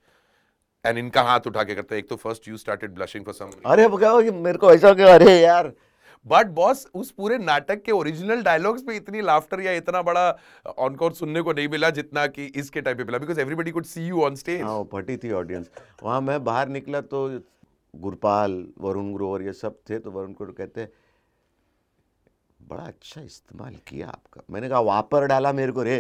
and 0.85 0.99
इनका 0.99 1.23
हाथ 1.23 1.47
उठा 1.47 1.63
के 1.65 1.75
करते 1.75 1.99
एक 1.99 2.09
तो 2.09 2.17
first 2.17 2.49
you 2.49 2.57
started 2.57 2.95
blushing 2.95 3.25
for 3.25 3.35
some 3.35 3.51
अरे 3.67 4.31
मेरे 4.33 4.59
को 4.59 4.73
ऐसा 4.73 4.93
क्यों 4.95 5.09
अरे 5.09 5.39
यार? 5.41 5.73
बट 6.27 6.47
बॉस 6.57 6.87
उस 6.95 7.11
पूरे 7.11 7.37
नाटक 7.39 7.83
के 7.83 7.93
ओरिजिनल 7.93 8.43
डायलॉग्स 8.43 8.83
पे 8.83 8.97
इतनी 8.97 9.21
लाफ्टर 9.21 9.61
या 9.61 9.73
इतना 9.73 10.03
बड़ा 10.03 10.29
ऑनकोर 10.79 11.13
सुनने 11.13 11.41
को 11.43 11.53
नहीं 11.53 11.69
मिला 11.69 11.91
जितना 11.91 12.27
कि 12.27 12.45
इसके 12.57 12.81
टाइप 12.81 12.97
पे 12.97 13.05
मिला। 13.05 13.19
Because 13.19 13.41
everybody 13.41 13.71
could 13.71 13.85
see 13.85 14.07
you 14.07 14.23
on 14.25 14.35
stage 14.37 14.63
हाँ 14.63 14.83
फटी 14.93 15.17
थी 15.17 15.33
ऑडियंस 15.33 15.71
वहाँ 16.03 16.21
मैं 16.21 16.43
बाहर 16.45 16.69
निकला 16.69 17.01
तो 17.15 17.29
गुरपाल 17.95 18.65
वरुण 18.81 19.13
ग्रोवर 19.15 19.43
ये 19.43 19.53
सब 19.53 19.79
थे 19.91 19.99
तो 19.99 20.11
वरुण 20.11 20.33
को 20.33 20.47
कहते 20.53 20.89
बड़ा 22.61 22.83
अच्छा 22.83 23.21
इस्तेमाल 23.21 23.75
किया 23.87 24.09
आपका। 24.09 24.41
मैंने 24.51 24.69
कहा 24.69 24.81
वापर 24.83 25.27
डाला 25.27 25.53
मेरे 25.53 25.73
को 25.73 25.83
रे। 25.83 25.99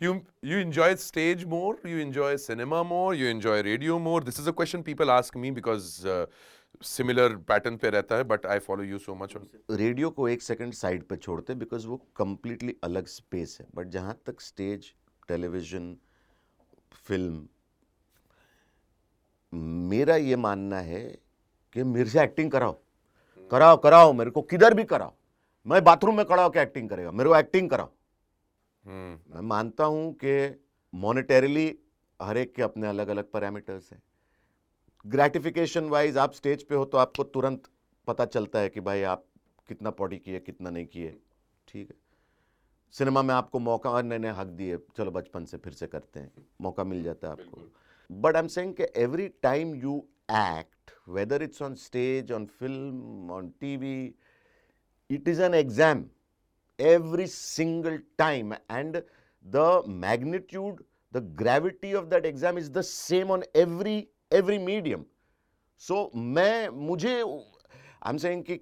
You 0.00 0.12
you 0.42 0.58
enjoy 0.64 0.94
stage 1.04 1.44
more 1.46 1.72
you 1.84 1.98
enjoy 2.04 2.36
cinema 2.36 2.82
more 2.84 3.14
you 3.14 3.26
enjoy 3.26 3.62
radio 3.62 3.98
more. 3.98 4.20
This 4.20 4.38
is 4.38 4.46
a 4.46 4.52
question 4.52 4.82
people 4.82 5.10
ask 5.10 5.36
me 5.36 5.50
because 5.50 5.90
uh, 6.06 6.26
similar 6.82 7.36
pattern 7.48 7.76
पे 7.76 7.90
रहता 7.90 8.16
है 8.16 8.24
but 8.24 8.46
I 8.46 8.58
follow 8.66 8.82
you 8.84 8.98
so 8.98 9.14
much 9.22 9.34
radio 9.70 10.10
को 10.18 10.28
एक 10.28 10.42
second 10.42 10.72
side 10.74 11.02
पे 11.08 11.16
छोड़ते 11.16 11.52
हैं 11.52 11.58
because 11.58 11.86
वो 11.86 11.96
completely 12.16 12.74
अलग 12.84 13.06
स्पेस 13.06 13.56
है. 13.60 13.66
बट 13.74 13.88
जहाँ 13.90 14.18
तक 14.26 14.40
स्टेज 14.40 14.92
टेलीविज़न 15.28 15.96
फ़िल्म 17.06 17.48
मेरा 19.90 20.16
ये 20.16 20.36
मानना 20.36 20.78
है 20.90 21.02
कि 21.72 21.82
मेरे 21.82 22.10
से 22.10 22.22
एक्टिंग 22.22 22.50
कराओ. 22.50 22.78
कराओ 23.50 23.76
कराओ 23.82 24.12
मेरे 24.12 24.30
को 24.30 24.42
किधर 24.42 24.74
भी 24.74 24.84
कराओ. 24.84 25.14
मैं 25.66 25.82
बाथरूम 25.84 26.16
में 26.16 26.24
खड़ा 26.26 26.42
होकर 26.42 26.60
एक्टिंग 26.60 26.88
करेगा. 26.90 27.10
मेरे 27.10 27.30
को 27.30 27.36
एक्टिंग 27.36 27.70
कराओ। 27.70 27.90
मैं 28.88 29.40
मानता 29.42 29.84
हूँ 29.84 30.12
कि 30.24 30.34
मॉनिटरीली 30.92 31.78
हर 32.20 32.36
एक 32.36 32.54
के 32.54 32.62
अपने 32.62 32.86
अलग 32.86 33.08
अलग 33.08 33.30
पैरामीटर्स 33.32 33.90
हैं। 33.92 34.02
ग्रेटिफिकेशन 35.04 35.88
वाइज 35.88 36.18
आप 36.18 36.32
स्टेज 36.32 36.62
पे 36.62 36.74
हो 36.74 36.84
तो 36.84 36.98
आपको 36.98 37.24
तुरंत 37.24 37.68
पता 38.08 38.24
चलता 38.24 38.58
है 38.58 38.68
कि 38.68 38.80
भाई 38.80 39.02
आप 39.04 39.24
कितना 39.68 39.90
पॉडी 39.90 40.18
किए 40.18 40.40
कितना 40.40 40.70
नहीं 40.70 40.86
किए। 40.86 41.16
ठीक 41.68 41.90
है। 41.90 41.96
सिनेमा 42.94 43.22
में 43.22 43.34
आपको 43.34 43.58
मौका 43.58 43.90
और 43.90 44.02
नए 44.02 44.18
नए 44.18 44.30
हक 44.30 44.46
दिए। 44.58 44.78
चलो 44.96 45.10
बचपन 45.10 45.44
से 45.44 45.56
फिर 45.56 45.72
से 45.72 45.86
करते 45.86 46.20
हैं। 46.20 46.46
मौका 46.60 46.84
मिल 46.84 47.02
जाता 47.02 47.28
है 47.28 47.32
आपको। 47.32 47.62
बट 48.10 48.36
आई 48.36 48.42
एम 48.42 48.48
सेइंग 48.48 48.74
कि 48.74 48.86
every 48.96 49.28
time 49.42 49.74
you 49.74 49.96
act 50.32 50.92
whether 51.08 51.42
it's 51.42 51.62
on 51.62 51.74
stage 51.74 52.32
on 52.32 52.46
film 52.60 53.30
on 53.30 53.48
TV 53.60 54.14
it 55.10 55.28
is 55.28 55.42
an 55.42 55.62
exam 55.62 56.02
every 56.78 57.26
single 57.26 57.98
time. 58.18 58.54
And 58.68 59.02
the 59.44 59.82
magnitude, 59.86 60.84
the 61.12 61.20
gravity 61.20 61.92
of 61.92 62.10
that 62.10 62.26
exam 62.26 62.58
is 62.58 62.70
the 62.70 62.82
same 62.82 63.30
on 63.30 63.44
every 63.54 64.08
every 64.30 64.58
medium. 64.58 65.04
So, 65.80 66.10
मैं, 66.14 66.68
मुझे 66.68 67.14
I 67.20 68.10
am 68.12 68.16
saying 68.18 68.42
कि 68.44 68.56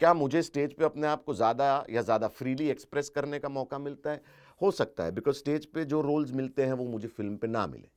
क्या 0.00 0.12
मुझे 0.14 0.42
stage 0.42 0.72
पे 0.76 0.84
अपने 0.84 1.06
आप 1.06 1.24
को 1.24 1.34
ज़्यादा 1.34 1.84
या 1.90 2.02
ज़्यादा 2.02 2.28
फ्रीली 2.28 2.68
एक्सप्रेस 2.70 3.08
करने 3.08 3.38
का 3.38 3.48
मौका 3.48 3.78
मिलता 3.78 4.10
है? 4.10 4.20
हो 4.62 4.70
सकता 4.70 5.04
है 5.04 5.10
बिकॉज़ 5.12 5.36
स्टेज 5.36 5.66
पे 5.66 5.84
जो 5.84 6.00
रोल्स 6.00 6.30
मिलते 6.32 6.64
हैं, 6.66 6.72
वो 6.72 6.84
मुझे 6.84 7.08
फ़िल्म 7.08 7.36
पे 7.36 7.46
ना 7.46 7.66
मिले। 7.66 7.88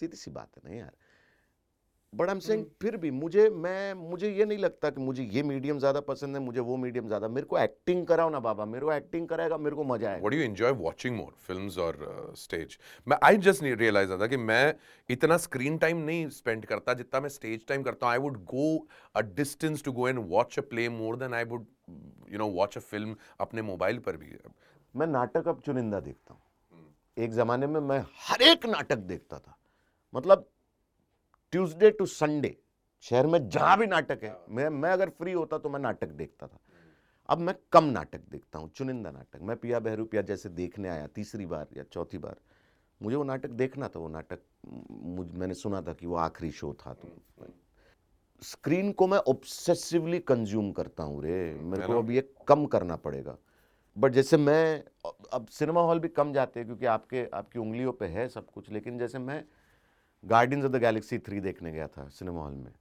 सीधी 0.00 0.16
सी 0.16 0.30
बात 0.30 0.50
है 0.56 0.70
ना 0.70 0.76
यार। 0.76 0.92
बट 2.14 2.28
आई 2.28 2.34
एम 2.34 2.40
सेइंग 2.40 2.64
फिर 2.82 2.96
भी 2.96 3.10
मुझे 3.10 3.48
मैं 3.50 3.94
मुझे 3.94 4.30
ये 4.30 4.44
नहीं 4.44 4.58
लगता 4.58 4.88
कि 4.90 5.00
मुझे 5.00 5.22
ये 5.24 5.42
मीडियम 5.42 5.78
ज़्यादा 5.78 6.00
पसंद 6.08 6.36
है 6.36 6.42
मुझे 6.42 6.60
वो 6.60 6.76
मीडियम 6.76 7.06
ज़्यादा 7.06 7.28
मेरे 7.28 7.46
को 7.46 7.58
एक्टिंग 7.58 8.06
कराओ 8.06 8.30
ना 8.30 8.40
बाबा 8.40 8.64
मेरे 8.64 8.86
को 8.86 8.92
एक्टिंग 8.92 9.28
कराएगा 9.28 9.58
मेरे 9.58 9.76
को 9.76 9.84
मज़ा 9.84 10.08
आएगा। 10.10 10.22
What 10.24 10.34
do 10.34 10.40
you 10.40 10.48
enjoy 10.48 10.72
watching 10.82 11.16
more, 11.16 11.32
films 11.48 11.78
or 11.78 11.92
uh, 12.08 12.66
मैं 13.06 13.18
आई 13.24 13.36
जस्ट 13.46 13.62
realize 13.82 14.10
था 14.20 14.26
कि 14.26 14.36
मैं 14.36 14.74
इतना 15.10 15.36
स्क्रीन 15.36 15.78
टाइम 15.78 16.04
नहीं 16.10 16.28
स्पेंड 16.30 16.66
करता 16.66 16.94
जितना 16.94 17.20
मैं 17.20 17.28
स्टेज 17.28 17.66
टाइम 17.68 17.82
करता 17.82 18.06
हूँ. 18.06 18.12
I 18.12 18.18
would 18.18 18.36
go 18.44 18.86
a 19.16 19.20
distance 19.40 19.84
to 19.84 19.92
go 19.92 20.08
and 20.08 20.18
watch 20.28 20.58
a 20.58 20.62
play 20.70 20.88
more 20.88 21.16
than 21.16 21.34
I 21.34 21.44
would, 21.44 21.66
you 22.32 22.38
know, 22.38 22.52
watch 22.60 22.76
a 22.76 22.84
film 22.92 23.14
अपने 23.40 23.62
मोबाइल 23.62 23.98
पर 23.98 24.16
भी. 24.16 24.36
मैं 24.94 25.06
नाटक 25.06 25.48
अब 25.48 25.60
चुनिंदा 25.66 26.00
देखता 26.00 26.34
हूँ। 26.34 26.40
एक 27.16 27.32
ज़माने 27.32 27.66
में 27.66 27.80
मैं 27.80 28.04
हर 28.28 28.42
एक 28.42 28.66
नाटक 28.66 28.98
देखता 29.10 29.38
था। 29.38 29.56
मतलब 30.14 30.48
ट्यूसडे 31.52 31.90
टू 31.90 32.06
संडे। 32.06 32.56
शहर 33.04 33.26
में 33.26 33.48
जहाँ 33.48 33.76
भी 33.78 33.86
नाटक 33.86 34.22
है 34.22 34.36
मैं 34.48 34.68
मैं 34.70 34.90
अगर 34.90 35.08
फ्री 35.10 35.32
होता 35.32 35.58
तो 35.58 35.68
मैं 35.68 35.80
नाटक 35.80 36.08
देखता 36.08 36.46
था। 36.46 36.58
अब 37.28 37.38
मैं 37.38 37.54
कम 37.72 37.84
नाटक 37.86 38.20
देखता 38.30 38.58
हूँ 38.58 38.70
चुनिंदा 38.70 39.10
नाटक। 39.10 39.42
मैं 39.42 39.56
पिया 39.56 39.80
बहरूपिया 39.80 40.22
जैसे 40.22 40.48
देखने 40.50 40.88
आया 40.88 41.06
तीसरी 41.06 41.46
बार 41.46 41.66
या 41.76 41.84
चौथी 41.92 42.18
बार। 42.18 42.36
मुझे 43.00 43.16
वो 43.16 43.24
नाटक 43.24 43.50
देखना 43.52 43.88
था 43.88 44.00
वो 44.00 44.08
नाटक 44.08 44.40
मुझ 44.90 45.26
मैंने 45.32 45.54
सुना 45.54 45.80
था 45.82 45.92
कि 45.92 46.06
वो 46.06 46.16
आखिरी 46.16 46.50
शो 46.50 46.72
था 46.80 46.94
तो। 46.94 47.08
स्क्रीन 48.42 48.92
को 48.92 49.06
मैं 49.06 49.18
ऑब्सेसिवली 49.28 50.18
कंज्यूम 50.18 50.70
करता 50.72 51.02
हूँ 51.02 51.22
रे। 51.24 51.54
मेरे 51.54 51.86
को 51.86 51.98
अब 51.98 52.10
ये 52.10 52.28
कम 52.48 52.66
करना 52.66 52.96
पड़ेगा। 52.98 53.36
बट 53.96 54.12
जैसे 54.12 54.36
मैं 54.36 54.82
अब 55.32 55.46
सिनेमा 55.50 55.80
हॉल 55.80 55.98
भी 55.98 56.08
कम 56.10 56.32
जाते 56.32 56.60
हैं 56.60 56.66
क्योंकि 56.66 56.86
आपके 56.86 57.26
आपकी 57.34 57.58
उंगलियों 57.58 57.92
पे 57.92 58.06
है 58.06 58.28
सब 58.28 58.50
कुछ 58.50 58.70
लेकिन 58.72 58.98
जैसे 58.98 59.18
मैं 59.18 59.44
guardians 60.24 60.64
of 60.64 60.72
the 60.72 60.80
galaxy 60.80 61.18
three 61.18 61.40
देखने 61.40 61.72
गया 61.72 61.86
था 61.86 62.08
सिनेमा 62.18 62.40
हॉल 62.40 62.54
में 62.54 62.72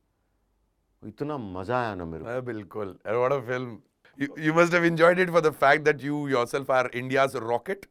इतना 1.07 1.37
मज़ा 1.37 1.79
आया 1.81 1.95
ना 1.95 2.05
मेरे 2.05 2.23
को 2.23 2.37
Uh, 2.37 2.41
बिल्कुल. 2.45 2.97
And 3.05 3.19
what 3.19 3.33
a. 3.33 3.77
You, 4.17 4.53
must 4.53 4.73
have 4.73 4.83
enjoyed 4.83 5.19
it 5.19 5.29
for 5.29 5.41
the 5.41 5.51
fact 5.51 5.85
that 5.85 6.03
you 6.03 6.27
yourself 6.27 6.69
are 6.69 6.89
India's 7.01 7.35
rocket. 7.35 7.87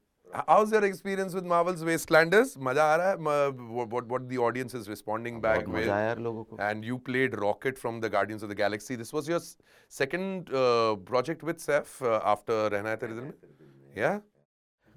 How's 0.48 0.70
your 0.70 0.84
experience 0.84 1.34
with 1.34 1.46
Marvel's 1.52 1.82
Wastelanders? 1.88 2.56
मज़ा 2.58 2.84
आ 2.84 2.96
रहा 2.96 3.10
है? 3.10 3.16
What, 3.78 3.88
what, 3.94 4.06
what 4.06 4.28
the 4.28 4.38
audience 4.38 4.74
is 4.74 4.88
responding 4.88 5.40
back 5.40 5.66
with? 5.66 5.86
मज़ा 5.86 5.96
आया 5.96 6.14
लोगों 6.14 6.44
को 6.44 6.58
And 6.68 6.84
you 6.84 6.98
played 6.98 7.34
Rocket 7.44 7.78
from 7.78 8.00
the 8.00 8.10
Guardians 8.16 8.44
of 8.44 8.52
the 8.52 8.58
Galaxy. 8.62 8.96
This 8.96 9.12
was 9.12 9.28
your 9.28 9.40
second 9.88 10.54
uh, 10.54 10.94
project 11.12 11.42
with 11.42 11.58
Seth 11.60 12.00
uh, 12.02 12.20
after 12.34 12.60
रहना 12.76 12.90
है 12.90 12.96
तेरे 12.96 13.14
दिल 13.14 13.24
में? 13.24 13.32
Yeah? 13.96 14.20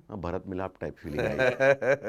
हाँ, 0.09 0.17
भरत 0.21 0.43
मिलाप 0.47 0.73
टाइप 0.81 0.95
फीलिंग 0.95 1.19
आई 1.19 1.37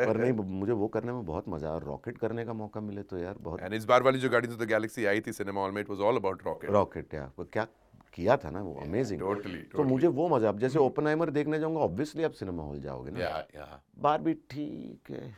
पर 0.06 0.16
नहीं 0.16 0.32
मुझे 0.32 0.72
वो 0.72 0.88
करने 0.88 1.12
में 1.12 1.24
बहुत 1.26 1.48
मज़ा 1.48 1.70
और 1.70 1.84
रॉकेट 1.84 2.18
करने 2.18 2.44
का 2.44 2.52
मौका 2.52 2.80
मिले 2.80 3.02
तो 3.02 3.18
यार 3.18 3.38
बहुत 3.40 3.60
And 3.60 3.74
इस 3.74 3.84
बार 3.84 4.02
वाली 4.02 4.18
जो 4.18 4.28
Guardians 4.28 4.56
of 4.56 4.62
the 4.62 4.70
Galaxy 4.72 5.06
आई 5.06 5.20
थी 5.20 5.32
सिनेमा 5.32 5.60
हॉल 5.60 5.72
में, 5.72 5.82
it 5.84 5.90
was 5.90 6.00
all 6.00 6.20
about 6.22 6.44
Rocket. 6.46 6.70
Rocket 6.70 7.14
यार 7.14 7.30
वो 7.38 7.44
क्या 7.44 7.66
किया 8.14 8.36
था 8.36 8.50
ना 8.50 8.62
वो 8.62 8.74
अमेजिंग 8.82 9.20
yeah, 9.20 9.30
Totally, 9.30 9.54
totally. 9.54 9.76
तो 9.76 9.84
मुझे 9.84 10.06
वो 10.06 10.28
मज़ा 10.28 10.48
अब 10.48 10.58
जैसे 10.58 10.78
ओपन 10.78 11.30
देखने 11.30 11.58
जाऊँगा 11.58 11.80
ऑब्वियसली 11.80 12.22
आप 12.22 12.32
सिनेमा 12.32 12.62
हॉल 12.62 12.80
जाओगे 12.80 13.10
ना। 13.10 13.18
Yeah, 13.20 13.56
yeah. 13.56 13.80
बार 13.98 14.20
भी 14.20 14.34
ठीक 14.50 15.10
है। 15.10 15.36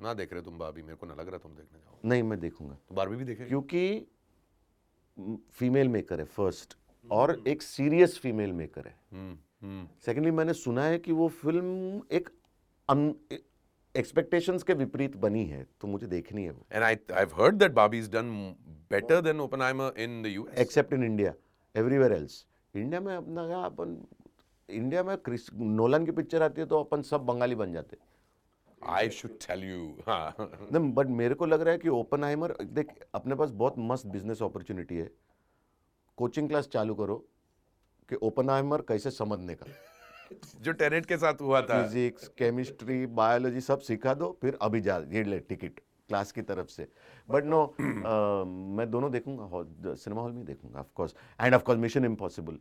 ना 0.00 0.14
देख 0.14 0.32
रहे 0.32 0.42
तुम 0.42 0.58
बाबी 0.58 0.82
मेरे 0.82 0.96
को 0.96 1.06
ना 1.06 1.14
लग 1.14 1.28
रहा 1.28 1.38
तुम 1.38 1.52
देखने 1.52 1.78
जाओ 1.78 2.08
नहीं 2.08 2.22
मैं 2.22 2.38
देखूँगा। 2.40 2.74
तो 2.88 2.94
बारबी 2.94 3.16
भी 3.16 3.24
देखेंगे? 3.24 3.48
क्योंकि 3.48 4.06
फीमेल 5.52 5.88
मेकर 5.88 6.20
है 6.20 6.24
फ़र्स्ट 6.26 6.76
और 7.10 7.42
एक 7.48 7.62
सीरियस 7.62 8.18
फीमेल 8.18 8.52
मेकर 8.52 8.86
है। 8.86 8.94
हम्म 9.12 9.38
सेकेंडली 10.06 10.30
मैंने 10.30 10.52
सुना 10.52 10.84
है 10.84 10.98
कि 10.98 11.12
वो 11.12 11.28
फ़िल्म 11.28 12.02
एक 12.12 12.28
एक्सपेक्टेशंस 13.94 14.62
के 14.62 14.74
विपरीत 14.74 15.16
बनी 15.16 15.44
है 15.46 15.66
तो 15.80 15.88
मुझे 15.88 16.06
देखनी 16.06 16.44
है 16.44 16.50
वो 16.50 16.66
And 16.74 16.84
I, 16.84 17.20
I've 17.20 17.32
heard 17.32 17.58
that 17.58 17.74
Barbie's 17.74 18.08
done 18.08 18.56
better 18.90 19.20
than 19.22 19.40
Oppenheimer 19.40 19.92
in 20.06 20.22
the 20.22 20.32
US. 20.38 20.58
Except 20.58 20.92
in 20.92 21.04
India 21.04 21.34
everywhere 21.74 22.12
else 22.12 22.44
India 22.74 23.00
में 23.00 23.14
अपना 23.16 23.46
क्या 23.46 23.58
अपन 23.58 23.96
इंडिया 24.70 25.02
में 25.02 25.16
क्रिस 25.18 25.48
नोलन 25.54 26.04
की 26.06 26.12
पिक्चर 26.12 26.42
आती 26.42 26.60
है 26.60 26.66
तो 26.66 26.82
अपन 26.82 27.02
सब 27.02 27.26
बंगाली 27.26 27.54
बन 27.54 27.72
जाते 27.72 27.96
I 28.82 29.08
should 29.08 29.38
tell 29.40 29.62
you. 29.64 29.84
हाँ. 30.06 30.34
बट 30.72 31.06
मेरे 31.20 31.34
को 31.34 31.46
लग 31.46 31.60
रहा 31.60 31.72
है 31.72 31.78
कि 31.78 31.88
ओपन 31.88 32.56
देख 32.74 32.92
अपने 33.14 33.34
पास 33.34 33.50
बहुत 33.50 33.74
मस्त 33.78 34.06
बिज़नेस 34.06 34.42
अपॉर्चुनिटी 34.42 34.96
है 34.96 35.10
कोचिंग 36.18 36.48
क्लास 36.48 36.68
चालू 36.68 36.94
करो 36.94 37.24
कि 38.08 38.16
ओपन 38.22 38.82
कैसे 38.88 39.10
समझने 39.10 39.54
का। 39.54 39.66
जो 40.62 40.72
टेनेंट 40.72 41.06
के 41.06 41.16
साथ 41.16 41.40
हुआ 41.40 41.60
था। 41.62 41.82
फिजिक्स 41.82 42.28
केमिस्ट्री 42.38 43.04
बायोलॉजी 43.18 43.60
सब 43.60 43.80
सिखा 43.80 44.14
दो 44.14 44.36
फिर 44.42 44.58
अभी 44.62 44.80
जा 44.80 44.98
ले 44.98 45.38
टिकट 45.40 45.80
क्लास 46.08 46.32
की 46.32 46.42
तरफ़ 46.42 46.68
से। 46.68 46.86
बट 47.28 47.44
नो 47.44 47.60
मैं 48.76 48.90
दोनों 48.90 49.10
देखूँगा 49.12 49.94
सिनेमा 49.94 50.22
हॉल 50.22 50.32
में 50.32 50.44
देखूँगा 50.44 50.80
of course 50.80 51.14
and 51.40 51.54
of course 51.54 51.80
Mission 51.80 52.04
Impossible 52.04 52.58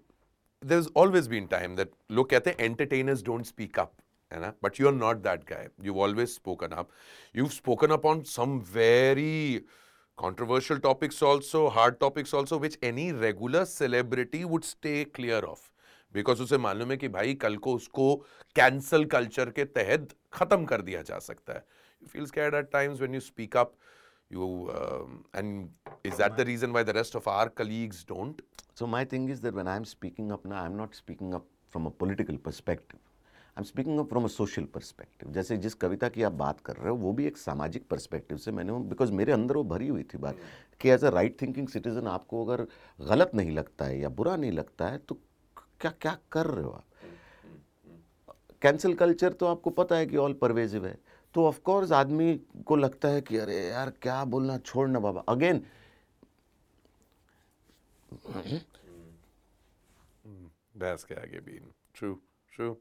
there 0.63 0.79
is 0.79 0.89
always 0.97 1.27
been 1.27 1.47
time 1.47 1.75
that 1.75 1.91
लोग 2.11 2.29
कहते 2.29 2.49
हैं 2.49 2.65
एंटरटेनर्स 2.65 3.23
डोंट 3.23 3.45
स्पीक 3.45 3.79
अप 3.79 3.91
है 4.31 4.39
ना? 4.41 4.53
But 4.63 4.79
you 4.79 4.87
are 4.87 4.93
not 4.93 5.17
that 5.23 5.43
guy 5.49 5.69
you 5.83 5.99
always 6.01 6.29
spoken 6.29 6.75
up 6.75 6.89
you 7.35 7.47
spoken 7.49 7.91
up 7.91 8.05
on 8.05 8.21
some 8.29 8.57
very 8.73 9.65
controversial 10.17 10.79
topics 10.79 11.21
also 11.21 11.69
hard 11.69 11.99
topics 11.99 12.33
also 12.33 12.57
which 12.57 12.77
any 12.83 13.11
regular 13.11 13.65
celebrity 13.65 14.43
would 14.45 14.63
stay 14.63 15.05
clear 15.05 15.39
of 15.53 15.71
because 16.13 16.41
उसे 16.41 16.57
मालूम 16.57 16.91
है 16.91 16.97
कि 16.97 17.07
भाई 17.17 17.33
कल 17.45 17.57
को 17.67 17.73
उसको 17.75 18.09
cancel 18.59 19.07
culture 19.15 19.51
के 19.55 19.65
तहत 19.79 20.15
खत्म 20.33 20.65
कर 20.65 20.81
दिया 20.81 21.01
जा 21.11 21.19
सकता 21.29 21.53
है 21.53 21.63
you 22.01 22.11
feel 22.15 22.29
scared 22.33 22.59
at 22.61 22.71
times 22.77 23.01
when 23.05 23.19
you 23.19 23.23
speak 23.29 23.57
up 23.63 23.75
you 24.35 24.45
um, 24.77 25.17
and 25.33 25.69
is 26.03 26.17
that 26.17 26.37
the 26.37 26.45
reason 26.45 26.73
why 26.77 26.83
the 26.83 26.93
rest 26.93 27.15
of 27.15 27.27
our 27.27 27.49
colleagues 27.61 28.03
don't 28.13 28.41
So 28.77 28.85
my 28.85 29.05
thing 29.05 29.29
is 29.29 29.39
that 29.41 29.53
when 29.53 29.67
I'm 29.69 29.85
speaking 29.85 30.31
up 30.33 30.43
now, 30.43 30.61
I'm 30.61 30.75
not 30.75 30.95
speaking 30.95 31.33
up 31.33 31.45
from 31.69 31.85
a 31.85 31.91
political 31.91 32.37
perspective. 32.37 32.99
I'm 33.57 33.63
speaking 33.63 33.99
up 33.99 34.09
from 34.09 34.25
a 34.25 34.29
social 34.29 34.65
perspective. 34.67 35.27
जैसे 35.33 35.57
जिस 35.57 35.73
कविता 35.73 36.09
की 36.09 36.23
आप 36.23 36.31
बात 36.31 36.59
कर 36.61 36.75
रहे 36.75 36.89
हो, 36.89 36.95
वो 36.95 37.11
भी 37.13 37.25
एक 37.25 37.37
सामाजिक 37.37 37.87
पर्सपेक्टिव 37.89 38.37
से 38.37 38.51
मैंने 38.51 38.73
बिकॉज़ 38.89 39.11
मेरे 39.11 39.31
अंदर 39.31 39.55
वो 39.55 39.63
भरी 39.63 39.87
हुई 39.87 40.03
थी 40.03 40.17
बात 40.17 40.37
कि 40.81 40.89
as 40.89 41.03
a 41.03 41.09
right 41.09 41.41
thinking 41.41 41.67
citizen 41.67 42.07
आपको 42.07 42.45
अगर 42.45 42.65
गलत 42.99 43.31
नहीं 43.35 43.51
लगता 43.51 43.85
है 43.85 43.99
या 43.99 44.09
बुरा 44.09 44.35
नहीं 44.35 44.51
लगता 44.51 44.87
है 44.87 44.97
तो 44.97 45.17
क्या 45.81 45.91
क्या 46.01 46.17
कर 46.31 46.45
रहे 46.45 46.63
हो 46.63 46.71
आप? 46.71 46.83
कैंसिल 48.61 48.93
कल्चर 48.93 49.33
तो 49.33 49.45
आपको 49.45 49.69
पता 49.69 49.95
है 49.95 50.05
कि 50.05 50.17
ऑल 50.17 50.33
परवेजिव 50.33 50.85
है। 50.85 50.97
तो 51.33 51.45
ऑफकोर्स 51.45 51.91
आदमी 51.91 52.35
को 52.65 52.75
लगता 52.75 53.07
है 53.07 53.21
कि 53.21 53.37
अरे 53.37 53.57
यार, 53.67 53.89
क्या 54.01 54.23
बोलना, 54.25 54.57
छोड़ 54.57 54.87
ना 54.89 54.99
बाबा। 54.99 55.23
अगेन 55.29 55.65
बहस 60.77 61.03
के 61.03 61.15
आगे 61.15 61.39
भी। 61.39 61.59
True 61.97 62.15
true 62.53 62.73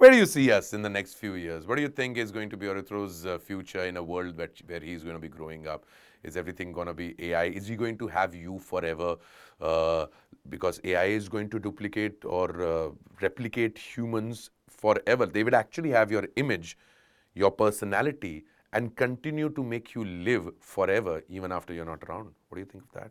Where 0.00 0.10
do 0.10 0.16
you 0.16 0.24
see 0.24 0.50
us 0.50 0.72
in 0.72 0.80
the 0.80 0.88
next 0.88 1.16
few 1.16 1.34
years? 1.34 1.66
What 1.66 1.74
do 1.76 1.82
you 1.82 1.88
think 1.90 2.16
is 2.16 2.30
going 2.32 2.48
to 2.48 2.56
be 2.56 2.64
Arithro's 2.68 3.26
uh, 3.26 3.36
future 3.36 3.84
in 3.84 3.98
a 3.98 4.02
world 4.02 4.34
where, 4.34 4.48
where 4.64 4.80
he's 4.80 5.02
going 5.02 5.14
to 5.14 5.20
be 5.20 5.28
growing 5.28 5.66
up? 5.68 5.84
Is 6.22 6.38
everything 6.38 6.72
going 6.72 6.86
to 6.86 6.94
be 6.94 7.14
AI? 7.18 7.48
Is 7.48 7.66
he 7.66 7.76
going 7.76 7.98
to 7.98 8.06
have 8.08 8.34
you 8.34 8.58
forever? 8.60 9.16
Uh, 9.60 10.06
because 10.48 10.80
AI 10.84 11.04
is 11.04 11.28
going 11.28 11.50
to 11.50 11.58
duplicate 11.58 12.24
or 12.24 12.62
uh, 12.62 12.88
replicate 13.20 13.76
humans 13.76 14.48
forever. 14.70 15.26
They 15.26 15.44
will 15.44 15.54
actually 15.54 15.90
have 15.90 16.10
your 16.10 16.26
image, 16.36 16.78
your 17.34 17.50
personality, 17.50 18.46
and 18.72 18.96
continue 18.96 19.50
to 19.50 19.62
make 19.62 19.94
you 19.94 20.06
live 20.06 20.50
forever 20.60 21.22
even 21.28 21.52
after 21.52 21.74
you're 21.74 21.84
not 21.84 22.02
around. 22.08 22.30
What 22.48 22.54
do 22.54 22.60
you 22.60 22.64
think 22.72 22.84
of 22.84 22.92
that? 23.02 23.10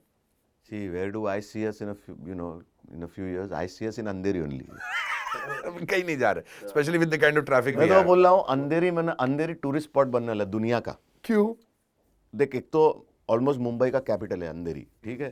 See, 0.67 0.89
where 0.89 1.11
do 1.11 1.27
I 1.27 1.39
see 1.39 1.67
us 1.67 1.81
in 1.81 1.89
a 1.89 1.93
few, 1.95 2.17
you 2.25 2.33
know, 2.33 2.63
in 2.91 3.03
a 3.03 3.07
few 3.07 3.25
years? 3.25 3.51
I 3.51 3.67
see 3.67 3.87
us 3.87 3.99
in 3.99 4.05
Andheri 4.05 4.41
only. 4.41 4.67
कहीं 5.29 6.03
नहीं 6.03 6.17
जा 6.17 6.31
रहे। 6.31 6.67
Especially 6.67 6.99
with 6.99 7.11
the 7.11 7.19
kind 7.23 7.37
of 7.37 7.45
traffic 7.47 7.77
मैं 7.77 7.87
तो 7.89 8.01
बोल 8.03 8.23
रहा 8.23 8.31
हूँ 8.31 8.43
अंधेरी 8.49 8.91
मैंने 8.91 9.11
अंधेरी 9.19 9.53
टूरिस्ट 9.55 9.89
स्पॉट 9.89 10.07
बनने 10.07 10.27
वाला 10.27 10.45
दुनिया 10.45 10.79
का। 10.79 10.95
क्यों? 11.23 11.53
देख 12.33 12.55
एक 12.55 12.69
तो 12.71 13.05
ऑलमोस्ट 13.29 13.59
मुंबई 13.59 13.89
का 13.91 13.99
कैपिटल 13.99 14.43
है 14.43 14.49
अंधेरी 14.49 14.87
ठीक 15.03 15.21
है? 15.21 15.29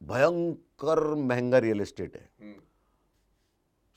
भयंकर 0.00 1.02
महँगा 1.24 1.58
रियल 1.58 1.80
एस्टेट 1.80 2.16
है। 2.16 2.54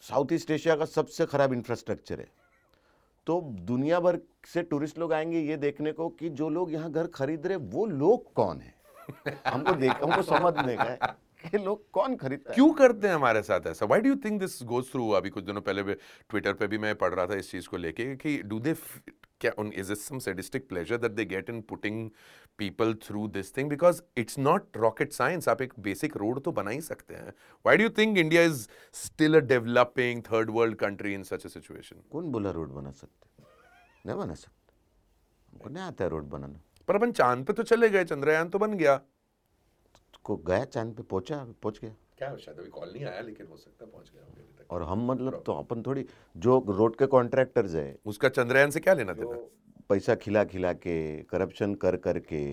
साउथ 0.04 0.34
ईस्ट 0.34 0.52
एशिया 0.52 0.76
का 0.76 0.86
सबसे 0.86 1.26
खराब 1.26 1.54
इंफ्रास्ट्रक्चर 1.54 2.20
है। 2.20 2.28
तो 3.28 3.40
दुनिया 3.68 4.00
भर 4.00 4.20
से 4.48 4.62
टूरिस्ट 4.64 4.98
लोग 5.00 5.14
आएँगे 5.14 5.40
ये 5.40 5.58
देखने 5.58 5.92
को 5.92 6.10
कि 6.10 6.30
जो 6.32 6.50
लोग 6.50 6.72
यहाँ 6.74 6.92
घर 6.92 7.08
खरीद 7.08 7.48
रहे 7.48 7.58
वो 7.58 7.86
लोग 7.86 8.34
कौन 8.34 8.60
है? 8.62 8.74
हमको 9.48 9.72
देख 9.72 10.04
हमको 10.04 10.22
समझने 10.22 10.76
का 10.76 10.84
है 10.84 10.98
कि 11.48 11.58
लोग 11.58 11.90
कौन 11.92 12.16
खरीदता 12.16 12.54
क्यों 12.54 12.72
करते 12.74 13.08
हैं 13.08 13.16
हमारे 13.16 13.42
साथ 13.42 13.68
ऐसा? 13.68 13.86
Why 13.86 14.02
do 14.02 14.10
you 14.10 14.16
think 14.16 14.40
this 14.40 14.60
goes 14.64 14.92
through 14.92 15.10
अभी 15.12 15.30
कुछ 15.30 15.44
दिनों 15.44 15.62
पहले 15.62 15.94
ट्विटर 15.94 16.54
पे 16.54 16.68
भी 16.68 16.78
मैं 16.78 16.96
पढ़ 16.96 17.14
रहा 17.14 17.26
था 17.26 17.36
इस 17.36 17.52
चीज़ 17.52 17.68
को 17.68 17.78
लेके 17.78 18.16
कि 18.16 18.42
डू 18.44 18.60
दे 18.60 18.76
क्या 19.42 19.52
उन 19.60 19.72
is 19.76 19.92
it 19.92 19.98
some 19.98 20.20
sadistic 20.20 20.68
pleasure 20.70 20.98
that 20.98 21.12
they 21.12 21.26
get 21.26 21.50
in 21.50 21.62
putting 21.62 22.10
people 22.58 22.94
through 23.04 23.28
this 23.28 23.56
thing 23.58 23.70
because 23.70 24.02
it's 24.18 24.40
not 24.40 24.78
rocket 24.78 25.12
science 25.14 25.50
आप 25.50 25.62
एक 25.62 25.74
बेसिक 25.80 26.18
रोड 26.18 26.42
तो 26.44 26.52
बना 26.52 26.72
ही 26.72 26.82
सकते 26.82 27.16
हैं। 27.16 27.30
Why 27.30 27.78
do 27.78 27.84
you 27.84 27.90
think 27.98 28.18
India 28.18 28.42
is 28.42 28.68
still 28.94 29.36
a 29.36 29.40
developing 29.46 30.22
third 30.24 30.50
world 30.50 30.76
country 30.76 31.14
in 31.14 31.24
such 31.24 31.46
a 31.46 31.50
situation 31.50 32.02
कौन 32.12 32.32
बोला 32.32 32.52
road 32.52 32.72
बना 32.72 32.92
सकते? 32.92 33.44
नहीं 34.06 34.18
बना 34.18 34.34
सकते। 34.34 34.74
हमको 35.52 35.70
नहीं 35.70 35.84
आता 35.84 36.04
है 36.04 36.10
रोड 36.10 36.30
बनाना। 36.30 36.62
पर 36.88 36.96
अपन 36.96 37.12
चाँद 37.12 37.46
पे 37.46 37.54
तो 37.54 37.64
चले 37.64 37.90
गए 37.90 38.04
चंद्रयान 38.06 38.50
तो 38.50 38.60
बन 38.60 38.74
गया। 38.74 39.00
को 40.28 40.36
गया 40.48 40.64
चाँद 40.68 40.94
पे 40.94 41.04
पहुँचा 41.04 41.38
पहुँच 41.64 41.80
गया। 41.82 41.92
क्या 42.18 42.36
शायद 42.38 42.60
अभी 42.60 42.70
कॉल 42.70 42.90
नहीं 42.94 43.06
आया 43.06 43.22
लेकिन 43.22 43.48
हो 43.48 43.58
सकता 43.58 43.86
पहुँच 43.86 44.12
गया 44.14 44.24
होगा 44.24 44.34
अभी 44.34 44.54
तक। 44.58 44.74
और 44.74 44.84
हम 44.84 45.06
मतलब 45.12 45.44
तो 45.46 45.54
अपन 45.54 45.82
थोड़ी 45.82 46.06
जो 46.38 46.64
रोड 46.70 46.96
के 46.96 47.06
कॉन्ट्रैक्टर्स 47.08 47.76
है 47.76 47.96
उसका 48.06 48.30
चंद्रयान 48.30 48.72
से 48.72 48.80
क्या 48.80 48.94
लेना 48.94 49.14
देना? 49.14 49.38
पैसा 49.90 50.16
खिला 50.16 50.44
खिला 50.46 50.74
के 50.76 50.98
करप्शन 51.24 51.76
कर 51.76 51.96
कर 51.98 52.20
के 52.22 52.44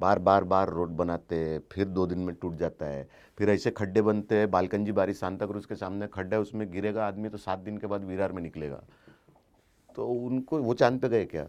बार 0.00 0.18
बार 0.18 0.44
बार 0.44 0.70
रोड 0.70 0.90
बनाते 0.96 1.36
हैं 1.36 1.60
फिर 1.72 1.88
दो 1.88 2.06
दिन 2.06 2.18
में 2.18 2.34
टूट 2.34 2.56
जाता 2.56 2.86
है 2.86 3.08
फिर 3.38 3.50
ऐसे 3.50 3.70
खड्डे 3.70 4.02
बनते 4.02 4.36
हैं 4.36 4.50
बालकंजी 4.50 4.92
बारी 4.92 5.14
सांता 5.14 5.46
क्रूज 5.46 5.66
के 5.66 5.74
सामने 5.74 6.06
खड्डा 6.06 6.36
है 6.36 6.42
उसमें 6.42 6.70
गिरेगा 6.72 7.06
आदमी 7.06 7.28
तो 7.28 7.38
सात 7.38 7.58
दिन 7.58 7.78
के 7.78 7.86
बाद 7.86 8.04
विरार 8.04 8.32
में 8.32 8.42
निकलेगा। 8.42 8.82
तो 9.96 10.06
उनको 10.06 10.58
वो 10.58 10.74
चाँद 10.74 11.00
पे 11.00 11.08
गए 11.08 11.24
क्या? 11.24 11.44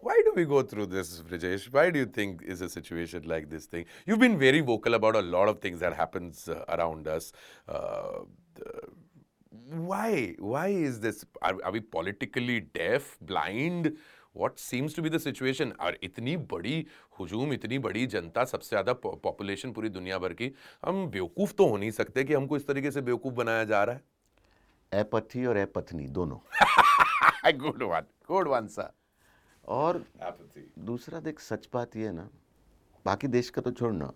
Why 0.00 0.20
do 0.24 0.32
we 0.36 0.44
go 0.44 0.62
through 0.62 0.86
this, 0.86 1.20
Brijesh? 1.22 1.72
Why 1.72 1.90
do 1.90 1.98
you 1.98 2.06
think 2.06 2.42
is 2.42 2.60
a 2.60 2.68
situation 2.68 3.22
like 3.26 3.48
this 3.48 3.66
thing? 3.66 3.86
You've 4.06 4.18
been 4.18 4.38
very 4.38 4.60
vocal 4.60 4.94
about 4.94 5.16
a 5.16 5.22
lot 5.22 5.48
of 5.48 5.60
things 5.60 5.80
that 5.80 5.94
happens 5.94 6.48
uh, 6.48 6.64
around 6.68 7.08
us. 7.08 7.32
Uh, 7.68 8.24
the- 8.54 8.88
why? 9.90 10.34
Why 10.38 10.68
is 10.68 11.00
this? 11.00 11.24
Are, 11.40 11.56
are 11.64 11.72
we 11.72 11.80
politically 11.80 12.60
deaf, 12.60 13.16
blind? 13.22 13.96
What 14.34 14.58
seems 14.58 14.92
to 14.94 15.02
be 15.02 15.08
the 15.08 15.20
situation? 15.20 15.72
और 15.80 15.96
इतनी 16.02 16.36
बड़ी 16.52 16.86
हुजूम 17.18 17.52
इतनी 17.52 17.78
बड़ी 17.78 18.06
जनता 18.14 18.44
सबसे 18.44 18.68
ज़्यादा 18.68 18.92
population 19.06 19.72
पूरी 19.72 19.88
दुनिया 19.88 20.18
भर 20.18 20.32
की 20.40 20.50
हम 20.84 21.06
बेवकूफ़ 21.10 21.52
तो 21.58 21.66
हो 21.68 21.76
नहीं 21.76 21.90
सकते 21.98 22.24
कि 22.24 22.34
हमको 22.34 22.56
इस 22.56 22.66
तरीके 22.66 22.90
से 22.90 23.00
बेवकूफ़ 23.08 23.34
बनाया 23.34 23.64
जा 23.72 23.82
रहा 23.84 25.00
अपथी 25.00 25.44
और 25.46 25.56
अपत्नी 25.56 26.06
दोनों 26.18 26.38
है 27.44 27.52
good 27.58 27.82
one 27.82 28.06
good 28.28 28.48
one 28.48 28.66
sir 28.76 28.90
और 29.68 30.04
दूसरा 30.78 31.20
देख 31.20 31.40
सच 31.40 31.68
बात 31.74 31.96
ये 31.96 32.06
है 32.06 32.12
ना 32.12 32.28
बाकी 33.06 33.28
देश 33.28 33.50
का 33.50 33.62
तो 33.62 33.70
छोड़ना 33.70 34.12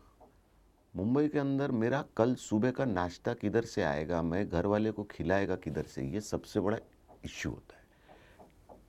मुंबई 0.94 1.28
के 1.28 1.38
अंदर 1.38 1.70
मेरा 1.70 2.04
कल 2.16 2.34
सुबह 2.34 2.70
का 2.70 2.84
नाश्ता 2.84 3.34
किधर 3.34 3.64
से 3.64 3.82
आएगा 3.82 4.22
मैं 4.22 4.48
घर 4.48 4.66
वाले 4.66 4.90
को 4.90 5.04
खिलाएगा 5.04 5.56
किधर 5.56 5.82
से 5.82 6.04
ये 6.04 6.20
सबसे 6.20 6.60
बड़ा 6.60 6.78
इश्यू 7.24 7.52
होता 7.52 7.76
है। 7.76 7.84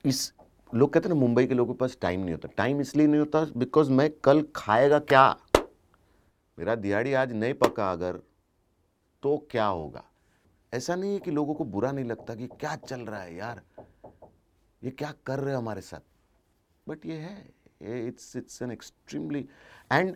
इस 0.05 0.33
लोग 0.75 0.93
कहते 0.93 1.09
हैं 1.09 1.15
ना 1.15 1.19
मुंबई 1.21 1.45
के 1.47 1.53
लोगों 1.53 1.73
के 1.73 1.77
पास 1.77 1.97
टाइम 2.01 2.19
नहीं 2.19 2.31
होता। 2.31 2.49
टाइम 2.57 2.81
इसलिए 2.81 3.07
नहीं 3.07 3.19
होता 3.19 3.45
बिकॉज़ 3.57 3.91
मैं 3.91 4.09
कल 4.23 4.43
खाएगा 4.55 4.99
क्या? 4.99 5.29
मेरा 6.57 6.75
दिहाड़ी 6.75 7.13
आज 7.13 7.31
नहीं 7.33 7.53
पका 7.53 7.91
अगर 7.91 8.19
तो 9.23 9.37
क्या 9.51 9.65
होगा? 9.65 10.03
ऐसा 10.73 10.95
नहीं 10.95 11.13
है 11.13 11.19
कि 11.19 11.31
लोगों 11.31 11.53
को 11.53 11.65
बुरा 11.65 11.91
नहीं 11.91 12.05
लगता 12.05 12.35
कि 12.35 12.47
क्या 12.49 12.75
चल 12.75 13.01
रहा 13.01 13.21
है 13.21 13.35
यार 13.35 13.61
ये 14.81 14.91
क्या 14.91 15.13
कर 15.25 15.39
रहे 15.39 15.53
हो 15.53 15.61
हमारे 15.61 15.81
साथ? 15.81 15.99
बट 16.89 17.05
ये 17.05 17.15
है 17.15 18.07
it's 18.07 18.35
it's 18.35 18.61
an 18.61 18.71
extremely 18.71 19.45
and 19.93 20.15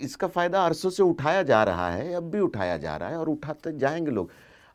इसका 0.00 0.26
फ़ायदा 0.26 0.64
अरसों 0.66 0.90
से 0.90 1.02
उठाया 1.02 1.42
जा 1.42 1.62
रहा 1.64 1.90
है 1.90 2.12
अब 2.14 2.30
भी 2.30 2.40
उठाया 2.40 2.76
जा 2.76 2.96
रहा 2.96 3.08
है 3.08 3.18
और 3.18 3.28
उठाते 3.28 3.72
जाएँगे 3.78 4.10
लोग। 4.10 4.30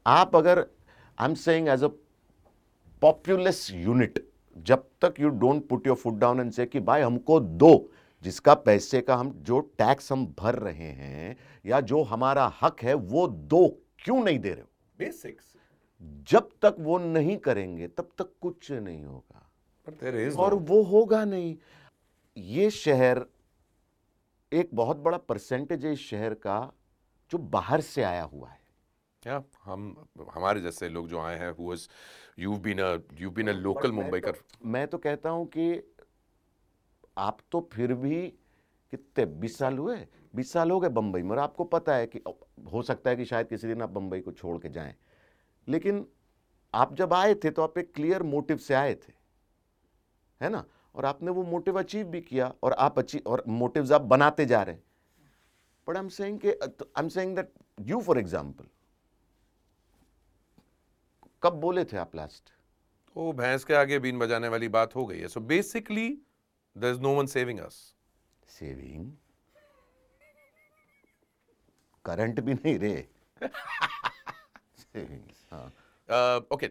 आप 0.05 0.36
अगर 0.36 0.59
I 1.19 1.30
am 1.30 1.34
saying 1.36 1.67
as 1.67 1.84
a 1.84 1.88
populace 3.01 3.72
unit 3.72 4.28
जब 4.57 4.88
तक 5.01 5.19
you 5.19 5.30
don't 5.30 5.67
put 5.67 5.88
your 5.88 5.95
foot 5.95 6.13
down 6.13 6.39
and 6.39 6.51
say 6.51 6.65
कि 6.65 6.80
भाई 6.80 7.01
हमको 7.01 7.39
दो 7.39 7.89
जिसका 8.24 8.53
पैसे 8.53 9.01
का 9.01 9.15
हम 9.15 9.32
जो 9.41 9.59
टैक्स 9.59 10.11
हम 10.11 10.26
भर 10.39 10.55
रहे 10.55 10.89
हैं 10.93 11.38
या 11.65 11.80
जो 11.82 12.01
हमारा 12.03 12.51
हक 12.61 12.82
है 12.84 12.93
वो 12.93 13.28
दो 13.28 13.67
क्यों 13.99 14.24
नहीं 14.24 14.39
दे 14.39 14.49
रहे 14.49 14.61
हो? 14.61 14.67
बेसिक्स 14.99 15.53
जब 16.28 16.49
तक 16.61 16.76
वो 16.80 16.97
नहीं 16.97 17.38
करेंगे 17.38 17.88
तब 17.88 18.09
तक 18.17 18.34
कुछ 18.41 18.72
नहीं 18.72 19.03
होगा। 19.03 19.40
और 20.38 20.53
वो 20.53 20.82
होगा 20.84 21.25
नहीं। 21.25 21.55
ये 22.38 22.69
शहर 22.69 23.25
एक 24.51 24.69
बहुत 24.73 24.97
बड़ा 24.97 25.17
परसेंटेज 25.17 25.86
है 25.86 25.93
इस 25.93 25.99
शहर 25.99 26.34
का 26.34 26.73
जो 27.32 27.38
बाहर 27.38 27.82
से 27.82 28.03
आया 28.03 28.23
हुआ 28.23 28.49
है। 28.49 28.59
या 29.27 29.43
हम 29.63 30.05
हमारे 30.32 30.61
जैसे 30.61 30.89
लोग 30.89 31.07
जो 31.07 31.19
आए 31.19 31.38
हैं 31.39 31.51
was 31.51 31.88
you've 32.39 32.61
been 32.61 32.79
a 32.79 32.91
you've 33.21 33.36
been 33.36 33.53
a 33.53 33.57
local 33.65 33.91
Mumbaikar 33.91 34.38
मैं 34.65 34.88
तो 34.88 34.97
कहता 34.97 35.29
हूँ 35.29 35.45
कि 35.47 35.95
आप 37.17 37.39
तो 37.51 37.69
फिर 37.73 37.93
भी 37.93 38.21
कितने 38.93 39.25
बीस 39.25 39.57
साल 39.57 39.77
हुए? 39.77 39.95
बीस 40.36 40.51
साल 40.53 40.71
हो 40.71 40.79
गए 40.79 40.89
बम्बई 40.89 41.21
में 41.21 41.32
और 41.32 41.39
आपको 41.39 41.63
पता 41.63 41.95
है 41.95 42.07
कि 42.07 42.21
हो 42.73 42.82
सकता 42.82 43.09
है 43.09 43.15
कि 43.15 43.25
शायद 43.25 43.47
किसी 43.47 43.67
दिन 43.67 43.82
आप 43.82 43.89
बम्बई 43.89 44.19
को 44.19 44.32
छोड़ 44.32 44.57
के 44.57 44.69
जाएँ। 44.69 44.95
लेकिन 45.67 46.05
आप 46.73 46.95
जब 46.95 47.13
आए 47.13 47.36
थे 47.36 47.51
तो 47.51 47.61
आप 47.61 47.77
एक 47.77 47.93
क्लियर 47.95 48.23
मोटिव 48.23 48.57
से 48.57 48.73
आए 48.73 48.95
थे। 48.95 49.20
है 50.41 50.49
ना? 50.49 50.63
और 50.95 51.05
आपने 51.05 51.31
वो 51.31 51.43
मोटिव 51.43 51.79
अचीव 51.79 52.07
भी 52.07 52.21
किया 52.21 52.53
और 52.63 52.73
आप 52.73 52.99
अचीव 52.99 53.21
और 53.27 53.43
मोटिव्स 53.47 53.91
आप 53.91 54.01
बनाते 54.13 54.45
जा 54.45 54.61
रहे 54.63 54.75
हैं। 54.75 54.83
बट 55.87 55.95
आई 55.95 56.03
एम 56.03 56.09
सेइंग 56.09 56.39
कि 56.39 56.49
I 56.49 57.01
am 57.03 57.09
saying 57.09 57.35
that 57.35 57.51
you 57.81 58.01
for 58.01 58.19
example 58.19 58.65
कब 61.43 61.53
बोले 61.61 61.85
थे 61.85 61.97
आप 61.97 62.15
लास्ट 62.15 62.49
तो 63.15 63.31
भैंस 63.33 63.63
के 63.63 63.73
आगे 63.73 63.99
बीन 63.99 64.19
बजाने 64.19 64.47
वाली 64.47 64.67
बात 64.69 64.95
हो 64.95 65.05
गई 65.05 65.19
है। 65.19 65.27
So 65.27 65.39
basically 65.39 66.07
there 66.75 66.93
is 66.93 67.01
no 67.01 67.15
one 67.15 67.25
saving 67.27 67.59
us 67.59 67.75
saving 68.49 69.11
current 72.05 72.39
भी 72.39 72.53
नहीं 72.53 72.77
रे। 72.79 72.93
सेविंग्स 74.77 75.47
हाँ। 75.51 75.65
ओके 76.53 76.67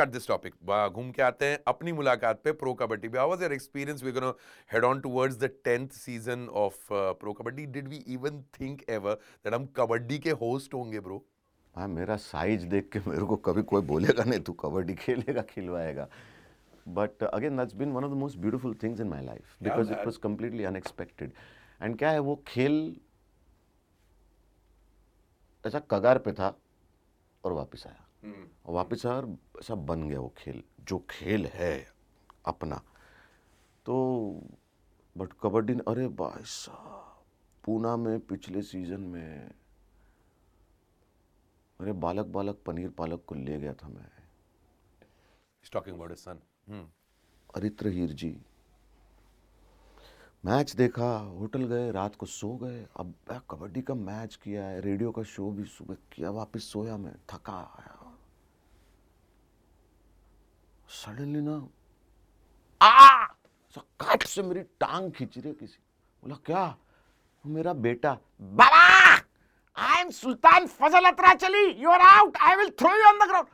कट 0.00 0.08
दिस 0.08 0.28
टॉपिक 0.28 0.54
घूम 0.88 1.10
के 1.10 1.22
आते 1.22 1.46
हैं 1.46 1.58
अपनी 1.68 1.92
मुलाकात 1.92 2.42
पे 2.44 2.52
प्रो 2.60 2.74
कबड्डी 2.82 3.08
पे 3.08 3.18
how 3.18 3.30
was 3.30 3.42
your 3.42 3.52
experience 3.52 4.02
we 4.04 4.12
gonna 4.12 4.32
head 4.70 4.84
on 4.84 5.00
towards 5.00 5.38
the 5.38 5.50
10th 5.68 5.98
season 5.98 6.46
of 6.58 6.78
pro 6.92 7.32
kabaddi 7.32 7.66
did 7.76 7.88
we 7.88 8.04
even 8.14 8.42
think 8.60 8.82
ever 8.90 9.14
that 9.14 9.54
हम 9.54 9.66
कबड्डी 9.76 10.18
के 10.18 10.30
होस्ट 10.44 10.74
होंगे 10.74 11.00
ब्रो 11.00 11.24
हाँ 11.74 11.88
मेरा 11.88 12.16
साइज़ 12.16 12.66
देख 12.66 12.88
के 12.92 12.98
मेरे 13.06 13.24
को 13.26 13.36
कभी 13.46 13.62
कोई 13.72 13.82
बोलेगा 13.86 14.24
नहीं 14.24 14.40
तू 14.40 14.52
कबड्डी 14.60 14.94
खेलेगा 14.94 15.42
खिलवाएगा. 15.50 16.08
But 16.88 17.22
again 17.24 17.56
that's 17.56 17.74
been 17.74 17.92
one 17.92 18.04
of 18.04 18.12
the 18.12 18.16
most 18.16 18.38
beautiful 18.38 18.74
things 18.82 19.00
in 19.00 19.08
my 19.08 19.24
life 19.24 19.56
because 19.62 19.92
it 19.92 20.04
was 20.06 20.18
completely 20.22 20.64
unexpected 20.64 21.32
and 21.82 21.98
क्या 21.98 22.10
है 22.10 22.18
वो 22.18 22.34
खेल 22.46 22.74
ऐसा 25.64 25.78
कगार 25.90 26.18
पे 26.18 26.32
था 26.32 26.54
और 27.44 27.52
वापस 27.52 27.84
आया। 27.86 28.07
और 28.22 28.74
वापस 28.74 29.06
और 29.06 29.28
ऐसा 29.60 29.74
बन 29.74 30.08
गया 30.08 30.20
वो 30.20 30.32
खेल 30.38 30.62
जो 30.88 30.98
खेल 31.10 31.46
है 31.46 31.74
अपना। 32.46 32.82
तो 33.86 33.96
बट 35.16 35.32
कबड्डी 35.42 35.74
अरे 35.88 36.06
भाई 36.16 36.42
साहब 36.46 37.24
पूना 37.64 37.96
में 37.96 38.18
पिछले 38.26 38.62
सीज़न 38.62 39.00
में 39.02 39.50
अरे 41.80 41.92
बालक 41.94 42.26
बालक 42.26 42.62
पनीर 42.66 42.90
पालक 42.90 43.24
को 43.26 43.34
ले 43.34 43.58
गया 43.60 43.72
था 43.74 43.88
मैं। 43.88 44.08
Talking 45.64 45.96
about 45.96 46.10
his 46.10 46.18
son 46.18 46.38
Aritra 47.56 47.88
Heer 47.88 48.12
ji. 48.12 48.30
Match 50.44 50.74
देखा 50.76 51.08
होटल 51.18 51.64
गए 51.66 51.90
रात 51.92 52.16
को 52.16 52.26
सो 52.26 52.48
गए 52.56 52.86
अब 52.96 53.14
कबड्डी 53.50 53.82
का 53.82 53.94
मैच 53.94 54.36
किया 54.36 54.64
है 54.64 54.80
रेडियो 54.80 55.10
का 55.12 55.22
शो 55.26 55.50
भी 55.50 55.64
सुबह 55.66 55.96
किया 56.12 56.30
वापस 56.30 56.64
सोया 56.72 56.96
मैं 56.96 57.14
थका 57.30 57.58
आया। 57.78 57.97
सडनली 60.88 61.40
ना 61.40 61.56
आ! 62.80 63.24
ऐसा 63.24 63.80
काट 64.00 64.22
से 64.26 64.42
मेरी 64.42 64.60
टांग 64.80 65.10
खींच 65.12 65.36
रही 65.38 65.48
है 65.48 65.54
किसी। 65.54 65.78
बोला 66.22 66.36
क्या? 66.46 66.76
मेरा 67.44 67.72
बेटा 67.86 68.12
बाबा! 68.40 68.84
I 69.76 70.00
am 70.00 70.10
Sultan 70.10 70.66
Fazel 70.66 71.04
Atrachali 71.34 71.64
you 71.82 71.90
are 71.90 72.00
out 72.00 72.36
I 72.36 72.56
will 72.56 72.70
throw 72.80 72.94
you 72.96 73.08
on 73.08 73.18
the 73.18 73.28
ground 73.28 73.48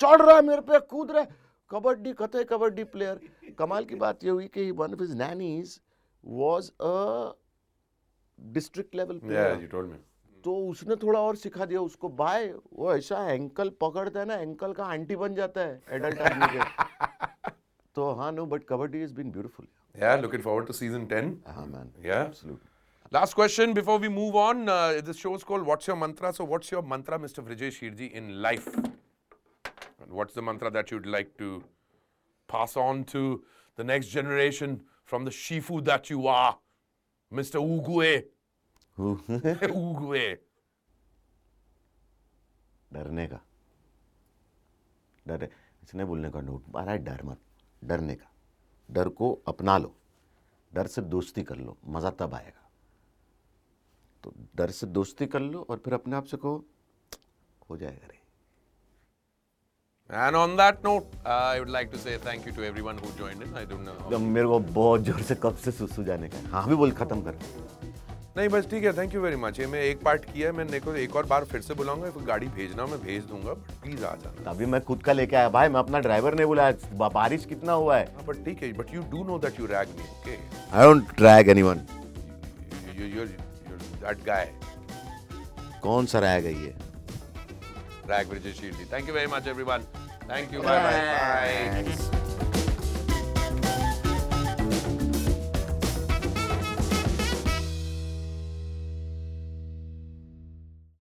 चढ़ 0.00 0.20
रहा 0.22 0.36
है 0.36 0.42
मेरे 0.42 0.60
पे 0.62 0.78
कूद 0.90 1.10
रहा 1.10 1.22
है। 1.22 1.28
कबड्डी 1.70 2.12
कतई 2.18 2.44
कबड्डी 2.44 2.84
प्लेयर 2.92 3.54
कमाल 3.58 3.84
की 3.84 3.94
बात 3.96 4.24
ये 4.24 4.30
हुई 4.30 4.46
कि 4.54 4.70
one 4.70 4.94
of 4.94 5.02
his 5.02 5.16
nannies 5.18 5.80
was 6.24 6.70
a 6.70 7.34
district 8.38 8.94
level 8.94 9.18
player 9.18 9.60
you 9.62 9.68
told 9.68 9.90
me 9.90 9.98
तो 10.44 10.54
उसने 10.68 10.96
थोड़ा 11.02 11.20
और 11.20 11.36
सिखा 11.36 11.64
दिया 11.72 11.80
उसको 11.80 12.08
भाई 12.22 12.48
वो 12.72 12.92
ऐसा 12.94 13.24
एंकल 13.32 13.70
पकड़ता 13.80 14.20
है 14.20 14.26
ना 14.26 14.34
एंकल 14.48 14.72
का 14.72 14.84
आंटी 14.96 15.16
बन 15.22 15.34
जाता 15.34 15.60
है 15.60 15.80
एडल्ट 15.98 16.20
आदमी 16.30 16.46
के 16.56 17.50
तो 17.94 18.10
हाँ 18.20 18.30
no 18.32 18.46
but 18.54 18.64
kabaddi 18.68 19.02
is 19.04 19.14
been 19.14 19.30
beautiful 19.32 19.66
Yeah, 20.00 20.18
looking 20.22 20.42
forward 20.42 20.66
to 20.66 20.74
season 20.78 21.06
10. 21.12 21.30
हाँ 21.54 21.64
man 21.66 21.88
Yeah. 22.08 22.26
Absolutely 22.26 22.68
Last 23.12 23.34
question 23.38 23.72
before 23.76 23.96
we 24.02 24.08
move 24.16 24.36
on. 24.40 24.60
Uh, 24.68 25.00
this 25.06 25.16
show 25.22 25.30
is 25.38 25.44
called 25.46 25.64
What's 25.68 25.88
Your 25.90 25.96
Mantra? 26.02 26.30
So, 26.36 26.44
what's 26.50 26.70
your 26.74 26.82
mantra, 26.92 27.16
Mr. 27.22 27.42
Vijay 27.48 27.70
Shirji, 27.78 28.08
in 28.20 28.28
life? 28.44 28.68
And 28.76 30.12
what's 30.18 30.36
the 30.36 30.44
mantra 30.48 30.70
that 30.76 30.92
you'd 30.92 31.08
like 31.14 31.32
to 31.40 31.48
pass 32.48 32.76
on 32.76 33.02
to 33.14 33.22
the 33.80 33.86
next 33.88 34.12
generation 34.18 34.76
from 35.12 35.24
the 35.24 35.32
Shifu 35.40 35.80
that 35.90 36.08
you 36.14 36.28
are, 36.34 36.52
Mr. 37.32 37.64
Ugue? 37.72 38.22
Ugue. 38.98 40.36
डरने 42.92 43.26
का। 43.26 43.40
डर 45.26 45.48
इसने 45.82 46.04
बोलने 46.04 46.30
का 46.30 46.40
note 46.40 46.64
मारा 46.74 46.92
है 46.92 46.98
डर 46.98 47.22
मत। 47.24 47.38
डरने 47.84 48.14
का। 48.14 48.30
डर 48.90 49.08
को 49.08 49.32
अपना 49.48 49.78
लो। 49.78 49.94
डर 50.74 50.86
से 50.86 51.02
दोस्ती 51.02 51.42
कर 51.42 51.56
लो। 51.56 51.76
मज़ा 51.86 52.10
तब 52.10 52.34
आएगा। 52.34 52.68
तो 54.24 54.32
डर 54.56 54.70
से 54.70 54.86
दोस्ती 54.86 55.26
कर 55.26 55.40
लो 55.40 55.66
और 55.70 55.78
फिर 55.84 55.94
अपने 55.94 56.16
आप 56.16 56.24
से 56.24 56.36
कहो 56.36 56.64
हो 57.70 57.76
जाएगा 57.76 58.06
रे। 58.06 58.18
And 60.10 60.36
on 60.36 60.56
that 60.56 60.82
note, 60.84 61.10
uh, 61.24 61.54
I 61.54 61.60
would 61.60 61.70
like 61.70 61.90
to 61.92 61.98
say 61.98 62.18
thank 62.18 62.46
you 62.46 62.52
to 62.52 62.64
everyone 62.68 62.98
who 62.98 63.10
joined 63.18 63.42
in. 63.42 63.54
I 63.54 63.64
don't 63.64 63.84
know. 63.84 64.18
मेरे 64.18 64.46
को 64.46 64.58
बहुत 64.58 65.00
ज़ोर 65.00 65.22
से 65.22 65.34
कब 65.42 65.56
से 65.56 65.72
सुसु 65.72 66.04
जाने 66.04 66.28
का 66.28 66.38
हाँ। 66.50 66.66
भी 66.68 66.74
बोल 66.74 66.92
खत्म 66.92 67.22
कर। 67.22 67.38
नहीं 68.36 68.48
बस 68.48 68.66
ठीक 68.70 68.84
है 68.84 68.92
थैंक 68.96 69.14
यू 69.14 69.20
वेरी 69.20 69.36
मच 69.36 69.58
ये 69.60 69.66
मैं 69.66 69.80
एक 69.82 70.02
पार्ट 70.02 70.24
किया 70.24 70.48
है 70.48 70.56
मैंने 70.56 70.80
को 70.80 70.94
एक 70.96 71.16
और 71.16 71.26
बार 71.26 71.44
फिर 71.52 71.60
से 71.60 71.74
बुलाऊँगा 71.74 72.10
फिर 72.10 72.22
गाड़ी 72.24 72.48
भेजना 72.58 72.86
मैं 72.86 73.00
भेज 73.02 73.22
दूँगा 73.30 73.52
बट 73.52 73.72
प्लीज़ 73.82 74.04
आ 74.04 74.14
जाना 74.16 74.50
अभी 74.50 74.66
मैं 74.66 74.80
खुद 74.84 75.02
का 75.02 75.12
लेके 75.12 75.36
आया 75.36 75.48
भाई 75.56 75.68
मैं 75.68 75.80
अपना 75.80 76.00
ड्राइवर 76.00 76.34
नहीं 76.34 76.46
बुलाया 76.46 77.08
बारिश 77.08 77.44
कितना 77.44 77.72
हुआ 77.82 77.96
है 77.96 78.26
बट 78.26 78.44
ठीक 78.44 78.62
है 78.62 78.72
but 78.78 78.94
you 78.94 79.02
do 79.10 79.24
know 79.24 79.38
that 79.38 79.60
you 79.60 79.66
rag 79.66 79.96
me 79.98 80.10
okay 80.10 80.36
I 80.76 80.86
don't 80.86 81.16
drag 81.16 81.48
anyone 81.48 81.86
you're, 82.94 83.08
you're 83.08 83.28
that 84.02 84.24
guy. 84.24 84.46
कौन 85.82 86.06
सा 86.06 86.18
रह 86.18 86.40
गई 86.40 86.54
है 86.54 86.78
Vijay 88.10 88.52
Shirdi. 88.52 88.86
Thank 88.86 89.06
you 89.06 89.12
very 89.12 89.28
much, 89.28 89.46
everyone. 89.46 89.84
Thank 90.26 90.50
you. 90.52 90.62
Bye 90.62 90.78
bye. 90.80 91.84
Bye. 91.84 92.46